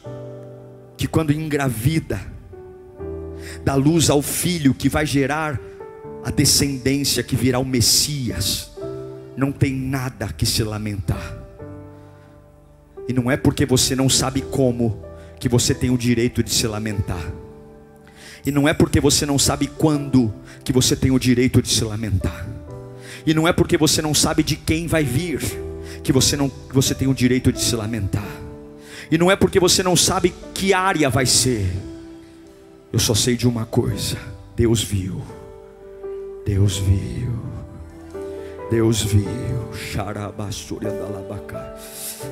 que 0.97 1.07
quando 1.07 1.31
engravida 1.31 2.19
dá 3.63 3.75
luz 3.75 4.09
ao 4.09 4.21
filho 4.21 4.73
que 4.73 4.89
vai 4.89 5.05
gerar 5.05 5.59
a 6.23 6.31
descendência 6.31 7.23
que 7.23 7.35
virá 7.35 7.59
o 7.59 7.65
Messias, 7.65 8.71
não 9.37 9.51
tem 9.51 9.73
nada 9.73 10.27
que 10.27 10.45
se 10.45 10.63
lamentar. 10.63 11.37
E 13.07 13.13
não 13.13 13.31
é 13.31 13.37
porque 13.37 13.65
você 13.65 13.95
não 13.95 14.09
sabe 14.09 14.41
como 14.41 15.01
que 15.39 15.47
você 15.47 15.73
tem 15.73 15.89
o 15.89 15.97
direito 15.97 16.43
de 16.43 16.51
se 16.51 16.67
lamentar. 16.67 17.31
E 18.45 18.51
não 18.51 18.67
é 18.67 18.73
porque 18.73 18.99
você 18.99 19.25
não 19.25 19.37
sabe 19.37 19.67
quando 19.67 20.33
que 20.63 20.73
você 20.73 20.95
tem 20.95 21.11
o 21.11 21.19
direito 21.19 21.61
de 21.61 21.69
se 21.69 21.83
lamentar. 21.83 22.47
E 23.25 23.33
não 23.33 23.47
é 23.47 23.53
porque 23.53 23.77
você 23.77 24.01
não 24.01 24.13
sabe 24.13 24.41
de 24.43 24.55
quem 24.55 24.87
vai 24.87 25.03
vir 25.03 25.41
que 26.03 26.11
você 26.11 26.35
não 26.37 26.49
que 26.49 26.73
você 26.73 26.95
tem 26.95 27.07
o 27.07 27.13
direito 27.13 27.51
de 27.51 27.61
se 27.61 27.75
lamentar. 27.75 28.46
E 29.09 29.17
não 29.17 29.31
é 29.31 29.35
porque 29.35 29.59
você 29.59 29.81
não 29.81 29.95
sabe 29.95 30.33
que 30.53 30.73
área 30.73 31.09
vai 31.09 31.25
ser. 31.25 31.71
Eu 32.91 32.99
só 32.99 33.13
sei 33.13 33.35
de 33.35 33.47
uma 33.47 33.65
coisa: 33.65 34.17
Deus 34.55 34.83
viu. 34.83 35.21
Deus 36.45 36.77
viu. 36.77 37.31
Deus 38.69 39.01
viu. 39.01 39.27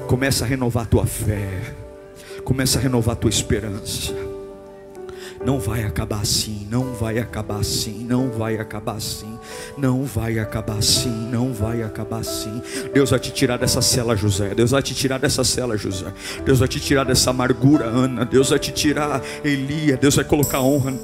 Começa 0.08 0.44
a 0.44 0.48
renovar 0.48 0.88
tua 0.88 1.06
fé. 1.06 1.76
Começa 2.44 2.78
a 2.78 2.82
renovar 2.82 3.16
tua 3.16 3.30
esperança. 3.30 4.35
Não 5.46 5.60
vai 5.60 5.84
acabar 5.84 6.22
assim, 6.22 6.68
não 6.72 6.94
vai 6.96 7.20
acabar 7.20 7.60
assim, 7.60 8.04
não 8.04 8.32
vai 8.32 8.58
acabar 8.58 8.96
assim, 8.96 9.38
não 9.78 10.04
vai 10.04 10.40
acabar 10.40 10.80
assim, 10.80 11.30
não 11.32 11.54
vai 11.54 11.84
acabar 11.84 12.22
assim. 12.22 12.62
Deus 12.92 13.12
vai 13.12 13.20
te 13.20 13.32
tirar 13.32 13.58
dessa 13.58 13.80
cela, 13.80 14.16
José. 14.16 14.56
Deus 14.56 14.72
vai 14.72 14.82
te 14.82 14.96
tirar 14.96 15.20
dessa 15.20 15.44
cela, 15.44 15.78
José. 15.78 16.12
Deus 16.44 16.58
vai 16.58 16.68
te 16.68 16.80
tirar 16.80 17.04
dessa 17.06 17.30
amargura, 17.30 17.86
Ana. 17.86 18.26
Deus 18.26 18.50
vai 18.50 18.58
te 18.58 18.72
tirar, 18.72 19.22
Elia. 19.44 19.96
Deus 19.98 20.16
vai 20.16 20.26
colocar 20.26 20.62
honra 20.62 20.96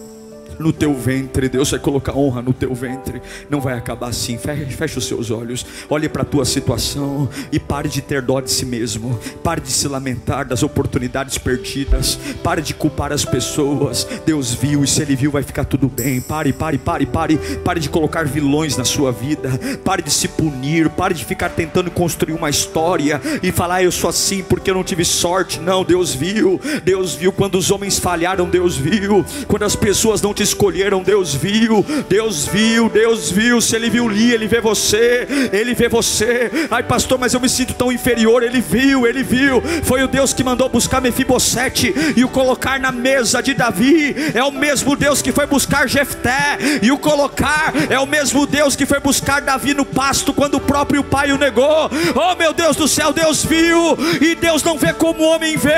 no 0.62 0.72
teu 0.72 0.94
ventre. 0.94 1.50
Deus 1.50 1.72
vai 1.72 1.80
colocar 1.80 2.16
honra 2.16 2.42
no 2.42 2.54
teu 2.54 2.74
ventre. 2.74 3.22
Não 3.50 3.60
vai 3.60 3.78
acabar 3.78 4.10
assim. 4.10 4.38
Feche, 4.38 4.98
os 4.98 5.06
seus 5.06 5.32
olhos. 5.32 5.66
Olhe 5.90 6.08
para 6.08 6.22
a 6.22 6.26
tua 6.26 6.46
situação 6.46 7.28
e 7.52 7.60
pare 7.60 7.90
de 7.90 8.02
ter 8.02 8.22
dó 8.22 8.40
de 8.40 8.52
si 8.52 8.66
mesmo. 8.66 9.20
Pare 9.44 9.60
de 9.60 9.72
se 9.72 9.88
lamentar 9.88 10.46
das 10.46 10.64
oportunidades 10.64 11.38
perdidas. 11.38 12.18
Pare 12.44 12.62
de 12.62 12.74
culpar 12.74 13.12
as 13.12 13.26
pessoas. 13.26 14.08
Deus 14.26 14.54
viu 14.54 14.84
e 14.84 14.88
se 14.88 15.02
Ele 15.02 15.16
viu 15.16 15.32
vai 15.32 15.44
ficar 15.44 15.66
tudo 15.66 15.90
bem. 15.90 16.22
Pare, 16.22 16.54
pare, 16.54 16.78
pare, 16.78 17.06
pare. 17.06 17.38
Pare 17.64 17.80
de 17.80 17.90
colocar 17.90 18.26
vilões 18.26 18.78
na 18.78 18.86
sua 18.86 19.12
vida. 19.12 19.50
Pare 19.84 20.02
de 20.02 20.12
se 20.12 20.28
punir. 20.28 20.90
Pare 20.90 21.14
de 21.14 21.26
ficar 21.26 21.50
tentando 21.50 21.90
construir 21.90 22.34
uma 22.34 22.50
história 22.50 23.22
e 23.42 23.52
falar 23.52 23.72
ah, 23.72 23.84
eu 23.84 23.92
sou 23.92 24.10
assim 24.10 24.44
porque 24.44 24.70
eu 24.70 24.76
não 24.76 24.84
tive 24.84 25.06
sorte. 25.06 25.60
Não, 25.60 25.84
Deus 25.84 26.14
viu. 26.14 26.60
Deus 26.84 27.16
viu 27.16 27.32
quando 27.32 27.56
os 27.56 27.72
homens 27.72 27.98
falharam. 27.98 28.50
Deus 28.50 28.76
viu 28.76 29.26
quando 29.48 29.64
as 29.64 29.76
pessoas 29.76 30.22
não 30.22 30.34
te 30.34 30.44
escolheram. 30.52 31.02
Deus 31.02 31.34
viu. 31.34 31.86
Deus 32.08 32.46
viu. 32.46 32.90
Deus 32.90 33.32
viu. 33.32 33.62
Se 33.62 33.76
Ele 33.76 33.90
viu 33.90 34.08
Li, 34.08 34.32
Ele 34.32 34.48
vê 34.48 34.62
você. 34.62 35.28
Ele 35.52 35.74
vê 35.74 35.88
você. 35.88 36.52
Ai, 36.70 36.84
pastor, 36.84 37.18
mas 37.18 37.34
eu 37.34 37.40
me 37.40 37.50
sinto 37.50 37.74
tão 37.74 37.92
inferior. 37.92 38.44
Ele 38.44 38.62
viu. 38.62 39.08
Ele 39.08 39.24
viu. 39.24 39.62
Foi 39.84 40.04
o 40.04 40.08
Deus 40.08 40.34
que 40.34 40.44
mandou 40.44 40.70
buscar 40.70 41.02
Mefibosete 41.02 41.94
e 42.16 42.24
o 42.24 42.30
colocar 42.30 42.80
na 42.80 42.92
mesa 42.92 43.42
de 43.42 43.54
Davi. 43.54 44.16
É 44.34 44.44
o 44.44 44.52
mesmo 44.52 44.96
Deus 44.96 45.22
que 45.22 45.32
foi 45.32 45.46
buscar 45.46 45.88
Jefté 45.88 46.58
e 46.82 46.92
o 46.92 46.98
colocar. 46.98 47.74
É 47.90 48.00
o 48.00 48.06
mesmo 48.06 48.46
Deus 48.46 48.76
que 48.76 48.86
foi 48.86 49.00
buscar 49.00 49.42
Davi 49.42 49.74
no 49.74 49.86
pasto 49.86 50.34
quando 50.34 50.56
o 50.56 50.62
próprio 50.62 51.04
pai 51.04 51.32
o 51.32 51.38
negou. 51.38 51.90
Oh 52.16 52.36
meu 52.36 52.54
Deus 52.54 52.76
do 52.76 52.88
céu, 52.88 53.14
Deus 53.14 53.44
viu 53.44 53.98
e 54.20 54.36
Deus 54.36 54.64
não 54.64 54.78
vê 54.78 54.94
como 54.94 55.24
o 55.24 55.28
homem 55.28 55.58
vê. 55.58 55.72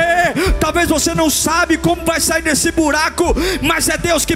Talvez 0.60 0.90
você 0.90 1.14
não 1.14 1.30
sabe 1.30 1.78
como 1.78 2.04
vai 2.04 2.20
sair 2.20 2.42
desse 2.42 2.72
buraco, 2.72 3.36
mas 3.62 3.90
é 3.90 3.98
Deus 3.98 4.26
que 4.26 4.36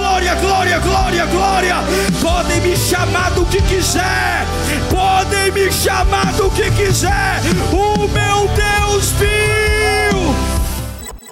glória, 0.00 0.34
glória, 0.36 0.78
glória, 0.80 1.26
glória. 1.26 1.76
Podem 2.22 2.60
me 2.62 2.76
chamar 2.76 3.30
do 3.32 3.44
que 3.44 3.60
quiser, 3.62 4.46
podem 4.90 5.52
me 5.52 5.70
chamar 5.70 6.32
do 6.34 6.50
que 6.50 6.70
quiser. 6.70 7.40
O 7.70 8.08
meu 8.08 8.48
Deus 8.54 9.12
viu. 9.12 9.30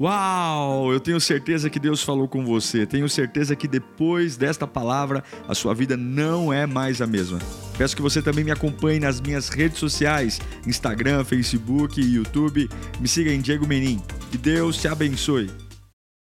Uau! 0.00 0.92
Eu 0.92 1.00
tenho 1.00 1.20
certeza 1.20 1.68
que 1.68 1.80
Deus 1.80 2.02
falou 2.02 2.28
com 2.28 2.44
você. 2.44 2.86
Tenho 2.86 3.08
certeza 3.08 3.56
que 3.56 3.66
depois 3.66 4.36
desta 4.36 4.66
palavra 4.66 5.24
a 5.48 5.54
sua 5.54 5.74
vida 5.74 5.96
não 5.96 6.52
é 6.52 6.66
mais 6.66 7.00
a 7.00 7.06
mesma. 7.06 7.38
Peço 7.76 7.96
que 7.96 8.02
você 8.02 8.22
também 8.22 8.44
me 8.44 8.50
acompanhe 8.50 9.00
nas 9.00 9.20
minhas 9.20 9.48
redes 9.48 9.78
sociais: 9.78 10.40
Instagram, 10.66 11.24
Facebook 11.24 12.00
e 12.00 12.14
YouTube. 12.14 12.68
Me 13.00 13.08
siga 13.08 13.32
em 13.32 13.40
Diego 13.40 13.66
Menin. 13.66 14.00
Que 14.30 14.38
Deus 14.38 14.76
te 14.76 14.86
abençoe. 14.86 15.67